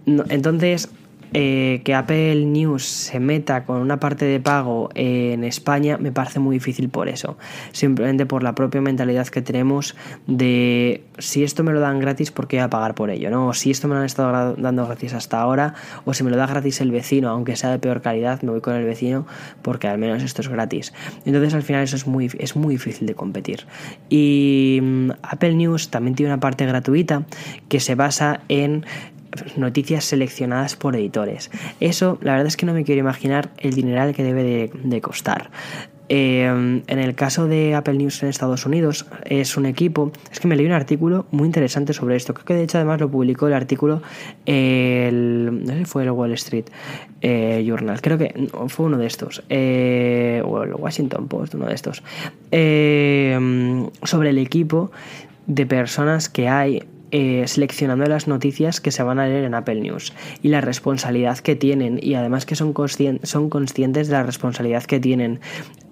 no 0.06 0.24
entonces 0.30 0.88
eh, 1.34 1.82
que 1.86 1.94
Apple 1.94 2.46
News 2.46 2.84
se 2.84 3.20
meta 3.20 3.63
con 3.63 3.78
una 3.78 4.00
parte 4.00 4.26
de 4.26 4.39
pago 4.39 4.89
en 4.96 5.44
España 5.44 5.98
me 5.98 6.12
parece 6.12 6.39
muy 6.39 6.58
difícil 6.58 6.89
por 6.89 7.08
eso. 7.08 7.38
Simplemente 7.72 8.26
por 8.26 8.44
la 8.44 8.54
propia 8.54 8.82
mentalidad 8.82 9.28
que 9.28 9.41
tenemos 9.41 9.96
de 10.28 11.04
si 11.17 11.44
esto 11.44 11.63
me 11.63 11.72
lo 11.72 11.80
dan 11.80 12.00
gratis, 12.00 12.32
¿por 12.32 12.48
qué 12.48 12.58
voy 12.58 12.63
a 12.63 12.70
pagar 12.70 12.96
por 12.96 13.10
ello? 13.10 13.30
¿no? 13.30 13.48
O 13.48 13.54
si 13.54 13.72
esto 13.72 13.88
me 13.88 13.94
lo 13.94 14.02
han 14.02 14.06
estado 14.06 14.56
dando 14.56 14.86
gratis 14.86 15.13
hasta 15.13 15.39
ahora, 15.39 15.74
o 16.06 16.13
si 16.13 16.24
me 16.24 16.32
lo 16.32 16.38
da 16.38 16.48
gratis 16.48 16.82
el 16.82 16.91
vecino, 16.91 17.30
aunque 17.30 17.56
sea 17.56 17.72
de 17.72 17.80
peor 17.80 18.02
calidad, 18.02 18.41
me 18.41 18.52
voy 18.52 18.62
con 18.62 18.76
el 18.76 18.84
vecino 18.84 19.26
porque 19.62 19.88
al 19.88 19.98
menos 19.98 20.24
esto 20.24 20.41
es 20.41 20.50
gratis. 20.50 20.94
Entonces 21.26 21.54
al 21.54 21.63
final 21.63 21.84
eso 21.84 21.96
es 21.96 22.08
muy, 22.08 22.30
es 22.39 22.56
muy 22.56 22.76
difícil 22.76 23.08
de 23.08 23.15
competir. 23.15 23.65
Y 24.10 24.80
mm, 24.82 25.12
Apple 25.22 25.56
News 25.56 25.89
también 25.89 26.15
tiene 26.15 26.34
una 26.34 26.39
parte 26.39 26.65
gratuita 26.65 27.24
que 27.70 27.80
se 27.80 27.96
basa 27.96 28.41
en 28.50 28.86
noticias 29.58 30.06
seleccionadas 30.06 30.76
por 30.76 30.96
editores. 30.96 31.52
Eso, 31.80 32.17
la 32.22 32.34
verdad 32.34 32.48
es 32.48 32.58
que 32.58 32.65
no 32.65 32.74
me 32.74 32.84
quiero 32.84 33.00
imaginar 33.00 33.52
el 33.58 33.74
dineral 33.74 34.13
que 34.13 34.24
debe 34.24 34.72
de, 34.84 35.02
costar. 35.02 35.50
Eh, 36.10 36.44
en 36.46 37.00
el 37.00 37.15
caso 37.15 37.48
de 37.48 37.74
Apple 37.74 37.94
News 37.94 38.22
en 38.22 38.30
Estados 38.30 38.65
Unidos, 38.65 39.06
es 39.24 39.56
un 39.56 39.65
equipo. 39.65 40.12
Es 40.32 40.41
que 40.41 40.48
me 40.48 40.58
leí 40.58 40.65
un 40.65 40.74
artículo 40.74 41.26
muy 41.32 41.46
interesante 41.46 41.94
sobre 41.94 42.17
esto. 42.17 42.34
Creo 42.34 42.46
que 42.46 42.54
de 42.56 42.63
hecho, 42.63 42.78
además, 42.78 43.00
lo 43.00 43.10
publicó 43.10 43.48
el 43.48 43.54
artículo. 43.54 44.02
El, 44.46 45.63
no 45.65 45.72
sé 45.72 45.80
si 45.80 45.86
fue 45.86 46.04
el 46.04 46.12
Wall 46.12 46.34
Street 46.34 46.65
eh, 47.22 47.63
Journal. 47.65 48.02
Creo 48.02 48.17
que 48.17 48.50
fue 48.67 48.88
uno 48.88 48.98
de 48.98 49.08
estos. 49.08 49.44
Eh, 49.50 50.44
o 50.46 50.63
el 50.63 50.74
Washington 50.74 51.30
Post, 51.30 51.56
uno 51.56 51.67
de 51.67 51.76
estos. 51.76 52.04
sobre 54.04 54.30
el 54.32 54.38
equipo 54.38 54.91
de 55.48 55.65
personas 55.65 56.30
que 56.30 56.48
hay 56.48 56.84
eh, 57.12 57.43
seleccionando 57.47 58.06
las 58.06 58.28
noticias 58.28 58.80
que 58.82 58.91
se 58.91 59.04
van 59.04 59.19
a 59.19 59.28
leer 59.28 59.43
en 59.43 59.54
Apple 59.54 59.82
News 59.82 60.13
y 60.41 60.50
la 60.50 60.62
responsabilidad 60.62 61.39
que 61.39 61.56
tienen 61.56 62.00
y 62.02 62.15
además 62.15 62.45
que 62.45 62.56
son, 62.56 62.74
son 63.24 63.50
conscientes 63.50 64.08
de 64.08 64.13
la 64.13 64.24
responsabilidad 64.24 64.84
que 64.84 65.00
tienen. 65.00 65.39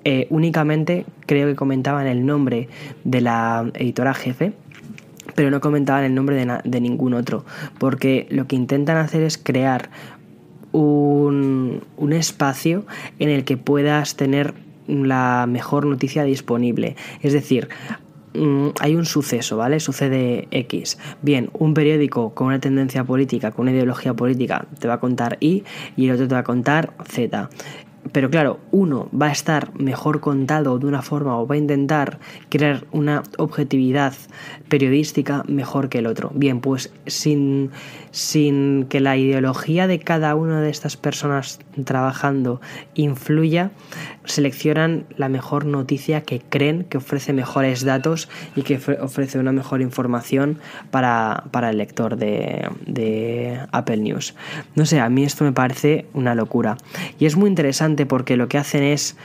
Eh, 0.05 0.27
únicamente 0.29 1.05
creo 1.25 1.47
que 1.47 1.55
comentaban 1.55 2.07
el 2.07 2.25
nombre 2.25 2.69
de 3.03 3.21
la 3.21 3.69
editora 3.73 4.13
jefe 4.13 4.53
pero 5.35 5.51
no 5.51 5.59
comentaban 5.59 6.05
el 6.05 6.15
nombre 6.15 6.37
de, 6.37 6.59
de 6.63 6.81
ningún 6.81 7.13
otro 7.13 7.45
porque 7.79 8.25
lo 8.29 8.47
que 8.47 8.55
intentan 8.55 8.97
hacer 8.97 9.21
es 9.23 9.37
crear 9.37 9.89
un, 10.71 11.83
un 11.97 12.13
espacio 12.13 12.85
en 13.19 13.29
el 13.29 13.43
que 13.43 13.57
puedas 13.57 14.15
tener 14.15 14.53
la 14.87 15.45
mejor 15.47 15.85
noticia 15.85 16.23
disponible. 16.23 16.95
Es 17.21 17.33
decir, 17.33 17.69
Mm, 18.33 18.69
hay 18.79 18.95
un 18.95 19.05
suceso, 19.05 19.57
¿vale? 19.57 19.79
Sucede 19.79 20.47
X. 20.51 20.97
Bien, 21.21 21.49
un 21.53 21.73
periódico 21.73 22.33
con 22.33 22.47
una 22.47 22.59
tendencia 22.59 23.03
política, 23.03 23.51
con 23.51 23.63
una 23.63 23.71
ideología 23.71 24.13
política, 24.13 24.67
te 24.79 24.87
va 24.87 24.95
a 24.95 24.99
contar 24.99 25.37
Y 25.39 25.63
y 25.95 26.07
el 26.07 26.15
otro 26.15 26.27
te 26.27 26.35
va 26.35 26.41
a 26.41 26.43
contar 26.43 26.93
Z. 27.05 27.49
Pero 28.11 28.29
claro, 28.29 28.59
uno 28.71 29.09
va 29.11 29.27
a 29.27 29.31
estar 29.31 29.77
mejor 29.79 30.19
contado 30.19 30.79
de 30.79 30.87
una 30.87 31.01
forma 31.01 31.37
o 31.37 31.45
va 31.45 31.55
a 31.55 31.57
intentar 31.57 32.19
crear 32.49 32.85
una 32.91 33.23
objetividad 33.37 34.13
periodística 34.69 35.43
mejor 35.47 35.89
que 35.89 35.99
el 35.99 36.07
otro. 36.07 36.31
Bien, 36.33 36.61
pues 36.61 36.91
sin, 37.05 37.71
sin 38.11 38.85
que 38.85 38.99
la 38.99 39.17
ideología 39.17 39.85
de 39.85 39.99
cada 39.99 40.35
una 40.35 40.61
de 40.61 40.69
estas 40.69 40.97
personas 40.97 41.59
trabajando 41.83 42.61
influya, 42.95 43.71
seleccionan 44.29 45.05
la 45.17 45.27
mejor 45.29 45.65
noticia 45.65 46.21
que 46.21 46.39
creen 46.39 46.83
que 46.85 46.97
ofrece 46.97 47.33
mejores 47.33 47.83
datos 47.83 48.29
y 48.55 48.61
que 48.61 48.79
ofrece 49.01 49.39
una 49.39 49.51
mejor 49.51 49.81
información 49.81 50.59
para, 50.91 51.43
el 51.69 51.77
lector 51.77 52.15
de, 52.15 52.69
de 52.85 53.59
Apple 53.71 53.97
News. 53.97 54.35
No 54.75 54.85
sé, 54.85 54.99
a 54.99 55.09
mí 55.09 55.23
esto 55.23 55.43
me 55.43 55.51
parece 55.51 56.05
una 56.13 56.35
locura. 56.35 56.77
Y 57.19 57.25
es 57.25 57.35
muy 57.35 57.49
interesante 57.49 58.05
porque 58.05 58.37
lo 58.37 58.47
que 58.47 58.57
hacen 58.57 58.83
es 58.83 59.17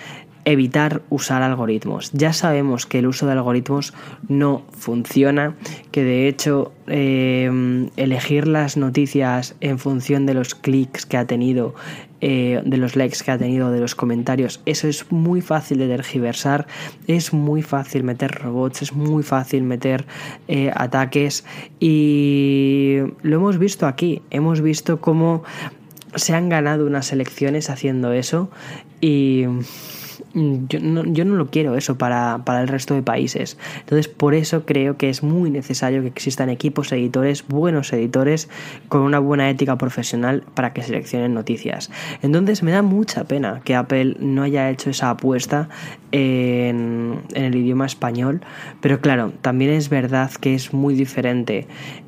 evitar 0.45 1.03
usar 1.11 1.43
algoritmos. 1.43 2.11
Ya 2.13 2.33
sabemos 2.33 2.87
que 2.87 2.99
el 2.99 3.07
uso 3.07 3.27
de 3.27 3.33
algoritmos 3.33 3.95
no 4.29 4.63
funciona, 4.73 5.55
que 5.91 6.05
de 6.05 6.29
hecho 6.29 6.73
eh, 6.87 7.89
elegir 7.97 8.47
las 8.47 8.77
noticias 8.77 9.55
en 9.61 9.79
función 9.79 10.27
de 10.27 10.35
los 10.35 10.55
clics 10.55 11.07
que 11.07 11.17
ha 11.17 11.27
tenido, 11.27 11.75
eh, 12.21 12.63
de 12.65 12.77
los 12.77 12.97
likes 12.97 13.19
que 13.25 13.31
ha 13.31 13.39
tenido, 13.39 13.71
de 13.71 13.81
los 13.81 13.95
comentarios, 13.95 14.61
eso 14.67 14.89
es 14.89 15.11
muy 15.11 15.41
fácil 15.41 15.79
de 15.79 15.89
tergiversar, 15.89 16.67
es 17.07 17.33
muy 17.33 17.63
fácil 17.63 18.05
meter 18.05 18.31
robots, 18.33 18.83
es 18.83 18.93
muy 18.93 19.23
fácil 19.23 19.63
meter 19.63 20.07
eh, 20.49 20.71
ataques 20.75 21.45
y 21.81 22.99
lo 23.23 23.37
hemos 23.37 23.59
visto 23.59 23.87
aquí, 23.87 24.23
hemos 24.31 24.61
visto 24.61 25.01
cómo 25.01 25.43
se 26.17 26.35
han 26.35 26.49
ganado 26.49 26.87
unas 26.87 27.13
elecciones 27.13 27.71
haciendo 27.71 28.13
eso 28.13 28.51
y 29.01 29.45
yo 30.35 30.81
no, 30.81 31.05
yo 31.05 31.25
no 31.25 31.37
lo 31.37 31.47
quiero 31.47 31.77
eso 31.77 31.97
para, 31.97 32.43
para, 32.45 32.61
el 32.61 32.69
resto 32.69 32.95
de 32.95 33.03
países. 33.03 33.57
Entonces, 33.81 34.09
por 34.09 34.35
eso 34.35 34.67
creo 34.67 34.97
que 34.97 35.09
es 35.09 35.23
muy 35.23 35.51
necesario 35.51 36.03
que 36.03 36.09
existan 36.09 36.51
equipos 36.51 36.91
editores, 36.93 37.47
buenos 37.47 37.93
editores, 37.93 38.49
con 38.89 39.03
una 39.03 39.21
buena 39.21 39.49
ética 39.49 39.79
profesional 39.79 40.43
para 40.55 40.73
que 40.73 40.83
seleccionen 40.83 41.35
noticias. 41.35 41.91
Entonces, 42.23 42.63
me 42.63 42.73
da 42.73 42.83
mucha 42.83 43.25
pena 43.25 43.61
que 43.65 43.75
Apple 43.75 44.17
no 44.19 44.43
haya 44.43 44.71
hecho 44.71 44.91
esa 44.91 45.11
apuesta 45.11 45.69
en, 46.13 47.21
en 47.35 47.45
el 47.45 47.55
idioma 47.55 47.87
español, 47.87 48.41
pero 48.81 49.01
claro, 49.01 49.33
también 49.41 49.73
es 49.73 49.89
verdad 49.89 50.31
que 50.33 50.55
es 50.55 50.73
muy 50.73 50.95
diferente 50.95 51.67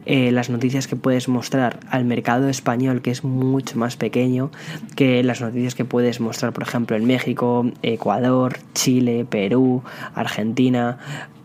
eh, 0.09 0.31
las 0.31 0.51
noticias 0.51 0.87
que 0.87 0.95
puedes 0.95 1.29
mostrar 1.29 1.81
al 1.91 2.05
mercado 2.05 2.49
español, 2.49 3.03
que 3.03 3.11
es 3.11 3.25
mucho 3.25 3.77
más 3.77 3.97
pequeño, 3.97 4.53
que 4.95 5.25
las 5.25 5.41
noticias 5.41 5.75
que 5.75 5.85
puedes 5.85 6.21
mostrar, 6.21 6.53
por 6.53 6.63
ejemplo, 6.63 6.97
en 6.97 7.07
México, 7.07 7.69
Ecuador, 7.83 8.16
Chile, 8.75 9.27
Perú, 9.29 9.83
Argentina, 10.15 10.99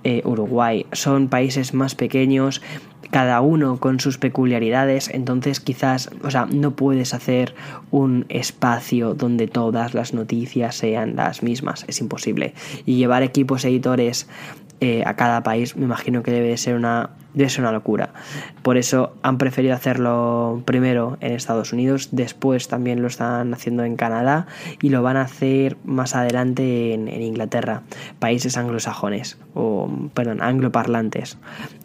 eh, 0.03 0.21
Uruguay. 0.25 0.85
Son 0.91 1.27
países 1.27 1.73
más 1.73 1.95
pequeños, 1.95 2.61
cada 3.11 3.41
uno 3.41 3.77
con 3.77 3.99
sus 3.99 4.17
peculiaridades, 4.17 5.09
entonces 5.09 5.59
quizás, 5.59 6.09
o 6.23 6.31
sea, 6.31 6.45
no 6.45 6.71
puedes 6.71 7.13
hacer 7.13 7.53
un 7.91 8.25
espacio 8.29 9.13
donde 9.13 9.47
todas 9.47 9.93
las 9.93 10.13
noticias 10.13 10.75
sean 10.75 11.15
las 11.15 11.43
mismas, 11.43 11.85
es 11.87 11.99
imposible. 11.99 12.53
Y 12.85 12.95
llevar 12.95 13.21
equipos 13.21 13.65
editores 13.65 14.27
eh, 14.79 15.03
a 15.05 15.15
cada 15.15 15.43
país 15.43 15.75
me 15.75 15.85
imagino 15.85 16.23
que 16.23 16.31
debe 16.31 16.57
ser 16.57 16.75
una 16.75 17.11
debe 17.33 17.49
ser 17.49 17.61
una 17.61 17.71
locura. 17.71 18.13
Por 18.61 18.77
eso 18.77 19.13
han 19.21 19.37
preferido 19.37 19.73
hacerlo 19.73 20.61
primero 20.65 21.17
en 21.21 21.33
Estados 21.33 21.73
Unidos, 21.73 22.09
después 22.11 22.67
también 22.67 23.01
lo 23.01 23.07
están 23.07 23.53
haciendo 23.53 23.83
en 23.83 23.95
Canadá 23.95 24.47
y 24.81 24.89
lo 24.89 25.01
van 25.01 25.17
a 25.17 25.21
hacer 25.21 25.77
más 25.83 26.15
adelante 26.15 26.93
en, 26.93 27.07
Inglaterra, 27.21 27.83
países 28.19 28.57
anglosajones, 28.57 29.37
o 29.53 29.89
perdón, 30.13 30.41
angloparlantes. 30.41 31.37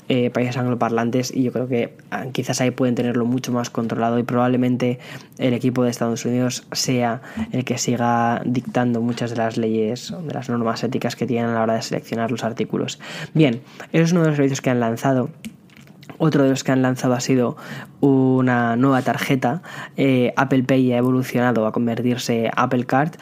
Eh, 0.08 0.30
países 0.30 0.56
angloparlantes 0.56 1.34
y 1.34 1.42
yo 1.42 1.52
creo 1.52 1.66
que 1.66 1.96
ah, 2.12 2.26
quizás 2.30 2.60
ahí 2.60 2.70
pueden 2.70 2.94
tenerlo 2.94 3.24
mucho 3.24 3.50
más 3.50 3.70
controlado 3.70 4.20
y 4.20 4.22
probablemente 4.22 5.00
el 5.36 5.52
equipo 5.52 5.82
de 5.82 5.90
Estados 5.90 6.24
Unidos 6.24 6.64
sea 6.70 7.22
el 7.50 7.64
que 7.64 7.76
siga 7.76 8.40
dictando 8.44 9.00
muchas 9.00 9.30
de 9.30 9.36
las 9.38 9.56
leyes, 9.56 10.14
de 10.22 10.32
las 10.32 10.48
normas 10.48 10.84
éticas 10.84 11.16
que 11.16 11.26
tienen 11.26 11.50
a 11.50 11.54
la 11.54 11.62
hora 11.62 11.74
de 11.74 11.82
seleccionar 11.82 12.30
los 12.30 12.44
artículos. 12.44 13.00
Bien, 13.34 13.62
eso 13.92 14.04
es 14.04 14.12
uno 14.12 14.22
de 14.22 14.28
los 14.28 14.36
servicios 14.36 14.60
que 14.60 14.70
han 14.70 14.78
lanzado 14.78 15.28
otro 16.18 16.44
de 16.44 16.50
los 16.50 16.64
que 16.64 16.72
han 16.72 16.82
lanzado 16.82 17.14
ha 17.14 17.20
sido 17.20 17.56
una 18.00 18.76
nueva 18.76 19.02
tarjeta. 19.02 19.62
Eh, 19.96 20.32
Apple 20.36 20.62
Pay 20.64 20.92
ha 20.92 20.98
evolucionado 20.98 21.66
a 21.66 21.72
convertirse 21.72 22.50
Apple 22.54 22.84
Card. 22.84 23.12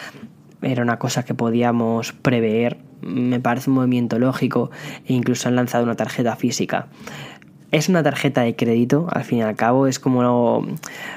Era 0.62 0.82
una 0.82 0.98
cosa 0.98 1.24
que 1.24 1.34
podíamos 1.34 2.12
prever. 2.12 2.78
Me 3.02 3.40
parece 3.40 3.70
un 3.70 3.76
movimiento 3.76 4.18
lógico. 4.18 4.70
E 5.06 5.12
incluso 5.12 5.48
han 5.48 5.56
lanzado 5.56 5.84
una 5.84 5.96
tarjeta 5.96 6.36
física. 6.36 6.88
Es 7.70 7.88
una 7.88 8.04
tarjeta 8.04 8.42
de 8.42 8.54
crédito, 8.54 9.08
al 9.10 9.24
fin 9.24 9.38
y 9.38 9.42
al 9.42 9.56
cabo, 9.56 9.88
es 9.88 9.98
como, 9.98 10.20
o 10.20 10.64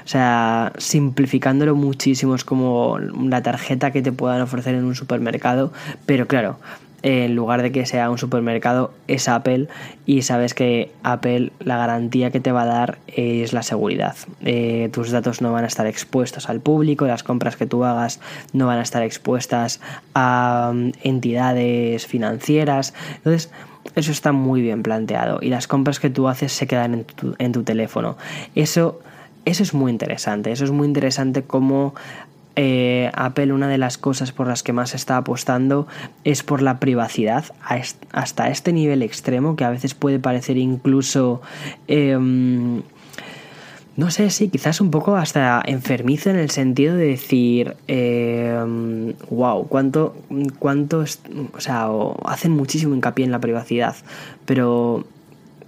sea, 0.06 0.74
simplificándolo 0.80 1.76
muchísimo, 1.76 2.34
es 2.34 2.44
como 2.44 2.98
la 2.98 3.44
tarjeta 3.44 3.92
que 3.92 4.02
te 4.02 4.12
puedan 4.12 4.42
ofrecer 4.42 4.74
en 4.74 4.86
un 4.86 4.96
supermercado, 4.96 5.72
pero 6.08 6.26
claro, 6.26 6.58
en 7.04 7.36
lugar 7.36 7.62
de 7.62 7.72
que 7.72 7.86
sea 7.86 8.10
un 8.10 8.18
supermercado, 8.18 8.92
es 9.08 9.30
Apple 9.30 9.68
y 10.06 10.24
sabes 10.24 10.54
que 10.54 10.92
Apple 11.04 11.52
la 11.60 11.78
garantía 11.78 12.32
que 12.32 12.40
te 12.40 12.52
va 12.52 12.64
a 12.64 12.66
dar 12.66 12.98
es 13.08 13.54
la 13.54 13.64
seguridad. 13.64 14.16
Eh, 14.42 14.90
tus 14.92 15.12
datos 15.12 15.42
no 15.42 15.52
van 15.52 15.64
a 15.64 15.68
estar 15.68 15.86
expuestos 15.86 16.50
al 16.50 16.60
público, 16.60 17.06
las 17.06 17.24
compras 17.24 17.56
que 17.56 17.66
tú 17.66 17.84
hagas 17.84 18.20
no 18.54 18.68
van 18.68 18.80
a 18.80 18.82
estar 18.82 19.04
expuestas 19.04 19.80
a 20.16 20.72
mm, 20.74 20.92
entidades 21.04 22.08
financieras. 22.08 22.94
Entonces, 23.18 23.52
eso 23.96 24.12
está 24.12 24.32
muy 24.32 24.62
bien 24.62 24.84
planteado 24.84 25.40
y 25.42 25.50
las 25.50 25.68
compras 25.68 26.00
que 26.00 26.10
tú 26.10 26.28
haces 26.28 26.52
se 26.52 26.68
quedan 26.68 27.06
en 27.40 27.52
tu, 27.52 27.64
teléfono. 27.64 28.18
Eso 28.56 29.00
eso 29.46 29.64
es 29.64 29.74
muy 29.74 29.92
interesante, 29.92 30.52
eso 30.52 30.66
es 30.66 30.72
muy 30.72 30.86
interesante 30.86 31.44
como 31.44 31.96
eh, 32.60 33.12
Apple 33.14 33.54
una 33.54 33.68
de 33.68 33.78
las 33.78 34.00
cosas 34.00 34.32
por 34.32 34.48
las 34.48 34.64
que 34.64 34.74
más 34.74 34.96
está 34.96 35.18
apostando 35.18 35.88
es 36.24 36.42
por 36.42 36.64
la 36.64 36.80
privacidad 36.80 37.46
hasta 38.12 38.50
este 38.50 38.74
nivel 38.74 39.04
extremo 39.04 39.56
que 39.56 39.64
a 39.64 39.70
veces 39.70 39.94
puede 39.94 40.20
parecer 40.20 40.58
incluso... 40.58 41.42
Em, 41.88 42.82
no 43.96 44.12
sé, 44.12 44.30
sí, 44.30 44.50
quizás 44.50 44.80
un 44.80 44.92
poco 44.92 45.16
hasta 45.16 45.60
enfermizo 45.66 46.30
en 46.30 46.36
el 46.36 46.52
sentido 46.52 46.96
de 46.96 47.08
decir, 47.08 47.76
wow, 47.88 49.62
em, 49.62 49.68
cuánto, 49.68 50.16
cuánto, 50.60 51.00
o 51.00 51.60
sea, 51.60 51.88
hacen 52.26 52.52
muchísimo 52.52 52.94
hincapié 52.94 53.26
en 53.26 53.32
la 53.32 53.40
privacidad, 53.40 53.96
pero 54.46 55.04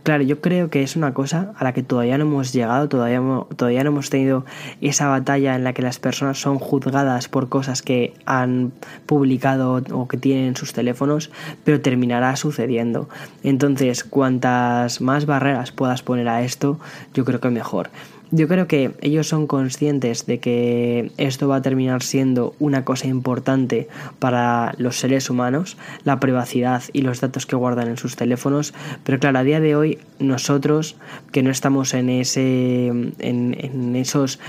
Claro, 0.03 0.23
yo 0.23 0.39
creo 0.39 0.69
que 0.69 0.81
es 0.81 0.95
una 0.95 1.13
cosa 1.13 1.53
a 1.57 1.63
la 1.63 1.73
que 1.73 1.83
todavía 1.83 2.17
no 2.17 2.23
hemos 2.23 2.53
llegado, 2.53 2.87
todavía, 2.87 3.21
todavía 3.55 3.83
no 3.83 3.89
hemos 3.89 4.09
tenido 4.09 4.45
esa 4.81 5.07
batalla 5.07 5.55
en 5.55 5.63
la 5.63 5.73
que 5.73 5.81
las 5.81 5.99
personas 5.99 6.39
son 6.39 6.57
juzgadas 6.57 7.27
por 7.27 7.49
cosas 7.49 7.81
que 7.81 8.13
han 8.25 8.71
publicado 9.05 9.83
o 9.91 10.07
que 10.07 10.17
tienen 10.17 10.45
en 10.45 10.55
sus 10.55 10.73
teléfonos, 10.73 11.31
pero 11.63 11.81
terminará 11.81 12.35
sucediendo. 12.37 13.09
Entonces, 13.43 14.03
cuantas 14.03 15.01
más 15.01 15.25
barreras 15.25 15.71
puedas 15.71 16.01
poner 16.01 16.29
a 16.29 16.43
esto, 16.43 16.79
yo 17.13 17.25
creo 17.25 17.41
que 17.41 17.49
mejor. 17.49 17.89
Yo 18.31 18.47
creo 18.47 18.67
que 18.67 18.91
ellos 19.01 19.27
son 19.27 19.47
conscientes 19.47 20.27
de 20.27 20.39
que 20.39 21.11
esto 21.17 21.47
va 21.47 21.57
a 21.57 21.61
terminar 21.63 22.03
siendo 22.03 22.53
una 22.59 22.85
cosa 22.85 23.07
importante 23.07 23.87
para 24.19 24.75
los 24.77 24.97
seres 24.97 25.31
humanos, 25.31 25.77
la 26.03 26.19
privacidad 26.19 26.83
y 26.93 27.01
los 27.01 27.21
datos 27.21 27.47
que 27.47 27.55
guardan 27.55 27.87
en 27.87 27.97
sus 27.97 28.15
teléfonos, 28.15 28.73
pero 29.03 29.19
claro, 29.19 29.39
a 29.39 29.43
día 29.43 29.59
de 29.59 29.75
hoy 29.75 29.99
nosotros 30.19 30.95
que 31.31 31.41
no 31.41 31.49
estamos 31.49 31.95
en 31.95 32.09
ese 32.09 32.87
en, 32.87 33.95
esos 33.95 34.39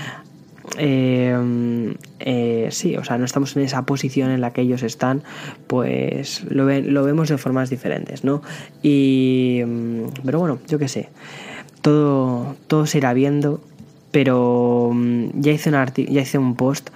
eh, 0.77 1.95
eh, 2.19 2.67
sí, 2.69 2.95
o 2.97 3.03
sea, 3.03 3.17
no 3.17 3.25
estamos 3.25 3.55
en 3.57 3.63
esa 3.63 3.83
posición 3.87 4.29
en 4.29 4.41
la 4.41 4.53
que 4.53 4.61
ellos 4.61 4.83
están, 4.83 5.23
pues 5.65 6.43
lo, 6.43 6.69
lo 6.69 7.03
vemos 7.03 7.29
de 7.29 7.39
formas 7.39 7.71
diferentes, 7.71 8.23
¿no? 8.23 8.43
Y, 8.83 9.63
mm, 9.65 10.03
pero 10.23 10.39
bueno, 10.39 10.59
yo 10.67 10.77
qué 10.77 10.87
sé, 10.87 11.09
todo, 11.81 12.55
todo 12.67 12.85
se 12.85 12.99
irá 12.99 13.13
viendo 13.13 13.59
pero 14.11 14.91
mm, 14.93 15.41
ya 15.41 15.51
hice 15.51 15.69
un, 15.69 15.93
ya 15.95 16.21
hice 16.21 16.37
un 16.37 16.55
post 16.55 16.89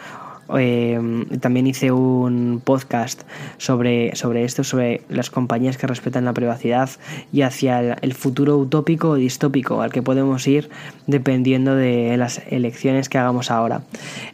eh, 0.57 1.25
también 1.41 1.65
hice 1.65 1.91
un 1.91 2.61
podcast 2.63 3.23
sobre, 3.57 4.15
sobre 4.15 4.43
esto, 4.43 4.63
sobre 4.63 5.01
las 5.09 5.31
compañías 5.31 5.77
que 5.77 5.87
respetan 5.87 6.25
la 6.25 6.33
privacidad 6.33 6.89
y 7.33 7.41
hacia 7.41 7.93
el, 7.93 8.13
futuro 8.13 8.57
utópico 8.57 9.09
o 9.09 9.15
distópico 9.15 9.81
al 9.81 9.91
que 9.91 10.03
podemos 10.03 10.47
ir 10.47 10.69
dependiendo 11.07 11.75
de 11.75 12.15
las 12.17 12.41
elecciones 12.49 13.09
que 13.09 13.17
hagamos 13.17 13.49
ahora. 13.49 13.81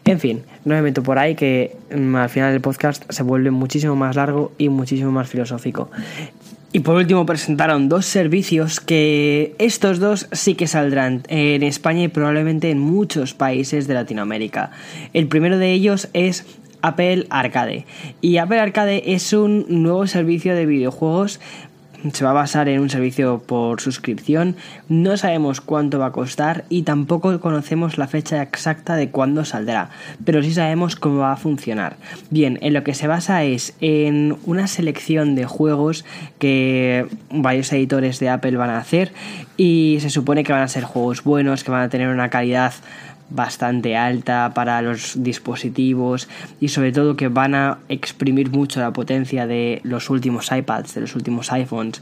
En 0.03 0.19
fin, 0.19 0.43
no 0.65 0.75
me 0.75 0.81
meto 0.81 1.01
por 1.01 1.17
ahí 1.17 1.35
que 1.35 1.77
mm, 1.95 2.15
al 2.15 2.29
final 2.29 2.53
el 2.53 2.61
podcast 2.61 3.09
se 3.09 3.23
vuelve 3.23 3.51
muchísimo 3.51 3.95
más 3.95 4.17
largo 4.17 4.51
y 4.57 4.67
muchísimo 4.67 5.11
más 5.11 5.29
filosófico. 5.29 5.89
Y 6.73 6.79
por 6.79 6.95
último 6.95 7.25
presentaron 7.25 7.89
dos 7.89 8.05
servicios 8.05 8.79
que 8.79 9.55
estos 9.57 9.99
dos 9.99 10.27
sí 10.31 10.55
que 10.55 10.67
saldrán 10.67 11.23
en 11.27 11.63
España 11.63 12.03
y 12.03 12.07
probablemente 12.07 12.69
en 12.69 12.79
muchos 12.79 13.33
países 13.33 13.87
de 13.87 13.93
Latinoamérica. 13.93 14.71
El 15.13 15.27
primero 15.27 15.57
de 15.57 15.73
ellos 15.73 16.07
es 16.13 16.45
Apple 16.81 17.27
Arcade. 17.29 17.85
Y 18.21 18.37
Apple 18.37 18.59
Arcade 18.59 19.13
es 19.13 19.33
un 19.33 19.65
nuevo 19.67 20.07
servicio 20.07 20.55
de 20.55 20.65
videojuegos 20.65 21.41
se 22.13 22.23
va 22.23 22.31
a 22.31 22.33
basar 22.33 22.67
en 22.69 22.81
un 22.81 22.89
servicio 22.89 23.41
por 23.45 23.81
suscripción, 23.81 24.55
no 24.89 25.17
sabemos 25.17 25.61
cuánto 25.61 25.99
va 25.99 26.07
a 26.07 26.11
costar 26.11 26.65
y 26.69 26.83
tampoco 26.83 27.39
conocemos 27.39 27.97
la 27.97 28.07
fecha 28.07 28.41
exacta 28.41 28.95
de 28.95 29.09
cuándo 29.09 29.45
saldrá, 29.45 29.89
pero 30.25 30.41
sí 30.41 30.53
sabemos 30.53 30.95
cómo 30.95 31.19
va 31.19 31.33
a 31.33 31.37
funcionar. 31.37 31.97
Bien, 32.29 32.57
en 32.61 32.73
lo 32.73 32.83
que 32.83 32.93
se 32.93 33.07
basa 33.07 33.43
es 33.43 33.75
en 33.81 34.37
una 34.45 34.67
selección 34.67 35.35
de 35.35 35.45
juegos 35.45 36.05
que 36.39 37.07
varios 37.29 37.71
editores 37.73 38.19
de 38.19 38.29
Apple 38.29 38.57
van 38.57 38.71
a 38.71 38.79
hacer 38.79 39.11
y 39.57 39.97
se 40.01 40.09
supone 40.09 40.43
que 40.43 40.53
van 40.53 40.63
a 40.63 40.67
ser 40.67 40.83
juegos 40.83 41.23
buenos, 41.23 41.63
que 41.63 41.71
van 41.71 41.83
a 41.83 41.89
tener 41.89 42.07
una 42.07 42.29
calidad 42.29 42.73
bastante 43.31 43.95
alta 43.95 44.51
para 44.53 44.81
los 44.81 45.23
dispositivos 45.23 46.27
y 46.59 46.69
sobre 46.69 46.91
todo 46.91 47.15
que 47.15 47.27
van 47.27 47.55
a 47.55 47.79
exprimir 47.89 48.51
mucho 48.51 48.79
la 48.79 48.93
potencia 48.93 49.47
de 49.47 49.81
los 49.83 50.09
últimos 50.09 50.51
iPads, 50.51 50.95
de 50.95 51.01
los 51.01 51.15
últimos 51.15 51.51
iPhones 51.51 52.01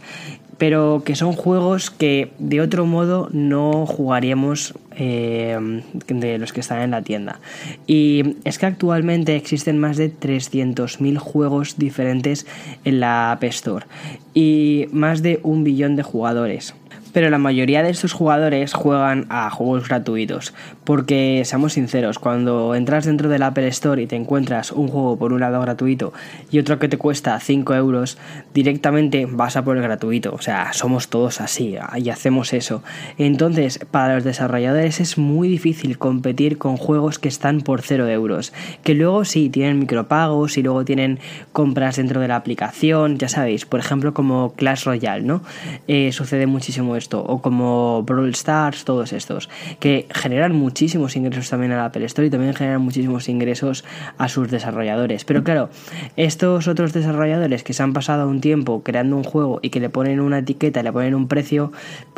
pero 0.59 1.03
que 1.05 1.15
son 1.15 1.33
juegos 1.33 1.89
que 1.89 2.31
de 2.37 2.61
otro 2.61 2.85
modo 2.85 3.29
no 3.31 3.85
jugaríamos 3.87 4.75
eh, 4.97 5.81
de 6.07 6.37
los 6.37 6.51
que 6.53 6.59
están 6.59 6.81
en 6.81 6.91
la 6.91 7.01
tienda. 7.01 7.39
Y 7.87 8.35
es 8.43 8.59
que 8.59 8.65
actualmente 8.65 9.37
existen 9.37 9.79
más 9.79 9.95
de 9.95 10.13
300.000 10.13 11.17
juegos 11.17 11.77
diferentes 11.77 12.45
en 12.83 12.99
la 12.99 13.31
App 13.31 13.45
Store 13.45 13.85
y 14.33 14.87
más 14.91 15.23
de 15.23 15.39
un 15.43 15.63
billón 15.63 15.95
de 15.95 16.03
jugadores. 16.03 16.75
Pero 17.13 17.29
la 17.29 17.39
mayoría 17.39 17.81
de 17.81 17.89
estos 17.89 18.13
jugadores 18.13 18.73
juegan 18.73 19.25
a 19.29 19.49
juegos 19.49 19.87
gratuitos, 19.87 20.53
porque 20.89 21.43
seamos 21.45 21.73
sinceros, 21.73 22.17
cuando 22.17 22.73
entras 22.73 23.05
dentro 23.05 23.29
del 23.29 23.43
Apple 23.43 23.67
Store 23.67 24.01
y 24.01 24.07
te 24.07 24.15
encuentras 24.15 24.71
un 24.71 24.87
juego 24.87 25.17
por 25.19 25.33
un 25.33 25.39
lado 25.39 25.61
gratuito 25.61 26.13
y 26.49 26.57
otro 26.57 26.79
que 26.79 26.89
te 26.89 26.97
cuesta 26.97 27.39
5 27.39 27.75
euros, 27.75 28.17
directamente 28.55 29.27
vas 29.29 29.55
a 29.55 29.63
por 29.63 29.77
el 29.77 29.83
gratuito. 29.83 30.33
O 30.33 30.41
sea, 30.41 30.73
somos 30.73 31.09
todos 31.09 31.41
así 31.41 31.77
y 31.95 32.09
hacemos 32.09 32.53
eso. 32.53 32.81
Entonces, 33.19 33.79
para 33.91 34.15
los 34.15 34.23
desarrolladores 34.23 34.99
es 34.99 35.19
muy 35.19 35.47
difícil 35.47 35.99
competir 35.99 36.57
con 36.57 36.75
juegos 36.75 37.19
que 37.19 37.27
están 37.27 37.61
por 37.61 37.83
0 37.83 38.07
euros, 38.07 38.51
que 38.81 38.95
luego 38.95 39.25
sí 39.25 39.51
tienen 39.51 39.77
micropagos 39.77 40.57
y 40.57 40.63
luego 40.63 40.85
tienen 40.85 41.19
compras 41.51 41.97
dentro 41.97 42.19
de 42.19 42.29
la 42.29 42.35
aplicación, 42.35 43.19
ya 43.19 43.29
sabéis, 43.29 43.67
por 43.67 43.79
ejemplo 43.79 44.15
como 44.15 44.53
Clash 44.55 44.85
Royale, 44.85 45.21
¿no? 45.21 45.43
Eh, 45.87 46.11
sucede 46.13 46.47
muchísimo 46.47 46.95
esto, 46.95 47.23
o 47.23 47.43
como 47.43 48.01
Brawl 48.01 48.31
Stars, 48.31 48.85
todos 48.85 49.13
estos, 49.13 49.49
que 49.79 50.07
generan 50.09 50.55
muchísimos 50.79 51.17
ingresos 51.17 51.49
también 51.49 51.73
a 51.73 51.75
la 51.75 51.85
Apple 51.85 52.05
Store 52.05 52.27
y 52.27 52.29
también 52.29 52.53
generan 52.53 52.81
muchísimos 52.81 53.27
ingresos 53.27 53.83
a 54.17 54.29
sus 54.29 54.49
desarrolladores. 54.49 55.25
Pero 55.25 55.43
claro, 55.43 55.69
estos 56.15 56.69
otros 56.69 56.93
desarrolladores 56.93 57.63
que 57.63 57.73
se 57.73 57.83
han 57.83 57.91
pasado 57.91 58.29
un 58.29 58.39
tiempo 58.39 58.81
creando 58.81 59.17
un 59.17 59.25
juego 59.25 59.59
y 59.61 59.71
que 59.71 59.81
le 59.81 59.89
ponen 59.89 60.21
una 60.21 60.37
etiqueta, 60.37 60.81
le 60.81 60.93
ponen 60.93 61.15
un 61.15 61.27
precio, 61.27 61.73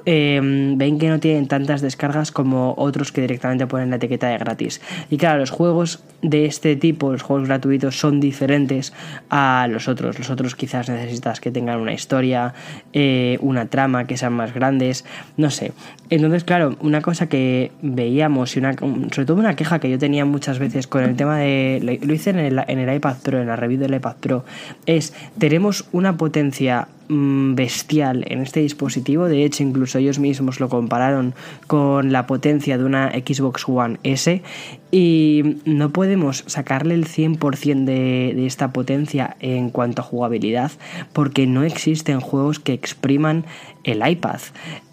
em, 0.05 0.77
ven 0.77 0.99
que 0.99 1.09
no 1.09 1.19
tienen 1.19 1.47
tantas 1.47 1.81
descargas 1.81 2.31
como 2.31 2.75
otros 2.77 3.11
que 3.11 3.21
directamente 3.21 3.65
ponen 3.65 3.89
la 3.89 3.95
etiqueta 3.95 4.27
de 4.27 4.37
gratis. 4.37 4.79
Y 5.09 5.17
claro, 5.17 5.39
los 5.39 5.49
juegos 5.49 6.03
de 6.21 6.45
este 6.45 6.75
tipo, 6.75 7.11
los 7.11 7.23
juegos 7.23 7.47
gratuitos, 7.47 7.99
son 7.99 8.19
diferentes 8.19 8.93
a 9.31 9.67
los 9.71 9.87
otros. 9.87 10.19
Los 10.19 10.29
otros 10.29 10.55
quizás 10.55 10.87
necesitas 10.87 11.39
que 11.39 11.49
tengan 11.49 11.79
una 11.79 11.93
historia, 11.93 12.53
eh, 12.93 13.39
una 13.41 13.65
trama, 13.65 14.05
que 14.05 14.17
sean 14.17 14.33
más 14.33 14.53
grandes 14.53 15.03
no 15.37 15.49
sé. 15.49 15.71
Entonces, 16.09 16.43
claro, 16.43 16.75
una 16.81 17.01
cosa 17.01 17.27
que 17.27 17.71
veíamos 17.81 18.40
sobre 18.45 19.25
todo 19.25 19.37
una 19.37 19.55
queja 19.55 19.79
que 19.79 19.89
yo 19.89 19.99
tenía 19.99 20.25
muchas 20.25 20.59
veces 20.59 20.87
con 20.87 21.03
el 21.03 21.15
tema 21.15 21.37
de, 21.37 21.99
lo 22.01 22.13
hice 22.13 22.31
en 22.31 22.39
el, 22.39 22.61
en 22.67 22.79
el 22.79 22.95
iPad 22.95 23.17
Pro, 23.23 23.41
en 23.41 23.47
la 23.47 23.55
review 23.55 23.79
del 23.79 23.93
iPad 23.95 24.15
Pro, 24.19 24.45
es, 24.85 25.13
tenemos 25.37 25.85
una 25.91 26.17
potencia 26.17 26.87
mm, 27.09 27.55
bestial 27.55 28.25
en 28.27 28.41
este 28.41 28.61
dispositivo. 28.61 29.27
De 29.27 29.45
hecho, 29.45 29.63
incluso 29.63 29.97
ellos 29.97 30.19
mismos 30.19 30.59
lo 30.59 30.69
compararon 30.69 31.33
con 31.67 32.11
la 32.11 32.27
potencia 32.27 32.77
de 32.77 32.83
una 32.83 33.11
Xbox 33.11 33.67
One 33.67 33.99
S. 34.03 34.41
Y 34.93 35.57
no 35.63 35.91
podemos 35.91 36.43
sacarle 36.47 36.95
el 36.95 37.07
100% 37.07 37.85
de, 37.85 38.33
de 38.35 38.45
esta 38.45 38.73
potencia 38.73 39.37
en 39.39 39.69
cuanto 39.69 40.01
a 40.01 40.05
jugabilidad 40.05 40.71
porque 41.13 41.47
no 41.47 41.63
existen 41.63 42.19
juegos 42.19 42.59
que 42.59 42.73
expriman 42.73 43.45
el 43.83 44.07
iPad. 44.07 44.39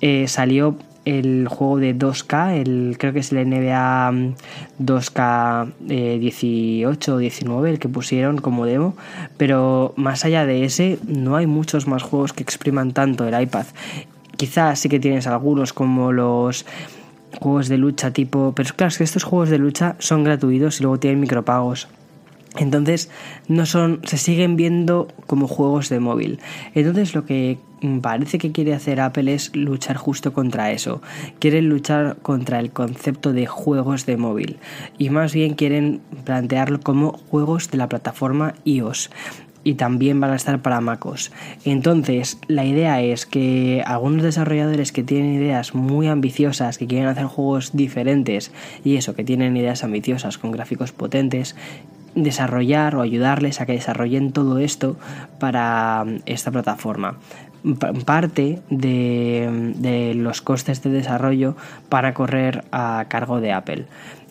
Eh, 0.00 0.28
salió 0.28 0.76
el 1.08 1.48
juego 1.48 1.78
de 1.78 1.96
2K, 1.96 2.60
el, 2.60 2.96
creo 2.98 3.14
que 3.14 3.20
es 3.20 3.32
el 3.32 3.48
NBA 3.48 4.12
2K 4.78 5.72
18 5.78 7.14
o 7.14 7.18
19, 7.18 7.70
el 7.70 7.78
que 7.78 7.88
pusieron 7.88 8.38
como 8.38 8.66
demo, 8.66 8.94
pero 9.38 9.94
más 9.96 10.26
allá 10.26 10.44
de 10.44 10.64
ese 10.64 10.98
no 11.06 11.36
hay 11.36 11.46
muchos 11.46 11.86
más 11.86 12.02
juegos 12.02 12.34
que 12.34 12.42
expriman 12.42 12.92
tanto 12.92 13.26
el 13.26 13.40
iPad. 13.40 13.64
Quizás 14.36 14.80
sí 14.80 14.90
que 14.90 15.00
tienes 15.00 15.26
algunos 15.26 15.72
como 15.72 16.12
los 16.12 16.66
juegos 17.40 17.68
de 17.68 17.78
lucha 17.78 18.12
tipo, 18.12 18.52
pero 18.54 18.74
claro, 18.76 18.88
es 18.88 18.98
que 18.98 19.04
estos 19.04 19.24
juegos 19.24 19.48
de 19.48 19.58
lucha 19.58 19.96
son 19.98 20.24
gratuitos 20.24 20.78
y 20.78 20.82
luego 20.82 20.98
tienen 20.98 21.20
micropagos. 21.20 21.88
Entonces 22.58 23.10
no 23.46 23.66
son, 23.66 24.00
se 24.04 24.18
siguen 24.18 24.56
viendo 24.56 25.08
como 25.26 25.48
juegos 25.48 25.88
de 25.88 26.00
móvil. 26.00 26.40
Entonces 26.74 27.14
lo 27.14 27.24
que 27.24 27.58
parece 28.02 28.38
que 28.38 28.52
quiere 28.52 28.74
hacer 28.74 29.00
Apple 29.00 29.32
es 29.32 29.54
luchar 29.54 29.96
justo 29.96 30.32
contra 30.32 30.72
eso. 30.72 31.00
Quieren 31.38 31.68
luchar 31.68 32.16
contra 32.22 32.58
el 32.58 32.70
concepto 32.70 33.32
de 33.32 33.46
juegos 33.46 34.06
de 34.06 34.16
móvil 34.16 34.58
y 34.98 35.10
más 35.10 35.32
bien 35.32 35.54
quieren 35.54 36.00
plantearlo 36.24 36.80
como 36.80 37.12
juegos 37.12 37.70
de 37.70 37.78
la 37.78 37.88
plataforma 37.88 38.54
iOS 38.64 39.10
y 39.64 39.74
también 39.74 40.18
van 40.18 40.30
a 40.30 40.36
estar 40.36 40.62
para 40.62 40.80
MacOS. 40.80 41.30
Entonces, 41.64 42.38
la 42.46 42.64
idea 42.64 43.02
es 43.02 43.26
que 43.26 43.82
algunos 43.84 44.22
desarrolladores 44.22 44.92
que 44.92 45.02
tienen 45.02 45.34
ideas 45.34 45.74
muy 45.74 46.06
ambiciosas, 46.06 46.78
que 46.78 46.86
quieren 46.86 47.08
hacer 47.08 47.26
juegos 47.26 47.72
diferentes 47.74 48.50
y 48.84 48.96
eso, 48.96 49.14
que 49.14 49.24
tienen 49.24 49.56
ideas 49.56 49.84
ambiciosas 49.84 50.38
con 50.38 50.52
gráficos 50.52 50.92
potentes, 50.92 51.54
desarrollar 52.22 52.94
o 52.96 53.02
ayudarles 53.02 53.60
a 53.60 53.66
que 53.66 53.72
desarrollen 53.72 54.32
todo 54.32 54.58
esto 54.58 54.96
para 55.38 56.04
mm, 56.04 56.22
esta 56.26 56.50
plataforma. 56.50 57.18
Parte 58.06 58.60
de, 58.70 59.72
de 59.76 60.14
los 60.14 60.40
costes 60.42 60.82
de 60.82 60.90
desarrollo 60.90 61.56
para 61.88 62.14
correr 62.14 62.64
a 62.70 63.06
cargo 63.08 63.40
de 63.40 63.52
Apple 63.52 63.86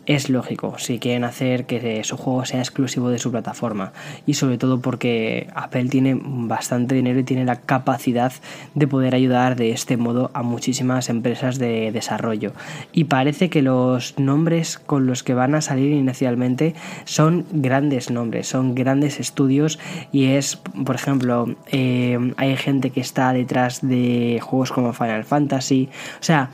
es 0.08 0.30
lógico 0.30 0.76
si 0.80 1.00
quieren 1.00 1.26
hacer 1.26 1.66
que 1.66 2.04
su 2.04 2.18
juego 2.18 2.46
sea 2.46 2.62
exclusivo 2.62 3.10
de 3.10 3.20
su 3.20 3.30
plataforma. 3.30 3.92
Y 4.26 4.34
sobre 4.36 4.58
todo 4.58 4.80
porque 4.80 5.48
Apple 5.54 5.90
tiene 5.90 6.20
bastante 6.20 6.96
dinero 6.96 7.20
y 7.20 7.24
tiene 7.24 7.46
la 7.46 7.58
capacidad 7.58 8.32
de 8.74 8.88
poder 8.88 9.14
ayudar 9.14 9.58
de 9.58 9.72
este 9.72 9.98
modo 9.98 10.32
a 10.34 10.44
muchísimas 10.44 11.10
empresas 11.10 11.60
de 11.60 11.92
desarrollo. 11.92 12.54
Y 12.94 13.04
parece 13.06 13.50
que 13.50 13.62
los 13.62 14.18
nombres 14.18 14.80
con 14.80 15.06
los 15.08 15.24
que 15.24 15.34
van 15.34 15.56
a 15.56 15.62
salir 15.62 15.92
inicialmente 15.92 16.74
son 17.04 17.46
grandes 17.52 18.10
nombres 18.10 18.48
son 18.48 18.76
grandes 18.76 19.20
estudios. 19.20 19.78
Y 20.14 20.26
es 20.26 20.56
por 20.86 20.96
ejemplo 20.96 21.54
eh, 21.72 22.34
hay 22.38 22.56
gente 22.56 22.92
que 22.92 23.02
está 23.02 23.34
detrás 23.34 23.82
de 23.82 24.40
juegos 24.42 24.72
como 24.72 24.94
Final 24.94 25.26
Fantasy. 25.26 25.90
O 26.22 26.24
sea 26.24 26.50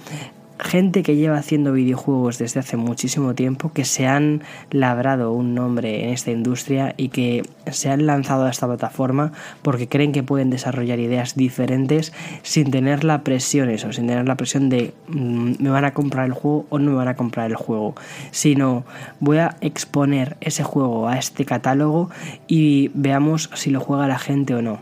gente 0.63 1.03
que 1.03 1.15
lleva 1.15 1.37
haciendo 1.37 1.73
videojuegos 1.73 2.37
desde 2.37 2.59
hace 2.59 2.77
muchísimo 2.77 3.35
tiempo, 3.35 3.71
que 3.73 3.85
se 3.85 4.07
han 4.07 4.41
labrado 4.71 5.31
un 5.31 5.53
nombre 5.53 6.03
en 6.03 6.09
esta 6.09 6.31
industria 6.31 6.93
y 6.97 7.09
que 7.09 7.43
se 7.71 7.89
han 7.89 8.05
lanzado 8.05 8.45
a 8.45 8.49
esta 8.49 8.67
plataforma 8.67 9.31
porque 9.61 9.87
creen 9.87 10.11
que 10.11 10.23
pueden 10.23 10.49
desarrollar 10.49 10.99
ideas 10.99 11.35
diferentes 11.35 12.13
sin 12.41 12.71
tener 12.71 13.03
la 13.03 13.23
presión, 13.23 13.69
eso, 13.69 13.91
sin 13.93 14.07
tener 14.07 14.27
la 14.27 14.35
presión 14.35 14.69
de 14.69 14.93
mm, 15.07 15.55
me 15.59 15.69
van 15.69 15.85
a 15.85 15.93
comprar 15.93 16.25
el 16.25 16.33
juego 16.33 16.65
o 16.69 16.79
no 16.79 16.91
me 16.91 16.97
van 16.97 17.07
a 17.07 17.15
comprar 17.15 17.49
el 17.51 17.55
juego, 17.55 17.95
sino 18.31 18.85
voy 19.19 19.37
a 19.37 19.57
exponer 19.61 20.37
ese 20.41 20.63
juego 20.63 21.07
a 21.07 21.17
este 21.17 21.45
catálogo 21.45 22.09
y 22.47 22.89
veamos 22.93 23.49
si 23.53 23.69
lo 23.69 23.79
juega 23.79 24.07
la 24.07 24.19
gente 24.19 24.55
o 24.55 24.61
no. 24.61 24.79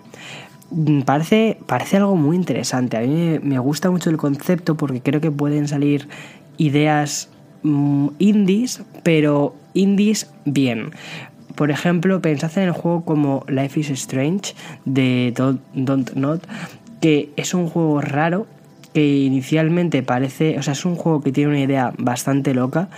Mm, 0.71 1.01
parece, 1.01 1.57
parece 1.67 1.97
algo 1.97 2.15
muy 2.15 2.35
interesante. 2.35 2.97
A 2.97 3.01
mí 3.01 3.39
me 3.43 3.59
gusta 3.59 3.91
mucho 3.91 4.09
el 4.09 4.17
concepto 4.17 4.75
porque 4.75 5.01
creo 5.01 5.21
que 5.21 5.31
pueden 5.31 5.67
salir 5.67 6.07
ideas 6.57 7.29
mm, 7.63 8.07
indies, 8.19 8.83
pero 9.03 9.55
indies 9.73 10.31
bien. 10.45 10.91
Por 11.55 11.71
ejemplo, 11.71 12.21
pensad 12.21 12.57
en 12.57 12.69
el 12.69 12.71
juego 12.71 13.03
como 13.03 13.45
Life 13.47 13.79
is 13.79 13.89
Strange 13.89 14.55
de 14.85 15.33
Don't, 15.35 15.61
Don't 15.73 16.13
Not, 16.13 16.47
que 17.01 17.29
es 17.35 17.53
un 17.53 17.67
juego 17.67 17.99
raro 18.01 18.47
que 18.93 19.19
inicialmente 19.19 20.03
parece, 20.03 20.57
o 20.57 20.63
sea, 20.63 20.73
es 20.73 20.85
un 20.85 20.95
juego 20.95 21.21
que 21.21 21.31
tiene 21.31 21.51
una 21.51 21.61
idea 21.61 21.93
bastante 21.97 22.53
loca, 22.53 22.89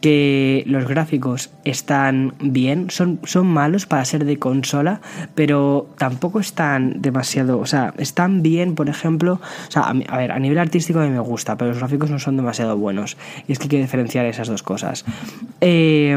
que 0.00 0.62
los 0.66 0.86
gráficos 0.86 1.50
están 1.64 2.34
bien, 2.40 2.90
son, 2.90 3.18
son 3.24 3.46
malos 3.46 3.86
para 3.86 4.04
ser 4.04 4.24
de 4.24 4.38
consola, 4.38 5.00
pero 5.34 5.88
tampoco 5.98 6.40
están 6.40 7.02
demasiado, 7.02 7.58
o 7.58 7.66
sea, 7.66 7.94
están 7.98 8.42
bien, 8.42 8.74
por 8.74 8.88
ejemplo, 8.88 9.40
o 9.68 9.70
sea, 9.70 9.82
a, 9.82 10.16
ver, 10.16 10.32
a 10.32 10.38
nivel 10.38 10.58
artístico 10.58 11.00
a 11.00 11.04
mí 11.04 11.10
me 11.10 11.20
gusta, 11.20 11.56
pero 11.56 11.70
los 11.70 11.78
gráficos 11.78 12.10
no 12.10 12.18
son 12.18 12.36
demasiado 12.36 12.76
buenos, 12.76 13.16
y 13.46 13.52
es 13.52 13.58
que 13.58 13.64
hay 13.64 13.70
que 13.70 13.78
diferenciar 13.78 14.26
esas 14.26 14.48
dos 14.48 14.62
cosas. 14.62 15.04
Eh, 15.60 16.16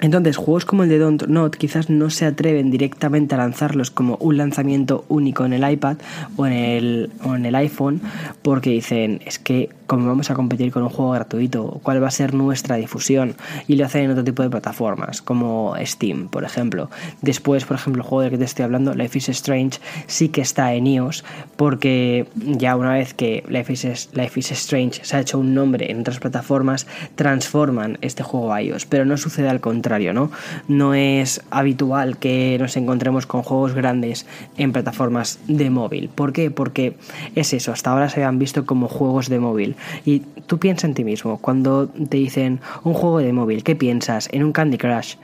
entonces, 0.00 0.36
juegos 0.36 0.64
como 0.64 0.84
el 0.84 0.88
de 0.88 0.98
Don't 0.98 1.26
Not 1.26 1.56
quizás 1.56 1.90
no 1.90 2.08
se 2.08 2.24
atreven 2.24 2.70
directamente 2.70 3.34
a 3.34 3.38
lanzarlos 3.38 3.90
como 3.90 4.16
un 4.16 4.38
lanzamiento 4.38 5.04
único 5.08 5.44
en 5.44 5.52
el 5.52 5.70
iPad 5.70 5.98
o 6.36 6.46
en 6.46 6.52
el, 6.52 7.10
o 7.22 7.36
en 7.36 7.44
el 7.44 7.54
iPhone 7.54 8.00
porque 8.40 8.70
dicen, 8.70 9.20
es 9.26 9.38
que 9.38 9.68
cómo 9.90 10.06
vamos 10.06 10.30
a 10.30 10.34
competir 10.34 10.70
con 10.70 10.84
un 10.84 10.88
juego 10.88 11.10
gratuito, 11.10 11.80
cuál 11.82 12.00
va 12.00 12.06
a 12.06 12.12
ser 12.12 12.32
nuestra 12.32 12.76
difusión, 12.76 13.34
y 13.66 13.74
lo 13.74 13.84
hacen 13.84 14.04
en 14.04 14.12
otro 14.12 14.22
tipo 14.22 14.44
de 14.44 14.48
plataformas, 14.48 15.20
como 15.20 15.74
Steam, 15.84 16.28
por 16.28 16.44
ejemplo. 16.44 16.88
Después, 17.22 17.64
por 17.64 17.76
ejemplo, 17.76 18.04
el 18.04 18.08
juego 18.08 18.22
del 18.22 18.30
que 18.30 18.38
te 18.38 18.44
estoy 18.44 18.66
hablando, 18.66 18.94
Life 18.94 19.18
is 19.18 19.28
Strange, 19.30 19.80
sí 20.06 20.28
que 20.28 20.42
está 20.42 20.74
en 20.74 20.86
iOS, 20.86 21.24
porque 21.56 22.28
ya 22.36 22.76
una 22.76 22.92
vez 22.92 23.14
que 23.14 23.42
Life 23.48 23.72
is, 23.72 24.10
Life 24.12 24.38
is 24.38 24.52
Strange 24.52 25.04
se 25.04 25.16
ha 25.16 25.20
hecho 25.22 25.40
un 25.40 25.54
nombre 25.54 25.90
en 25.90 26.02
otras 26.02 26.20
plataformas, 26.20 26.86
transforman 27.16 27.98
este 28.00 28.22
juego 28.22 28.52
a 28.52 28.62
iOS, 28.62 28.86
pero 28.86 29.04
no 29.04 29.16
sucede 29.16 29.48
al 29.48 29.58
contrario, 29.58 30.12
¿no? 30.12 30.30
No 30.68 30.94
es 30.94 31.42
habitual 31.50 32.16
que 32.16 32.56
nos 32.60 32.76
encontremos 32.76 33.26
con 33.26 33.42
juegos 33.42 33.74
grandes 33.74 34.24
en 34.56 34.70
plataformas 34.70 35.40
de 35.48 35.68
móvil. 35.68 36.10
¿Por 36.10 36.32
qué? 36.32 36.52
Porque 36.52 36.94
es 37.34 37.52
eso, 37.52 37.72
hasta 37.72 37.90
ahora 37.90 38.08
se 38.08 38.22
han 38.22 38.38
visto 38.38 38.64
como 38.66 38.86
juegos 38.86 39.28
de 39.28 39.40
móvil. 39.40 39.74
Y 40.04 40.20
tú 40.46 40.58
piensas 40.58 40.84
en 40.84 40.94
ti 40.94 41.04
mismo, 41.04 41.38
cuando 41.38 41.88
te 41.88 42.16
dicen 42.16 42.60
un 42.84 42.94
juego 42.94 43.18
de 43.18 43.32
móvil, 43.32 43.62
¿qué 43.62 43.76
piensas? 43.76 44.28
En 44.32 44.44
un 44.44 44.52
Candy 44.52 44.78
Crush. 44.78 45.16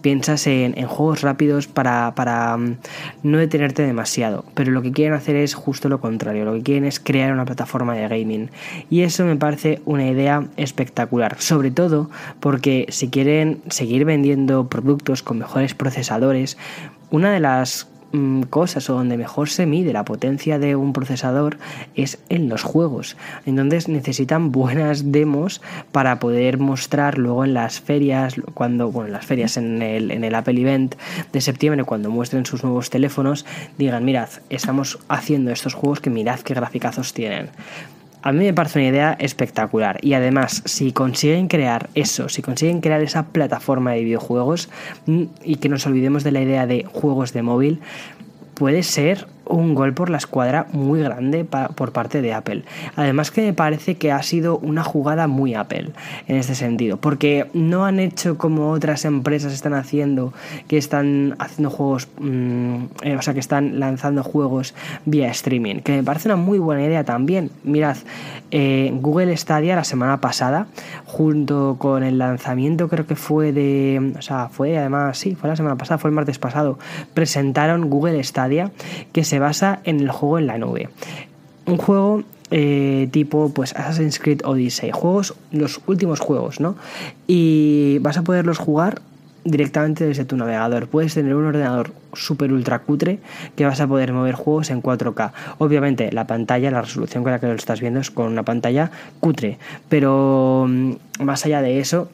Piensas 0.00 0.46
en, 0.46 0.74
juegos 0.86 1.22
rápidos 1.22 1.66
para, 1.66 2.14
para 2.14 2.56
mm, 2.56 2.76
no 3.22 3.38
detenerte 3.38 3.82
demasiado. 3.82 4.44
Pero 4.54 4.72
lo 4.72 4.82
que 4.82 4.92
quieren 4.92 5.14
hacer 5.14 5.36
es 5.36 5.54
justo 5.54 5.88
lo 5.88 6.00
contrario, 6.00 6.44
lo 6.44 6.54
que 6.54 6.62
quieren 6.62 6.84
es 6.84 7.00
crear 7.00 7.32
una 7.32 7.44
plataforma 7.44 7.94
de 7.94 8.08
gaming. 8.08 8.50
Y 8.88 9.02
eso 9.02 9.24
me 9.24 9.36
parece 9.36 9.80
una 9.84 10.08
idea 10.08 10.46
espectacular, 10.56 11.36
sobre 11.40 11.70
todo 11.70 12.10
porque 12.40 12.86
si 12.88 13.08
quieren 13.08 13.60
seguir 13.68 14.04
vendiendo 14.04 14.68
productos 14.68 15.22
con 15.22 15.38
mejores 15.38 15.74
procesadores, 15.74 16.56
una 17.10 17.32
de 17.32 17.40
las 17.40 17.88
cosas 18.50 18.90
o 18.90 18.94
donde 18.94 19.16
mejor 19.16 19.48
se 19.48 19.66
mide 19.66 19.92
la 19.92 20.04
potencia 20.04 20.58
de 20.58 20.76
un 20.76 20.92
procesador 20.92 21.58
es 21.94 22.18
en 22.28 22.48
los 22.48 22.62
juegos. 22.62 23.16
Entonces 23.46 23.88
necesitan 23.88 24.52
buenas 24.52 25.12
demos 25.12 25.60
para 25.92 26.18
poder 26.18 26.58
mostrar 26.58 27.18
luego 27.18 27.44
en 27.44 27.54
las 27.54 27.80
ferias, 27.80 28.34
cuando, 28.54 28.90
bueno, 28.90 29.08
en 29.08 29.12
las 29.12 29.26
ferias 29.26 29.56
en 29.56 29.82
el, 29.82 30.10
en 30.10 30.24
el 30.24 30.34
Apple 30.34 30.60
Event 30.60 30.94
de 31.32 31.40
septiembre, 31.40 31.84
cuando 31.84 32.10
muestren 32.10 32.46
sus 32.46 32.64
nuevos 32.64 32.90
teléfonos, 32.90 33.46
digan, 33.78 34.04
mirad, 34.04 34.28
estamos 34.48 34.98
haciendo 35.08 35.50
estos 35.50 35.74
juegos 35.74 36.00
que 36.00 36.10
mirad 36.10 36.40
qué 36.40 36.54
graficazos 36.54 37.12
tienen. 37.12 37.50
A 38.22 38.32
mí 38.32 38.44
me 38.44 38.52
parece 38.52 38.78
una 38.78 38.88
idea 38.88 39.16
espectacular. 39.18 39.98
Y 40.02 40.12
además 40.14 40.62
si 40.66 40.92
consiguen 40.92 41.48
crear 41.48 41.88
eso, 41.94 42.28
si 42.28 42.42
consiguen 42.42 42.80
crear 42.80 43.00
esa 43.00 43.26
plataforma 43.26 43.92
de 43.92 44.04
videojuegos 44.04 44.68
mm, 45.06 45.22
y 45.42 45.56
que 45.56 45.68
nos 45.68 45.86
olvidemos 45.86 46.24
de 46.24 46.32
la 46.32 46.42
idea 46.42 46.66
de 46.66 46.84
juegos 46.84 47.32
de 47.32 47.42
móvil, 47.42 47.80
puede 48.54 48.82
ser 48.82 49.26
un 49.50 49.74
gol 49.74 49.94
por 49.94 50.10
la 50.10 50.18
escuadra 50.18 50.66
muy 50.72 51.00
grande 51.00 51.44
por 51.44 51.92
parte 51.92 52.22
de 52.22 52.32
Apple. 52.32 52.64
Además 52.96 53.30
que 53.30 53.42
me 53.42 53.52
parece 53.52 53.96
que 53.96 54.12
ha 54.12 54.22
sido 54.22 54.58
una 54.58 54.84
jugada 54.84 55.26
muy 55.26 55.54
Apple 55.54 55.90
en 56.26 56.36
este 56.36 56.54
sentido, 56.54 56.96
porque 56.96 57.48
no 57.52 57.84
han 57.84 58.00
hecho 58.00 58.38
como 58.38 58.70
otras 58.70 59.04
empresas 59.04 59.52
están 59.52 59.74
haciendo, 59.74 60.32
que 60.68 60.78
están 60.78 61.36
haciendo 61.38 61.70
juegos, 61.70 62.08
mm, 62.18 62.74
eh, 63.02 63.16
o 63.16 63.22
sea, 63.22 63.34
que 63.34 63.40
están 63.40 63.80
lanzando 63.80 64.22
juegos 64.22 64.74
vía 65.04 65.30
streaming, 65.30 65.80
que 65.80 65.92
me 65.92 66.02
parece 66.02 66.28
una 66.28 66.36
muy 66.36 66.58
buena 66.58 66.84
idea 66.84 67.04
también. 67.04 67.50
Mirad, 67.64 67.96
eh, 68.50 68.90
Google 68.94 69.36
Stadia 69.36 69.76
la 69.76 69.84
semana 69.84 70.20
pasada, 70.20 70.66
junto 71.04 71.76
con 71.78 72.02
el 72.02 72.18
lanzamiento 72.18 72.88
creo 72.88 73.06
que 73.06 73.16
fue 73.16 73.52
de, 73.52 74.12
o 74.18 74.22
sea, 74.22 74.48
fue 74.48 74.78
además, 74.78 75.18
sí, 75.18 75.34
fue 75.34 75.48
la 75.48 75.56
semana 75.56 75.76
pasada, 75.76 75.98
fue 75.98 76.10
el 76.10 76.14
martes 76.14 76.38
pasado, 76.38 76.78
presentaron 77.14 77.90
Google 77.90 78.22
Stadia, 78.22 78.70
que 79.12 79.24
se 79.24 79.39
basa 79.40 79.80
en 79.84 80.00
el 80.00 80.10
juego 80.10 80.38
en 80.38 80.46
la 80.46 80.58
nube. 80.58 80.88
Un 81.66 81.76
juego 81.76 82.22
eh, 82.50 83.08
tipo 83.10 83.50
pues 83.54 83.74
Assassin's 83.74 84.18
Creed 84.18 84.42
Odyssey, 84.44 84.90
juegos, 84.92 85.34
los 85.52 85.80
últimos 85.86 86.20
juegos, 86.20 86.60
¿no? 86.60 86.76
Y 87.26 87.98
vas 88.00 88.18
a 88.18 88.22
poderlos 88.22 88.58
jugar 88.58 89.02
directamente 89.44 90.04
desde 90.04 90.24
tu 90.24 90.36
navegador. 90.36 90.88
Puedes 90.88 91.14
tener 91.14 91.34
un 91.34 91.46
ordenador 91.46 91.92
super 92.12 92.52
ultra 92.52 92.80
cutre 92.80 93.20
que 93.56 93.64
vas 93.64 93.80
a 93.80 93.86
poder 93.86 94.12
mover 94.12 94.34
juegos 94.34 94.70
en 94.70 94.82
4K. 94.82 95.32
Obviamente 95.58 96.12
la 96.12 96.26
pantalla, 96.26 96.70
la 96.70 96.82
resolución 96.82 97.22
con 97.22 97.32
la 97.32 97.38
que 97.38 97.46
lo 97.46 97.54
estás 97.54 97.80
viendo 97.80 98.00
es 98.00 98.10
con 98.10 98.26
una 98.26 98.42
pantalla 98.42 98.90
cutre, 99.20 99.58
pero 99.88 100.66
mm, 100.68 100.92
más 101.20 101.46
allá 101.46 101.62
de 101.62 101.80
eso 101.80 102.08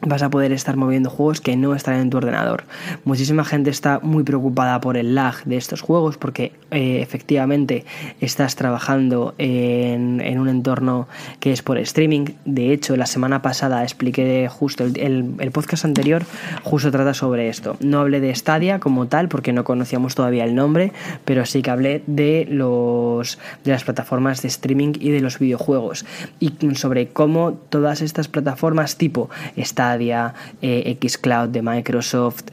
vas 0.00 0.22
a 0.22 0.30
poder 0.30 0.52
estar 0.52 0.76
moviendo 0.76 1.10
juegos 1.10 1.40
que 1.40 1.56
no 1.56 1.74
están 1.74 1.94
en 1.94 2.10
tu 2.10 2.18
ordenador. 2.18 2.64
Muchísima 3.04 3.44
gente 3.44 3.70
está 3.70 3.98
muy 4.00 4.22
preocupada 4.22 4.80
por 4.80 4.96
el 4.96 5.14
lag 5.14 5.42
de 5.44 5.56
estos 5.56 5.80
juegos 5.80 6.16
porque 6.16 6.52
eh, 6.70 7.00
efectivamente 7.02 7.84
estás 8.20 8.54
trabajando 8.54 9.34
en, 9.38 10.38
un 10.38 10.48
entorno 10.48 11.08
que 11.40 11.52
es 11.52 11.62
por 11.62 11.78
streaming. 11.78 12.26
De 12.44 12.72
hecho, 12.72 12.96
la 12.96 13.06
semana 13.06 13.42
pasada 13.42 13.82
expliqué 13.82 14.48
justo 14.48 14.84
el, 14.84 15.50
podcast 15.52 15.84
anterior, 15.84 16.24
justo 16.62 16.92
trata 16.92 17.14
sobre 17.14 17.48
esto. 17.48 17.76
No 17.80 18.00
hablé 18.00 18.20
de 18.20 18.34
Stadia 18.34 18.78
como 18.78 19.08
tal 19.08 19.28
porque 19.28 19.52
no 19.52 19.64
conocíamos 19.64 20.14
todavía 20.14 20.44
el 20.44 20.54
nombre, 20.54 20.92
pero 21.24 21.44
sí 21.44 21.62
que 21.62 21.70
hablé 21.70 22.02
de 22.06 22.46
de 22.48 23.72
las 23.72 23.84
plataformas 23.84 24.42
de 24.42 24.48
streaming 24.48 24.92
y 25.00 25.10
de 25.10 25.20
los 25.20 25.38
videojuegos 25.38 26.04
y 26.38 26.52
sobre 26.74 27.08
cómo 27.08 27.52
todas 27.68 28.00
estas 28.00 28.28
plataformas 28.28 28.96
tipo 28.96 29.30
Stadia 29.56 29.87
eh, 29.96 30.98
Xcloud 31.00 31.48
de 31.48 31.62
Microsoft, 31.62 32.44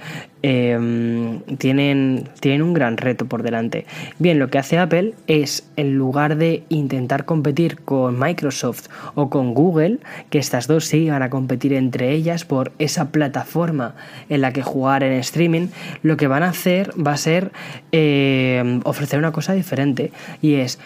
em, 0.41 1.39
tienen, 1.57 2.29
tienen 2.39 2.61
un 2.61 2.73
gran 2.73 2.97
reto 2.97 3.25
por 3.25 3.41
delante. 3.41 3.85
Bien, 4.19 4.37
lo 4.37 4.49
que 4.49 4.59
hace 4.59 4.77
Apple 4.77 5.13
es, 5.27 5.67
en 5.75 5.95
lugar 5.95 6.37
de 6.37 6.63
intentar 6.69 7.25
competir 7.25 7.79
con 7.79 8.19
Microsoft 8.19 8.87
o 9.15 9.29
con 9.29 9.53
Google, 9.53 9.99
que 10.29 10.37
estas 10.37 10.67
dos 10.67 10.85
sí 10.85 11.09
van 11.09 11.23
a 11.23 11.29
competir 11.29 11.73
entre 11.73 12.11
ellas 12.11 12.45
por 12.45 12.71
esa 12.77 13.09
plataforma 13.09 13.95
en 14.29 14.41
la 14.41 14.53
que 14.53 14.61
jugar 14.61 15.03
en 15.03 15.13
streaming, 15.13 15.67
lo 16.03 16.15
que 16.15 16.27
van 16.27 16.43
a 16.43 16.49
hacer 16.49 16.91
va 16.95 17.13
a 17.13 17.17
ser 17.17 17.51
em, 17.91 18.81
ofrecer 18.83 19.17
una 19.19 19.31
cosa 19.31 19.53
diferente 19.53 20.11
y 20.41 20.55
es, 20.55 20.79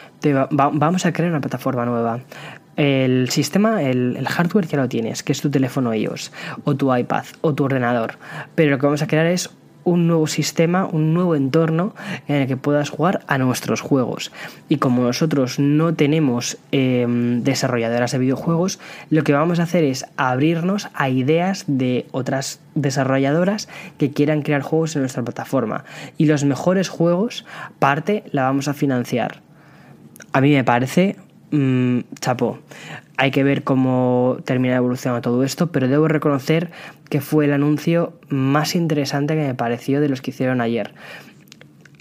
vamos 0.51 1.05
a 1.05 1.13
crear 1.13 1.31
una 1.31 1.41
plataforma 1.41 1.85
nueva. 1.85 2.21
El 2.80 3.30
sistema, 3.30 3.84
el, 3.84 4.25
hardware 4.25 4.65
ya 4.65 4.77
lo 4.77 4.88
tienes, 4.88 5.21
que 5.21 5.34
es 5.34 5.41
tu 5.41 5.49
teléfono 5.49 5.93
iOS, 5.93 6.32
o 6.63 6.75
tu 6.75 6.95
iPad, 6.95 7.25
o 7.41 7.53
tu 7.53 7.65
ordenador. 7.65 8.13
Pero 8.55 8.71
lo 8.71 8.77
que 8.77 8.86
vamos 8.86 9.01
a 9.01 9.07
crear 9.07 9.25
es 9.25 9.49
un 9.84 10.07
nuevo 10.07 10.27
sistema, 10.27 10.86
un 10.86 11.13
nuevo 11.13 11.36
entorno 11.36 11.93
en 12.30 12.38
el 12.38 12.47
que 12.47 12.55
puedas 12.55 12.89
jugar 12.89 13.19
a 13.27 13.38
nuestros 13.38 13.82
juegos. 13.82 14.32
Y 14.69 14.77
como 14.77 15.03
nosotros 15.03 15.59
no 15.59 15.93
tenemos 15.93 16.57
em, 16.71 17.43
desarrolladoras 17.43 18.13
de 18.13 18.19
videojuegos, 18.19 18.80
lo 19.09 19.25
que 19.25 19.34
vamos 19.34 19.59
a 19.59 19.63
hacer 19.63 19.84
es 19.84 20.05
abrirnos 20.15 20.88
a 20.93 21.09
ideas 21.09 21.65
de 21.67 22.05
otras 22.11 22.61
desarrolladoras 22.75 23.67
que 23.97 24.11
quieran 24.11 24.41
crear 24.41 24.61
juegos 24.61 24.95
en 24.95 25.01
nuestra 25.01 25.23
plataforma. 25.23 25.84
Y 26.17 26.27
los 26.27 26.45
mejores 26.45 26.88
juegos, 26.88 27.45
parte, 27.77 28.23
la 28.32 28.43
vamos 28.43 28.69
a 28.69 28.73
financiar. 28.73 29.41
A 30.32 30.39
mí 30.39 30.53
me 30.53 30.63
parece 30.63 31.17
mmm, 31.51 31.99
chapo. 32.19 32.59
Hay 33.17 33.31
que 33.31 33.43
ver 33.43 33.63
cómo 33.63 34.37
termina 34.45 34.75
evolucionando 34.75 35.21
todo 35.21 35.43
esto, 35.43 35.67
pero 35.71 35.87
debo 35.87 36.07
reconocer 36.07 36.71
que 37.09 37.21
fue 37.21 37.45
el 37.45 37.53
anuncio 37.53 38.13
más 38.29 38.75
interesante 38.75 39.35
que 39.35 39.41
me 39.41 39.55
pareció 39.55 40.01
de 40.01 40.09
los 40.09 40.21
que 40.21 40.31
hicieron 40.31 40.61
ayer. 40.61 40.93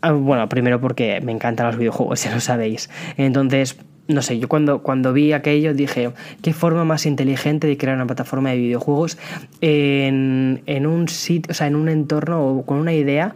Ah, 0.01 0.13
bueno, 0.13 0.49
primero 0.49 0.81
porque 0.81 1.21
me 1.21 1.33
encantan 1.33 1.67
los 1.67 1.77
videojuegos, 1.77 2.23
ya 2.25 2.33
lo 2.33 2.41
sabéis. 2.41 2.89
Entonces, 3.17 3.77
no 4.07 4.23
sé, 4.23 4.39
yo 4.39 4.49
cuando, 4.49 4.83
cuando 4.83 5.13
vi 5.13 5.33
aquello 5.33 5.75
dije, 5.75 6.13
qué 6.41 6.53
forma 6.53 6.85
más 6.85 7.05
inteligente 7.05 7.67
de 7.67 7.77
crear 7.77 7.97
una 7.97 8.07
plataforma 8.07 8.51
de 8.51 8.57
videojuegos 8.57 9.19
en 9.61 10.87
un 10.87 11.09
sitio, 11.09 11.51
o 11.51 11.55
sea, 11.55 11.67
en 11.67 11.77
un 11.77 11.89
entorno 11.89 12.47
o 12.47 12.65
con 12.65 12.79
una 12.79 12.95
idea 12.95 13.35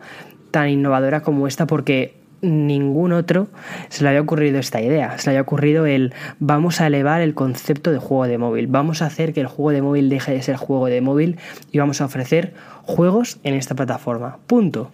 tan 0.51 0.69
innovadora 0.69 1.23
como 1.23 1.47
esta, 1.49 1.67
porque 1.67 2.22
ningún 2.43 3.13
otro 3.13 3.49
se 3.89 4.03
le 4.03 4.11
había 4.11 4.21
ocurrido 4.21 4.59
esta 4.59 4.81
idea. 4.81 5.19
Se 5.19 5.31
le 5.31 5.37
había 5.37 5.43
ocurrido 5.43 5.87
el 5.87 6.13
vamos 6.41 6.81
a 6.81 6.89
elevar 6.89 7.21
el 7.21 7.35
concepto 7.35 7.93
de 7.93 7.99
juego 7.99 8.27
de 8.27 8.37
móvil. 8.39 8.67
Vamos 8.67 9.01
a 9.01 9.07
hacer 9.07 9.33
que 9.33 9.41
el 9.41 9.47
juego 9.47 9.71
de 9.71 9.83
móvil 9.83 10.09
deje 10.09 10.33
de 10.33 10.43
ser 10.43 10.57
juego 10.57 10.87
de 10.87 11.01
móvil 11.01 11.39
y 11.71 11.79
vamos 11.79 12.01
a 12.01 12.05
ofrecer 12.05 12.53
juegos 12.83 13.39
en 13.45 13.55
esta 13.55 13.75
plataforma. 13.75 14.39
Punto. 14.47 14.91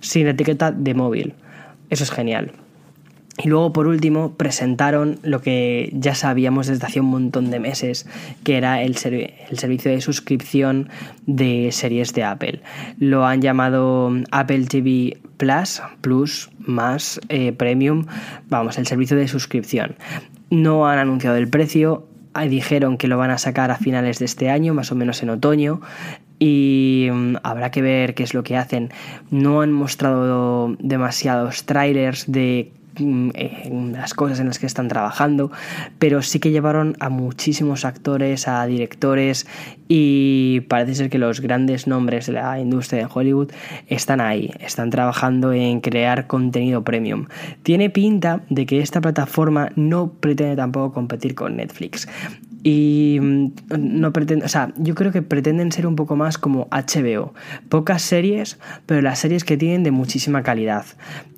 Sin 0.00 0.26
etiqueta 0.26 0.72
de 0.72 0.94
móvil. 0.94 1.34
Eso 1.90 2.02
es 2.02 2.10
genial. 2.10 2.52
Y 3.38 3.48
luego, 3.48 3.72
por 3.72 3.86
último, 3.86 4.32
presentaron 4.32 5.18
lo 5.22 5.42
que 5.42 5.90
ya 5.92 6.14
sabíamos 6.14 6.68
desde 6.68 6.86
hace 6.86 7.00
un 7.00 7.06
montón 7.06 7.50
de 7.50 7.60
meses, 7.60 8.06
que 8.44 8.56
era 8.56 8.82
el, 8.82 8.96
el, 9.50 9.58
servicio 9.58 9.90
de 9.90 10.00
suscripción 10.00 10.88
de 11.26 11.70
series 11.70 12.14
de 12.14 12.24
Apple. 12.24 12.62
Lo 12.98 13.26
han 13.26 13.42
llamado 13.42 14.10
Apple 14.30 14.64
TV 14.64 15.18
Plus, 15.36 15.82
Plus, 16.00 16.50
más 16.58 17.20
eh, 17.28 17.52
Premium, 17.52 18.06
vamos, 18.48 18.78
el 18.78 18.86
servicio 18.86 19.18
de 19.18 19.28
suscripción. 19.28 19.96
No 20.48 20.86
han 20.86 20.98
anunciado 20.98 21.36
el 21.36 21.48
precio, 21.48 22.06
dijeron 22.48 22.96
que 22.96 23.08
lo 23.08 23.18
van 23.18 23.30
a 23.30 23.38
sacar 23.38 23.70
a 23.70 23.76
finales 23.76 24.18
de 24.18 24.24
este 24.24 24.48
año, 24.48 24.72
más 24.72 24.92
o 24.92 24.94
menos 24.94 25.22
en 25.22 25.30
otoño, 25.30 25.80
y 26.38 27.08
mm, 27.10 27.36
habrá 27.42 27.70
que 27.70 27.82
ver 27.82 28.14
qué 28.14 28.22
es 28.22 28.34
lo 28.34 28.42
que 28.42 28.56
hacen. 28.56 28.90
No 29.30 29.60
han 29.60 29.72
mostrado 29.72 30.74
demasiados 30.78 31.64
trailers 31.64 32.30
de 32.30 32.72
en 32.98 33.92
las 33.92 34.14
cosas 34.14 34.40
en 34.40 34.46
las 34.46 34.58
que 34.58 34.66
están 34.66 34.88
trabajando, 34.88 35.50
pero 35.98 36.22
sí 36.22 36.40
que 36.40 36.50
llevaron 36.50 36.96
a 37.00 37.08
muchísimos 37.08 37.84
actores, 37.84 38.48
a 38.48 38.64
directores 38.66 39.46
y 39.88 40.60
parece 40.68 40.94
ser 40.94 41.10
que 41.10 41.18
los 41.18 41.40
grandes 41.40 41.86
nombres 41.86 42.26
de 42.26 42.32
la 42.32 42.58
industria 42.58 43.06
de 43.06 43.08
Hollywood 43.12 43.52
están 43.86 44.20
ahí, 44.20 44.50
están 44.60 44.90
trabajando 44.90 45.52
en 45.52 45.80
crear 45.80 46.26
contenido 46.26 46.82
premium. 46.82 47.26
Tiene 47.62 47.90
pinta 47.90 48.40
de 48.50 48.66
que 48.66 48.80
esta 48.80 49.00
plataforma 49.00 49.70
no 49.76 50.12
pretende 50.12 50.56
tampoco 50.56 50.92
competir 50.92 51.34
con 51.34 51.56
Netflix. 51.56 52.08
Y 52.68 53.20
mm, 53.20 53.52
no 53.78 54.12
pretende, 54.12 54.44
o 54.44 54.48
sea, 54.48 54.72
yo 54.76 54.96
creo 54.96 55.12
que 55.12 55.22
pretenden 55.22 55.70
ser 55.70 55.86
un 55.86 55.94
poco 55.94 56.16
más 56.16 56.36
como 56.36 56.66
HBO. 56.72 57.32
Pocas 57.68 58.02
series, 58.02 58.58
pero 58.86 59.02
las 59.02 59.20
series 59.20 59.44
que 59.44 59.56
tienen 59.56 59.84
de 59.84 59.92
muchísima 59.92 60.42
calidad. 60.42 60.84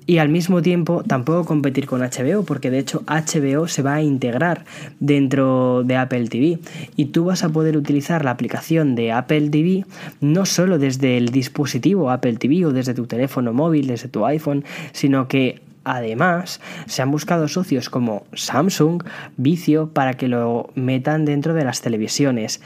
Y 0.07 0.17
al 0.17 0.29
mismo 0.29 0.63
tiempo 0.63 1.03
tampoco 1.03 1.45
competir 1.45 1.85
con 1.85 2.01
HBO, 2.01 2.45
porque 2.45 2.71
de 2.71 2.79
hecho 2.79 3.03
HBO 3.05 3.67
se 3.67 3.83
va 3.83 3.93
a 3.93 4.01
integrar 4.01 4.65
dentro 4.99 5.83
de 5.83 5.97
Apple 5.97 6.29
TV. 6.29 6.57
Y 6.95 7.05
tú 7.05 7.25
vas 7.25 7.43
a 7.43 7.49
poder 7.49 7.77
utilizar 7.77 8.25
la 8.25 8.31
aplicación 8.31 8.95
de 8.95 9.11
Apple 9.11 9.51
TV 9.51 9.85
no 10.21 10.47
solo 10.47 10.79
desde 10.79 11.15
el 11.17 11.29
dispositivo 11.29 12.09
Apple 12.09 12.37
TV 12.37 12.65
o 12.65 12.71
desde 12.71 12.95
tu 12.95 13.05
teléfono 13.05 13.53
móvil, 13.53 13.85
desde 13.85 14.09
tu 14.09 14.25
iPhone, 14.25 14.63
sino 14.93 15.27
que 15.27 15.61
Además, 15.91 16.61
se 16.85 17.01
han 17.01 17.09
buscado 17.09 17.47
socios 17.47 17.89
como 17.89 18.27
Samsung, 18.33 19.03
Vicio, 19.37 19.89
para 19.91 20.13
que 20.13 20.27
lo 20.27 20.69
metan 20.75 21.25
dentro 21.25 21.55
de 21.55 21.65
las 21.65 21.81
televisiones. 21.81 22.61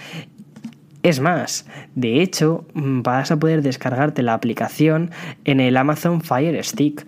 Es 1.04 1.22
más, 1.22 1.66
de 1.96 2.22
hecho, 2.22 2.66
mm, 2.74 3.02
vas 3.02 3.32
a 3.32 3.40
poder 3.40 3.62
descargarte 3.62 4.24
la 4.24 4.34
aplicación 4.34 5.12
en 5.46 5.62
el 5.62 5.78
Amazon 5.78 6.20
Fire 6.20 6.62
Stick 6.66 7.06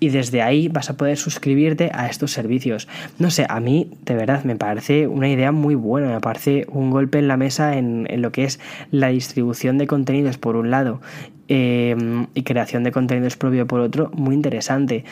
y 0.00 0.08
desde 0.08 0.42
ahí 0.42 0.66
vas 0.66 0.90
a 0.90 0.96
poder 0.96 1.16
suscribirte 1.16 1.90
a 1.94 2.08
estos 2.08 2.32
servicios. 2.32 2.88
No 3.20 3.30
sé, 3.30 3.46
a 3.48 3.60
mí 3.60 3.92
de 4.04 4.16
verdad 4.16 4.42
me 4.42 4.56
parece 4.56 5.06
una 5.06 5.28
idea 5.28 5.52
muy 5.52 5.76
buena, 5.76 6.08
me 6.08 6.20
parece 6.20 6.66
un 6.68 6.90
golpe 6.90 7.20
en 7.20 7.28
la 7.28 7.36
mesa 7.36 7.76
en, 7.76 8.08
lo 8.20 8.32
que 8.32 8.42
es 8.42 8.58
la 8.90 9.08
distribución 9.08 9.78
de 9.78 9.86
contenidos 9.86 10.38
por 10.38 10.56
un 10.56 10.72
lado 10.72 11.00
em, 11.48 12.26
y 12.34 12.42
creación 12.42 12.84
de 12.84 12.92
contenidos 12.92 13.36
propio 13.36 13.66
por 13.66 13.80
otro, 13.80 14.10
muy 14.14 14.34
interesante 14.34 15.04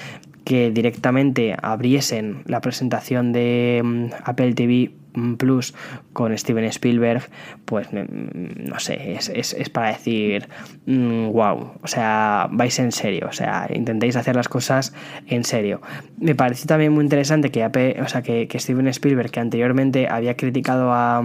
que 0.45 0.71
directamente 0.71 1.57
abriesen 1.61 2.43
la 2.47 2.61
presentación 2.61 3.33
de 3.33 3.79
em, 3.79 4.11
Apple 4.25 4.55
TV 4.55 4.93
Plus 5.39 5.75
con 6.13 6.37
Steven 6.37 6.65
Spielberg, 6.65 7.23
pues 7.65 7.89
mm, 7.93 8.67
no 8.69 8.79
sé, 8.81 9.15
es, 9.15 9.71
para 9.71 9.89
decir, 9.89 10.49
wow, 10.87 11.57
mm, 11.57 11.71
o 11.83 11.87
sea, 11.87 12.49
vais 12.51 12.79
en 12.79 12.93
serio, 12.93 13.29
o 13.29 13.33
sea, 13.33 13.69
intentéis 13.73 14.17
hacer 14.17 14.35
las 14.35 14.49
cosas 14.49 14.93
en 15.29 15.45
serio. 15.45 15.81
Me 16.19 16.35
parece 16.35 16.67
también 16.67 16.93
muy 16.93 17.05
interesante 17.05 17.51
que, 17.51 17.65
o 17.65 18.09
sea, 18.09 18.23
que, 18.23 18.49
que 18.49 18.59
Steven 18.59 18.89
Spielberg, 18.89 19.31
que 19.31 19.41
anteriormente 19.41 20.09
había 20.09 20.37
criticado 20.37 20.93
a, 20.93 21.25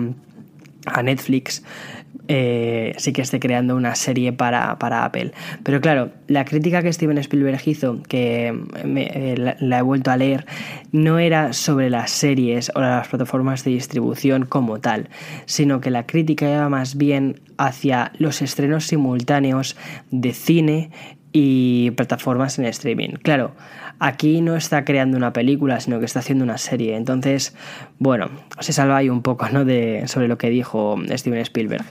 a 0.85 1.03
Netflix, 1.03 1.63
eh, 2.27 2.93
sí 2.97 3.11
que 3.11 3.23
esté 3.23 3.39
creando 3.39 3.75
una 3.75 3.95
serie 3.95 4.33
para, 4.33 4.71
Apple. 4.71 5.31
Pero 5.63 5.81
claro, 5.81 6.11
la 6.27 6.45
crítica 6.45 6.83
que 6.83 6.93
Steven 6.93 7.17
Spielberg 7.17 7.61
hizo, 7.65 8.03
que 8.03 8.53
eh, 8.85 9.55
la, 9.59 9.79
he 9.79 9.81
vuelto 9.81 10.11
a 10.11 10.17
leer, 10.17 10.45
no 10.91 11.17
era 11.17 11.53
sobre 11.53 11.89
las 11.89 12.11
series 12.11 12.71
o 12.75 12.81
las 12.81 13.07
plataformas 13.07 13.63
de 13.63 13.71
distribución 13.71 14.45
como 14.45 14.79
tal, 14.79 15.09
sino 15.45 15.81
que 15.81 15.89
la 15.89 16.05
crítica 16.05 16.49
iba 16.49 16.69
más 16.69 16.97
bien 16.97 17.41
hacia 17.57 18.11
los 18.19 18.41
estrenos 18.41 18.85
simultáneos 18.85 19.75
de 20.11 20.33
cine 20.33 20.91
y 21.31 21.91
plataformas 21.91 22.59
en 22.59 22.65
streaming. 22.65 23.09
Claro, 23.21 23.53
Aquí 24.01 24.39
no 24.39 24.55
está 24.55 24.85
creando 24.85 25.17
una 25.17 25.33
película, 25.33 25.81
sino 25.81 25.99
que 25.99 26.05
está 26.05 26.19
haciendo 26.19 26.45
una 26.45 26.57
serie. 26.57 26.95
Entonces, 26.95 27.53
bueno, 27.99 28.29
se 28.59 28.71
salva 28.71 28.95
ahí 28.95 29.09
un 29.09 29.21
poco 29.21 29.49
¿no? 29.49 29.65
de, 29.65 30.03
sobre 30.07 30.29
lo 30.29 30.37
que 30.37 30.49
dijo 30.49 30.95
Steven 31.09 31.39
Spielberg. 31.39 31.83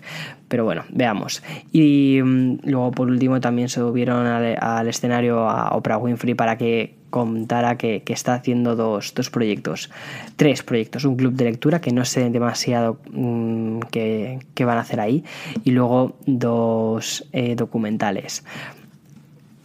Pero 0.49 0.65
bueno, 0.65 0.85
veamos. 0.89 1.43
Y 1.71 2.19
mm, 2.25 2.61
luego, 2.65 2.93
por 2.93 3.09
último, 3.09 3.43
también 3.43 3.69
subieron 3.69 4.27
al, 4.27 4.89
escenario 4.89 5.51
a 5.51 5.77
Oprah 5.77 5.99
Winfrey 5.99 6.33
para 6.33 6.57
que 6.57 6.97
contara 7.11 7.77
que, 7.77 8.03
está 8.07 8.35
haciendo 8.35 8.75
dos, 8.75 9.13
proyectos, 9.31 9.91
tres 10.37 10.63
proyectos, 10.63 11.05
un 11.05 11.17
club 11.17 11.35
de 11.35 11.45
lectura 11.45 11.81
que 11.81 11.91
no 11.93 12.07
sé 12.07 12.29
demasiado 12.31 13.01
mm, 13.11 13.81
qué 13.91 14.65
van 14.65 14.79
a 14.79 14.81
hacer 14.81 15.01
ahí 15.01 15.25
y 15.65 15.71
luego 15.71 16.17
dos 16.27 17.27
eh, 17.33 17.55
documentales 17.55 18.45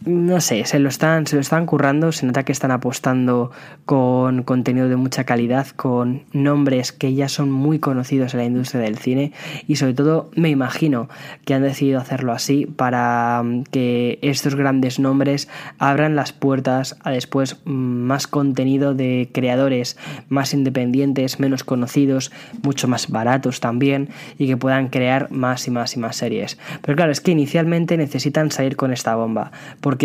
no 0.06 0.40
sé, 0.40 0.64
se 0.66 0.78
lo 0.78 0.88
están, 0.88 1.26
se 1.26 1.36
lo 1.36 1.40
están 1.40 1.64
currando, 1.66 2.12
se 2.12 2.26
nota 2.26 2.42
que 2.44 2.52
están 2.52 2.70
apostando 2.70 3.50
con 3.86 4.42
contenido 4.42 4.88
de 4.88 4.96
mucha 4.96 5.24
calidad, 5.24 5.68
con 5.68 6.22
nombres 6.32 6.92
que 6.92 7.14
ya 7.14 7.28
son 7.28 7.50
muy 7.50 7.78
conocidos 7.78 8.34
en 8.34 8.40
la 8.40 8.44
industria 8.46 8.82
del 8.82 8.98
cine 8.98 9.32
y 9.66 9.76
sobre 9.76 9.94
todo 9.94 10.30
me 10.36 10.50
imagino 10.50 11.08
que 11.44 11.54
han 11.54 11.62
decidido 11.62 12.00
hacerlo 12.00 12.32
así 12.32 12.66
para 12.66 13.42
mm, 13.42 13.64
que 13.64 14.18
estos 14.22 14.54
grandes 14.56 14.98
nombres 14.98 15.48
abran 15.78 16.16
las 16.16 16.32
puertas 16.32 16.96
a 17.02 17.10
después 17.10 17.56
mm, 17.64 17.70
más 17.70 18.26
contenido 18.26 18.94
de 18.94 19.30
creadores 19.32 19.96
más 20.28 20.52
independientes, 20.52 21.40
menos 21.40 21.64
conocidos, 21.64 22.30
mucho 22.62 22.88
más 22.88 23.08
baratos 23.08 23.60
también 23.60 24.10
y 24.38 24.46
que 24.48 24.56
puedan 24.56 24.88
crear 24.88 25.30
más 25.30 25.66
y 25.66 25.70
más 25.70 25.96
y 25.96 25.98
más 25.98 26.16
series. 26.16 26.58
Pero 26.82 26.96
claro, 26.96 27.12
es 27.12 27.20
que 27.20 27.30
inicialmente 27.30 27.96
necesitan 27.96 28.50
salir 28.50 28.76
con 28.76 28.92
esta 28.92 29.14
bomba 29.14 29.50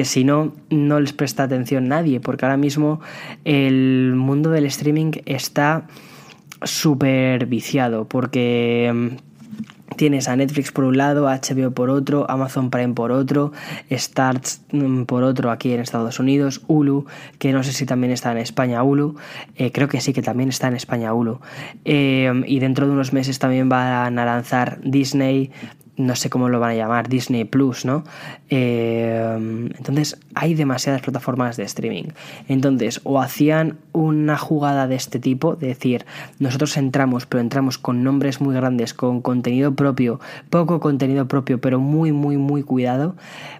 si 0.04 0.24
no, 0.24 0.54
no 0.70 1.00
les 1.00 1.14
presta 1.14 1.44
atención 1.44 1.88
nadie, 1.88 2.20
porque 2.20 2.46
ahora 2.46 2.58
mismo 2.58 3.02
el 3.46 4.14
mundo 4.16 4.50
del 4.52 4.66
streaming 4.66 5.12
está 5.26 5.88
súper 6.64 7.46
viciado, 7.46 8.08
porque 8.08 8.92
mm, 8.94 9.96
tienes 9.96 10.28
a 10.28 10.36
Netflix 10.36 10.72
por 10.72 10.86
un 10.86 10.98
lado, 10.98 11.26
HBO 11.26 11.72
por 11.72 11.90
otro, 11.90 12.30
Amazon 12.30 12.70
Prime 12.70 12.94
por 12.94 13.12
otro, 13.12 13.52
Starts 13.92 14.62
mm, 14.72 15.04
por 15.04 15.24
otro 15.24 15.52
aquí 15.52 15.74
en 15.74 15.82
Estados 15.82 16.20
Unidos, 16.20 16.62
Hulu, 16.68 17.06
que 17.38 17.52
no 17.52 17.64
sé 17.64 17.74
si 17.74 17.86
también 17.86 18.12
está 18.12 18.32
en 18.32 18.38
España 18.38 18.84
Hulu, 18.84 19.16
eh, 19.56 19.72
creo 19.72 19.88
que 19.88 20.02
sí 20.02 20.14
que 20.14 20.22
también 20.22 20.50
está 20.50 20.68
en 20.68 20.76
España 20.76 21.14
Hulu, 21.14 21.40
eh, 21.86 22.44
y 22.48 22.60
dentro 22.60 22.88
de 22.88 22.94
unos 22.94 23.14
meses 23.14 23.40
también 23.40 23.70
van 23.70 24.18
a 24.20 24.26
lanzar 24.26 24.80
Disney, 24.84 25.52
no 26.00 26.16
sé 26.16 26.30
cómo 26.30 26.48
lo 26.48 26.62
van 26.62 26.72
a 26.72 26.76
llamar, 26.76 27.10
Disney 27.10 27.44
Plus, 27.44 27.84
¿no? 27.84 28.06
Eh, 28.50 29.36
entonces 29.78 30.18
hay 30.34 30.56
demasiadas 30.56 31.02
plataformas 31.02 31.58
de 31.58 31.64
streaming. 31.64 32.06
Entonces, 32.48 33.02
o 33.04 33.20
hacían 33.20 33.78
una 33.92 34.38
jugada 34.38 34.88
de 34.88 34.96
este 34.96 35.20
tipo, 35.20 35.58
de 35.58 35.68
decir, 35.68 36.06
nosotros 36.40 36.78
entramos, 36.78 37.26
pero 37.26 37.42
entramos 37.42 37.78
con 37.78 38.02
nombres 38.02 38.40
muy 38.40 38.56
grandes, 38.56 38.94
con 38.94 39.22
contenido 39.22 39.76
propio, 39.76 40.22
poco 40.50 40.80
contenido 40.80 41.28
propio, 41.28 41.60
pero 41.60 41.80
muy, 41.80 42.14
muy, 42.14 42.38
muy 42.38 42.64
cuidado. 42.64 43.18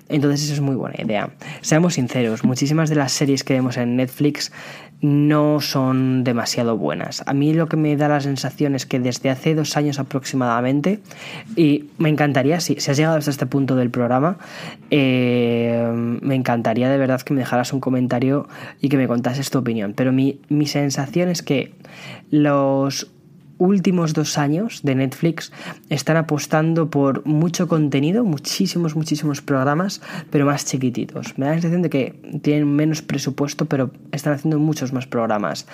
Entonces, 0.08 0.46
eso 0.46 0.54
es 0.54 0.62
muy 0.62 0.76
buena 0.76 0.96
idea. 0.98 1.32
Seamos 1.60 1.96
sinceros, 1.96 2.46
muchísimas 2.46 2.90
de 2.90 2.96
las 2.96 3.12
series 3.12 3.44
que 3.44 3.54
vemos 3.54 3.76
en 3.76 3.98
Netflix 3.98 4.52
no 5.02 5.62
son 5.62 6.24
demasiado 6.24 6.78
buenas. 6.78 7.24
A 7.26 7.34
mí 7.34 7.54
lo 7.54 7.68
que 7.68 7.78
me 7.78 7.96
da 7.96 8.10
la 8.10 8.20
sensación 8.20 8.76
es 8.76 8.86
que 8.86 9.00
desde 9.00 9.30
hace 9.30 9.56
dos 9.56 9.78
años 9.78 10.00
aproximadamente, 10.00 11.00
y 11.56 11.86
me 11.98 12.10
encantaría, 12.10 12.60
si, 12.60 12.76
si 12.80 12.92
has 12.92 12.98
llegado 12.98 13.18
hasta 13.18 13.32
este 13.32 13.46
punto 13.46 13.76
del 13.76 13.90
programa, 13.90 14.38
eh, 14.92 15.90
me 15.94 16.36
encantaría 16.36 16.90
de 16.90 16.98
verdad 16.98 17.22
que 17.22 17.34
me 17.34 17.40
dejaras 17.40 17.72
un 17.72 17.80
comentario 17.80 18.48
y 18.82 18.90
que 18.90 18.98
me 18.98 19.08
contases 19.08 19.50
tu 19.50 19.60
opinión. 19.60 19.94
Pero 19.96 20.12
mi, 20.12 20.40
mi 20.50 20.68
sensación 20.68 21.30
es 21.30 21.42
que 21.44 21.74
los 22.30 23.10
últimos 23.60 24.14
dos 24.14 24.38
años 24.38 24.82
de 24.84 24.96
Netflix 24.96 25.52
están 25.90 26.18
apostando 26.18 26.90
por 26.90 27.26
mucho 27.28 27.68
contenido, 27.68 28.24
muchísimos, 28.24 28.96
muchísimos 28.96 29.42
programas, 29.42 30.02
pero 30.32 30.46
más 30.46 30.66
chiquititos. 30.66 31.38
Me 31.38 31.46
da 31.46 31.52
la 31.52 31.58
sensación 31.58 31.84
de 31.84 31.90
que 31.90 32.40
tienen 32.42 32.74
menos 32.76 33.02
presupuesto, 33.04 33.66
pero 33.66 33.92
están 34.12 34.34
haciendo 34.34 34.58
muchos 34.58 34.94
más 34.94 35.06
programas. 35.06 35.68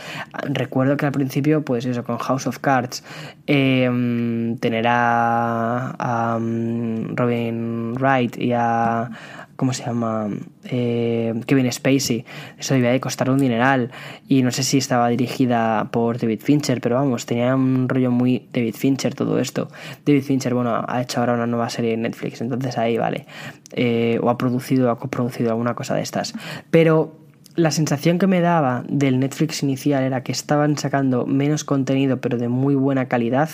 Recuerdo 0.43 0.97
que 0.97 1.05
al 1.05 1.11
principio, 1.11 1.63
pues 1.63 1.85
eso, 1.85 2.03
con 2.03 2.17
House 2.17 2.47
of 2.47 2.59
Cards, 2.59 3.03
eh, 3.47 4.55
tener 4.59 4.85
a, 4.89 6.37
mm, 6.41 7.15
Robin 7.15 7.93
Wright 7.93 8.37
y 8.37 8.51
a 8.53 9.11
¿cómo 9.55 9.73
se 9.73 9.85
llama? 9.85 10.29
Eh, 10.65 11.33
Kevin 11.45 11.71
Spacey. 11.71 12.25
Eso 12.57 12.73
debía 12.73 12.91
de 12.91 12.99
costar 12.99 13.29
un 13.29 13.37
dineral. 13.37 13.91
Y 14.27 14.43
no 14.43 14.51
sé 14.51 14.63
si 14.63 14.77
estaba 14.77 15.09
dirigida 15.09 15.89
por 15.91 16.17
David 16.17 16.41
Fincher, 16.41 16.81
pero 16.81 16.95
vamos, 16.95 17.25
tenía 17.25 17.55
un 17.55 17.87
rollo 17.89 18.11
muy 18.11 18.47
David 18.53 18.75
Fincher 18.75 19.15
todo 19.15 19.39
esto. 19.39 19.69
David 20.05 20.23
Fincher, 20.23 20.53
bueno, 20.53 20.83
ha 20.87 21.01
hecho 21.01 21.19
ahora 21.19 21.33
una 21.33 21.47
nueva 21.47 21.69
serie 21.69 21.93
en 21.93 22.01
Netflix, 22.03 22.41
entonces 22.41 22.77
ahí 22.77 22.97
vale. 22.97 23.25
Eh, 23.73 24.19
o 24.21 24.29
ha 24.29 24.37
producido 24.37 24.87
o 24.87 24.91
ha 24.91 24.99
coproducido 24.99 25.49
alguna 25.51 25.75
cosa 25.75 25.95
de 25.95 26.01
estas. 26.01 26.33
Pero 26.71 27.25
la 27.55 27.71
sensación 27.71 28.19
que 28.19 28.27
me 28.27 28.41
daba 28.41 28.83
del 28.89 29.19
Netflix 29.19 29.63
inicial 29.63 30.03
era 30.03 30.23
que 30.23 30.31
estaban 30.31 30.77
sacando 30.77 31.25
menos 31.25 31.63
contenido, 31.63 32.19
pero 32.19 32.37
de 32.37 32.49
muy 32.49 32.75
buena 32.75 33.07
calidad. 33.07 33.49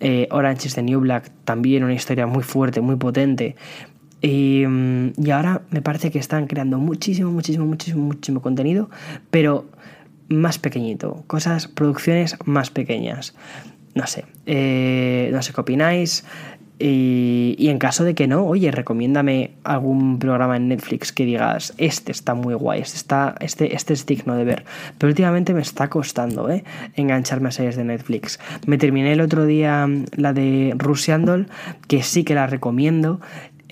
Eh, 0.00 0.28
Orange 0.30 0.66
is 0.66 0.74
the 0.74 0.82
New 0.82 1.00
Black, 1.00 1.30
también 1.44 1.84
una 1.84 1.92
historia 1.92 2.26
muy 2.26 2.42
fuerte, 2.42 2.80
muy 2.80 2.96
potente, 2.96 3.54
Y, 4.22 4.64
mm, 4.66 5.12
y 5.16 5.30
ahora 5.30 5.62
me 5.70 5.82
parece 5.82 6.10
que 6.10 6.18
están 6.18 6.46
creando 6.46 6.78
muchísimo, 6.78 7.30
muchísimo, 7.30 7.66
muchísimo, 7.66 8.02
muchísimo 8.04 8.42
contenido, 8.42 8.90
pero 9.30 9.66
más 10.28 10.58
pequeñito, 10.58 11.24
cosas, 11.26 11.68
producciones 11.68 12.36
más 12.44 12.70
pequeñas. 12.70 13.34
No 13.94 14.06
sé, 14.06 14.24
eh, 14.46 15.30
no 15.32 15.42
sé 15.42 15.52
qué 15.52 15.60
opináis. 15.60 16.24
Y, 16.82 17.68
en 17.68 17.78
caso 17.78 18.04
de 18.04 18.14
que 18.14 18.26
no, 18.26 18.46
oye, 18.46 18.70
recomiéndame 18.70 19.50
algún 19.64 20.18
programa 20.18 20.56
en 20.56 20.68
Netflix 20.68 21.12
que 21.12 21.26
digas, 21.26 21.74
este 21.76 22.10
está 22.10 22.32
muy 22.32 22.54
guay, 22.54 22.80
este, 22.80 22.96
está, 22.96 23.34
este, 23.40 23.74
este 23.74 23.92
es 23.92 24.06
digno 24.06 24.34
de 24.34 24.44
ver. 24.44 24.64
Pero 24.96 25.10
últimamente 25.10 25.52
me 25.52 25.60
está 25.60 25.90
costando, 25.90 26.48
¿eh? 26.48 26.64
Engancharme 26.94 27.50
a 27.50 27.52
series 27.52 27.76
de 27.76 27.84
Netflix. 27.84 28.40
Me 28.64 28.78
terminé 28.78 29.12
el 29.12 29.20
otro 29.20 29.44
día 29.44 29.86
la 30.16 30.32
de 30.32 30.72
Rusiandol, 30.74 31.48
que 31.86 32.02
sí 32.02 32.24
que 32.24 32.34
la 32.34 32.46
recomiendo. 32.46 33.20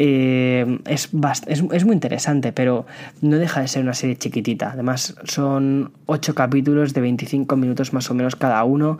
Eh, 0.01 0.79
es, 0.87 1.11
es, 1.49 1.65
es, 1.73 1.85
muy 1.85 1.93
interesante, 1.93 2.53
pero 2.53 2.87
no 3.21 3.37
deja 3.37 3.61
de 3.61 3.69
ser 3.69 3.83
una 3.83 3.95
serie 3.95 4.17
chiquitita. 4.17 4.71
Además, 4.71 5.17
son 5.25 5.91
8 6.07 6.37
capítulos 6.37 6.95
de 6.95 7.01
25 7.01 7.57
minutos 7.57 7.93
más 7.93 8.09
o 8.09 8.15
menos 8.15 8.37
cada 8.37 8.63
uno. 8.63 8.99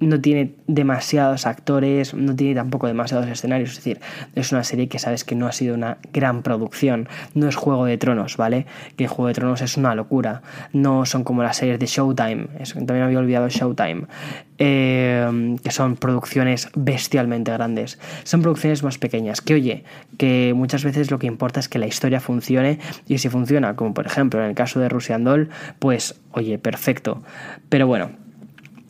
No 0.00 0.20
tiene 0.20 0.54
demasiados 0.66 1.46
actores, 1.46 2.14
no 2.14 2.34
tiene 2.36 2.54
tampoco 2.54 2.86
demasiados 2.86 3.26
escenarios. 3.26 3.70
Es 3.70 3.76
decir, 3.76 4.00
es 4.34 4.52
una 4.52 4.64
serie 4.64 4.88
que 4.88 4.98
sabes 4.98 5.24
que 5.24 5.34
no 5.34 5.46
ha 5.46 5.52
sido 5.52 5.74
una 5.74 5.98
gran 6.12 6.42
producción. 6.42 7.08
No 7.34 7.48
es 7.48 7.56
Juego 7.56 7.84
de 7.84 7.98
Tronos, 7.98 8.36
¿vale? 8.36 8.66
Que 8.96 9.08
Juego 9.08 9.28
de 9.28 9.34
Tronos 9.34 9.60
es 9.62 9.76
una 9.76 9.94
locura. 9.94 10.42
No 10.72 11.04
son 11.06 11.24
como 11.24 11.42
las 11.42 11.56
series 11.56 11.78
de 11.78 11.86
Showtime. 11.86 12.48
Eso, 12.60 12.74
también 12.74 13.02
había 13.02 13.18
olvidado 13.18 13.48
Showtime. 13.48 14.06
Eh, 14.60 15.56
que 15.62 15.70
son 15.70 15.96
producciones 15.96 16.68
bestialmente 16.74 17.52
grandes. 17.52 17.98
Son 18.24 18.42
producciones 18.42 18.82
más 18.82 18.98
pequeñas. 18.98 19.40
Que 19.40 19.54
oye, 19.54 19.84
que 20.16 20.52
muchas 20.54 20.84
veces 20.84 21.10
lo 21.10 21.18
que 21.18 21.26
importa 21.26 21.60
es 21.60 21.68
que 21.68 21.78
la 21.78 21.86
historia 21.86 22.20
funcione 22.20 22.78
y 23.06 23.18
si 23.18 23.28
funciona, 23.28 23.76
como 23.76 23.94
por 23.94 24.06
ejemplo 24.06 24.40
en 24.42 24.48
el 24.48 24.54
caso 24.54 24.80
de 24.80 24.88
Russian 24.88 25.24
Doll, 25.24 25.48
pues 25.78 26.20
oye, 26.32 26.58
perfecto. 26.58 27.22
Pero 27.68 27.86
bueno. 27.86 28.27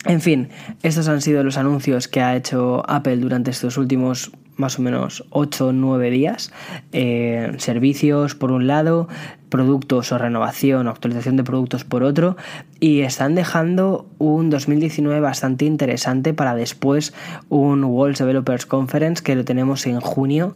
En 0.05 0.21
fin, 0.21 0.49
estos 0.81 1.09
han 1.09 1.21
sido 1.21 1.43
los 1.43 1.57
anuncios 1.57 2.07
que 2.07 2.21
ha 2.21 2.35
hecho 2.35 2.89
Apple 2.89 3.17
durante 3.17 3.51
estos 3.51 3.77
últimos 3.77 4.31
más 4.55 4.77
o 4.79 4.81
menos 4.81 5.25
8 5.31 5.67
o 5.67 5.71
9 5.73 6.09
días. 6.09 6.51
Eh, 6.91 7.53
servicios 7.57 8.35
por 8.35 8.51
un 8.51 8.67
lado, 8.67 9.07
productos 9.49 10.11
o 10.11 10.17
renovación 10.17 10.87
o 10.87 10.89
actualización 10.89 11.35
de 11.37 11.43
productos 11.43 11.83
por 11.83 12.03
otro. 12.03 12.37
Y 12.79 13.01
están 13.01 13.35
dejando 13.35 14.07
un 14.19 14.49
2019 14.49 15.19
bastante 15.19 15.65
interesante 15.65 16.33
para 16.33 16.55
después 16.55 17.13
un 17.49 17.83
World 17.83 18.17
Developers 18.17 18.65
Conference 18.65 19.23
que 19.23 19.35
lo 19.35 19.43
tenemos 19.43 19.85
en 19.85 19.99
junio 19.99 20.55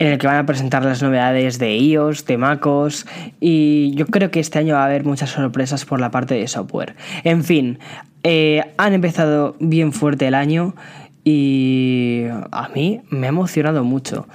en 0.00 0.08
el 0.08 0.18
que 0.18 0.26
van 0.26 0.36
a 0.38 0.46
presentar 0.46 0.82
las 0.82 1.02
novedades 1.02 1.58
de 1.58 1.76
iOS, 1.76 2.24
de 2.24 2.38
MacOS 2.38 3.06
y 3.38 3.92
yo 3.94 4.06
creo 4.06 4.30
que 4.30 4.40
este 4.40 4.58
año 4.58 4.74
va 4.74 4.82
a 4.82 4.86
haber 4.86 5.04
muchas 5.04 5.30
sorpresas 5.30 5.84
por 5.84 6.00
la 6.00 6.10
parte 6.10 6.34
de 6.34 6.48
software. 6.48 6.96
En 7.22 7.44
fin, 7.44 7.78
eh, 8.22 8.64
han 8.78 8.94
empezado 8.94 9.56
bien 9.60 9.92
fuerte 9.92 10.26
el 10.26 10.34
año 10.34 10.74
y 11.22 12.24
a 12.50 12.70
mí 12.74 13.02
me 13.10 13.26
ha 13.26 13.28
emocionado 13.28 13.84
mucho. 13.84 14.26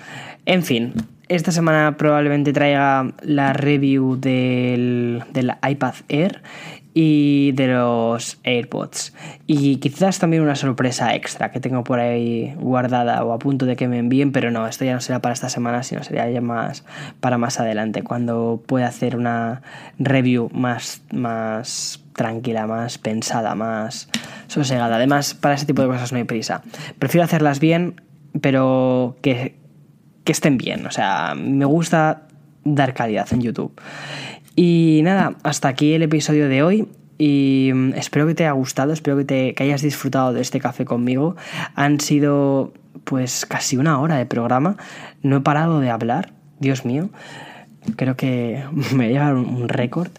En 0.45 0.61
fin, 0.61 0.93
esta 1.29 1.51
semana 1.51 1.97
probablemente 1.97 2.53
traiga 2.53 3.11
la 3.23 3.53
review 3.53 4.17
del, 4.17 5.23
del 5.33 5.51
iPad 5.67 5.95
Air 6.09 6.43
y 6.97 7.51
de 7.51 7.67
los 7.67 8.39
AirPods. 8.45 9.13
Y 9.47 9.75
quizás 9.77 10.17
también 10.17 10.41
una 10.41 10.55
sorpresa 10.55 11.13
extra 11.13 11.51
que 11.51 11.59
tengo 11.59 11.83
por 11.83 11.99
ahí 11.99 12.55
guardada 12.57 13.21
o 13.25 13.33
a 13.33 13.37
punto 13.37 13.65
de 13.65 13.75
que 13.75 13.89
me 13.89 13.99
envíen, 13.99 14.31
pero 14.31 14.49
no, 14.49 14.65
esto 14.65 14.85
ya 14.85 14.93
no 14.93 15.01
será 15.01 15.19
para 15.19 15.33
esta 15.33 15.49
semana, 15.49 15.83
sino 15.83 16.01
sería 16.03 16.31
ya 16.31 16.39
más 16.39 16.85
para 17.19 17.37
más 17.37 17.59
adelante, 17.59 18.01
cuando 18.01 18.63
pueda 18.65 18.87
hacer 18.87 19.17
una 19.17 19.61
review 19.99 20.49
más, 20.53 21.01
más 21.11 22.01
tranquila, 22.13 22.65
más 22.65 22.97
pensada, 22.97 23.55
más 23.55 24.07
sosegada. 24.47 24.95
Además, 24.95 25.33
para 25.33 25.55
ese 25.55 25.65
tipo 25.65 25.81
de 25.81 25.89
cosas 25.89 26.13
no 26.13 26.17
hay 26.17 26.23
prisa. 26.23 26.63
Prefiero 26.97 27.25
hacerlas 27.25 27.59
bien, 27.59 28.01
pero 28.39 29.17
que, 29.21 29.57
que 30.23 30.31
estén 30.31 30.57
bien. 30.57 30.87
O 30.87 30.91
sea, 30.91 31.35
me 31.35 31.65
gusta 31.65 32.21
dar 32.63 32.93
calidad 32.93 33.27
en 33.31 33.41
YouTube. 33.41 33.73
Y 34.55 35.01
nada, 35.03 35.35
hasta 35.43 35.67
aquí 35.67 35.93
el 35.93 36.03
episodio 36.03 36.47
de 36.49 36.63
hoy. 36.63 36.87
Y 37.17 37.71
mm, 37.73 37.93
espero 37.93 38.27
que 38.27 38.35
te 38.35 38.43
haya 38.43 38.51
gustado, 38.51 38.93
espero 38.93 39.17
que, 39.17 39.25
te, 39.25 39.53
que 39.53 39.63
hayas 39.63 39.81
disfrutado 39.81 40.33
de 40.33 40.41
este 40.41 40.59
café 40.59 40.85
conmigo. 40.85 41.35
Han 41.75 41.99
sido 41.99 42.73
pues 43.03 43.45
casi 43.45 43.77
una 43.77 43.99
hora 43.99 44.17
de 44.17 44.25
programa. 44.25 44.77
No 45.21 45.37
he 45.37 45.41
parado 45.41 45.79
de 45.79 45.89
hablar, 45.89 46.33
Dios 46.59 46.85
mío. 46.85 47.09
Creo 47.95 48.15
que 48.15 48.63
me 48.91 48.95
voy 48.97 49.05
a 49.05 49.09
llevar 49.09 49.35
un 49.35 49.69
récord. 49.69 50.09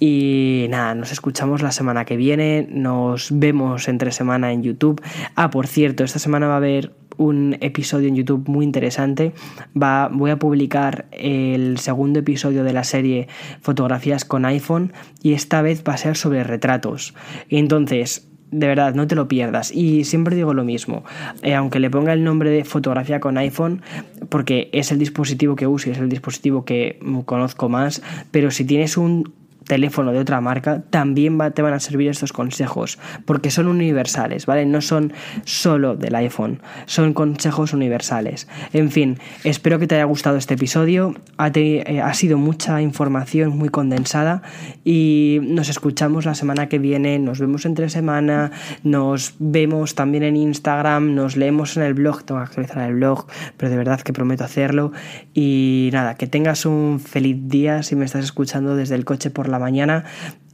Y 0.00 0.66
nada, 0.70 0.94
nos 0.94 1.12
escuchamos 1.12 1.62
la 1.62 1.72
semana 1.72 2.04
que 2.04 2.16
viene. 2.16 2.66
Nos 2.70 3.28
vemos 3.32 3.88
entre 3.88 4.12
semana 4.12 4.52
en 4.52 4.62
YouTube. 4.62 5.00
Ah, 5.36 5.50
por 5.50 5.66
cierto, 5.66 6.04
esta 6.04 6.18
semana 6.18 6.48
va 6.48 6.54
a 6.54 6.58
haber 6.58 6.92
un 7.16 7.56
episodio 7.60 8.08
en 8.08 8.16
YouTube 8.16 8.48
muy 8.48 8.64
interesante. 8.64 9.32
Va, 9.80 10.08
voy 10.12 10.30
a 10.30 10.38
publicar 10.38 11.06
el 11.12 11.78
segundo 11.78 12.20
episodio 12.20 12.64
de 12.64 12.72
la 12.72 12.84
serie 12.84 13.28
Fotografías 13.60 14.24
con 14.24 14.44
iPhone 14.44 14.92
y 15.22 15.32
esta 15.32 15.62
vez 15.62 15.82
va 15.86 15.94
a 15.94 15.98
ser 15.98 16.16
sobre 16.16 16.44
retratos. 16.44 17.14
Entonces, 17.48 18.28
de 18.52 18.66
verdad, 18.66 18.94
no 18.94 19.06
te 19.06 19.14
lo 19.14 19.26
pierdas. 19.28 19.72
Y 19.72 20.04
siempre 20.04 20.36
digo 20.36 20.54
lo 20.54 20.62
mismo, 20.62 21.04
eh, 21.42 21.54
aunque 21.54 21.80
le 21.80 21.90
ponga 21.90 22.12
el 22.12 22.22
nombre 22.22 22.50
de 22.50 22.64
fotografía 22.64 23.18
con 23.18 23.38
iPhone, 23.38 23.82
porque 24.28 24.68
es 24.72 24.92
el 24.92 24.98
dispositivo 24.98 25.56
que 25.56 25.66
uso 25.66 25.88
y 25.88 25.92
es 25.92 25.98
el 25.98 26.08
dispositivo 26.08 26.64
que 26.64 27.00
conozco 27.24 27.68
más, 27.68 28.02
pero 28.30 28.50
si 28.50 28.64
tienes 28.64 28.96
un 28.96 29.32
teléfono 29.66 30.12
de 30.12 30.18
otra 30.18 30.40
marca, 30.40 30.82
también 30.90 31.38
te 31.54 31.62
van 31.62 31.74
a 31.74 31.80
servir 31.80 32.08
estos 32.08 32.32
consejos, 32.32 32.98
porque 33.24 33.50
son 33.50 33.66
universales, 33.68 34.46
¿vale? 34.46 34.66
No 34.66 34.80
son 34.80 35.12
solo 35.44 35.96
del 35.96 36.14
iPhone, 36.14 36.60
son 36.86 37.14
consejos 37.14 37.72
universales. 37.72 38.48
En 38.72 38.90
fin, 38.90 39.18
espero 39.44 39.78
que 39.78 39.86
te 39.86 39.94
haya 39.96 40.04
gustado 40.04 40.36
este 40.36 40.54
episodio, 40.54 41.14
ha, 41.36 41.50
eh, 41.54 42.00
ha 42.02 42.14
sido 42.14 42.38
mucha 42.38 42.80
información 42.82 43.56
muy 43.56 43.68
condensada 43.68 44.42
y 44.84 45.40
nos 45.42 45.68
escuchamos 45.68 46.24
la 46.24 46.34
semana 46.34 46.68
que 46.68 46.78
viene, 46.78 47.18
nos 47.18 47.38
vemos 47.38 47.66
entre 47.66 47.88
semana, 47.88 48.50
nos 48.82 49.34
vemos 49.38 49.94
también 49.94 50.24
en 50.24 50.36
Instagram, 50.36 51.14
nos 51.14 51.36
leemos 51.36 51.76
en 51.76 51.84
el 51.84 51.94
blog, 51.94 52.24
tengo 52.24 52.40
que 52.40 52.46
actualizar 52.46 52.88
el 52.88 52.94
blog, 52.94 53.26
pero 53.56 53.70
de 53.70 53.76
verdad 53.76 54.00
que 54.00 54.12
prometo 54.12 54.44
hacerlo 54.44 54.92
y 55.34 55.90
nada, 55.92 56.14
que 56.14 56.26
tengas 56.26 56.66
un 56.66 57.00
feliz 57.00 57.36
día 57.42 57.82
si 57.82 57.96
me 57.96 58.04
estás 58.04 58.24
escuchando 58.24 58.76
desde 58.76 58.94
el 58.94 59.04
coche 59.04 59.30
por 59.30 59.48
la 59.52 59.58
mañana. 59.60 60.04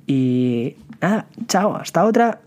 Y 0.06 0.76
nada, 1.00 1.26
chao, 1.46 1.76
hasta 1.76 2.04
otra. 2.04 2.40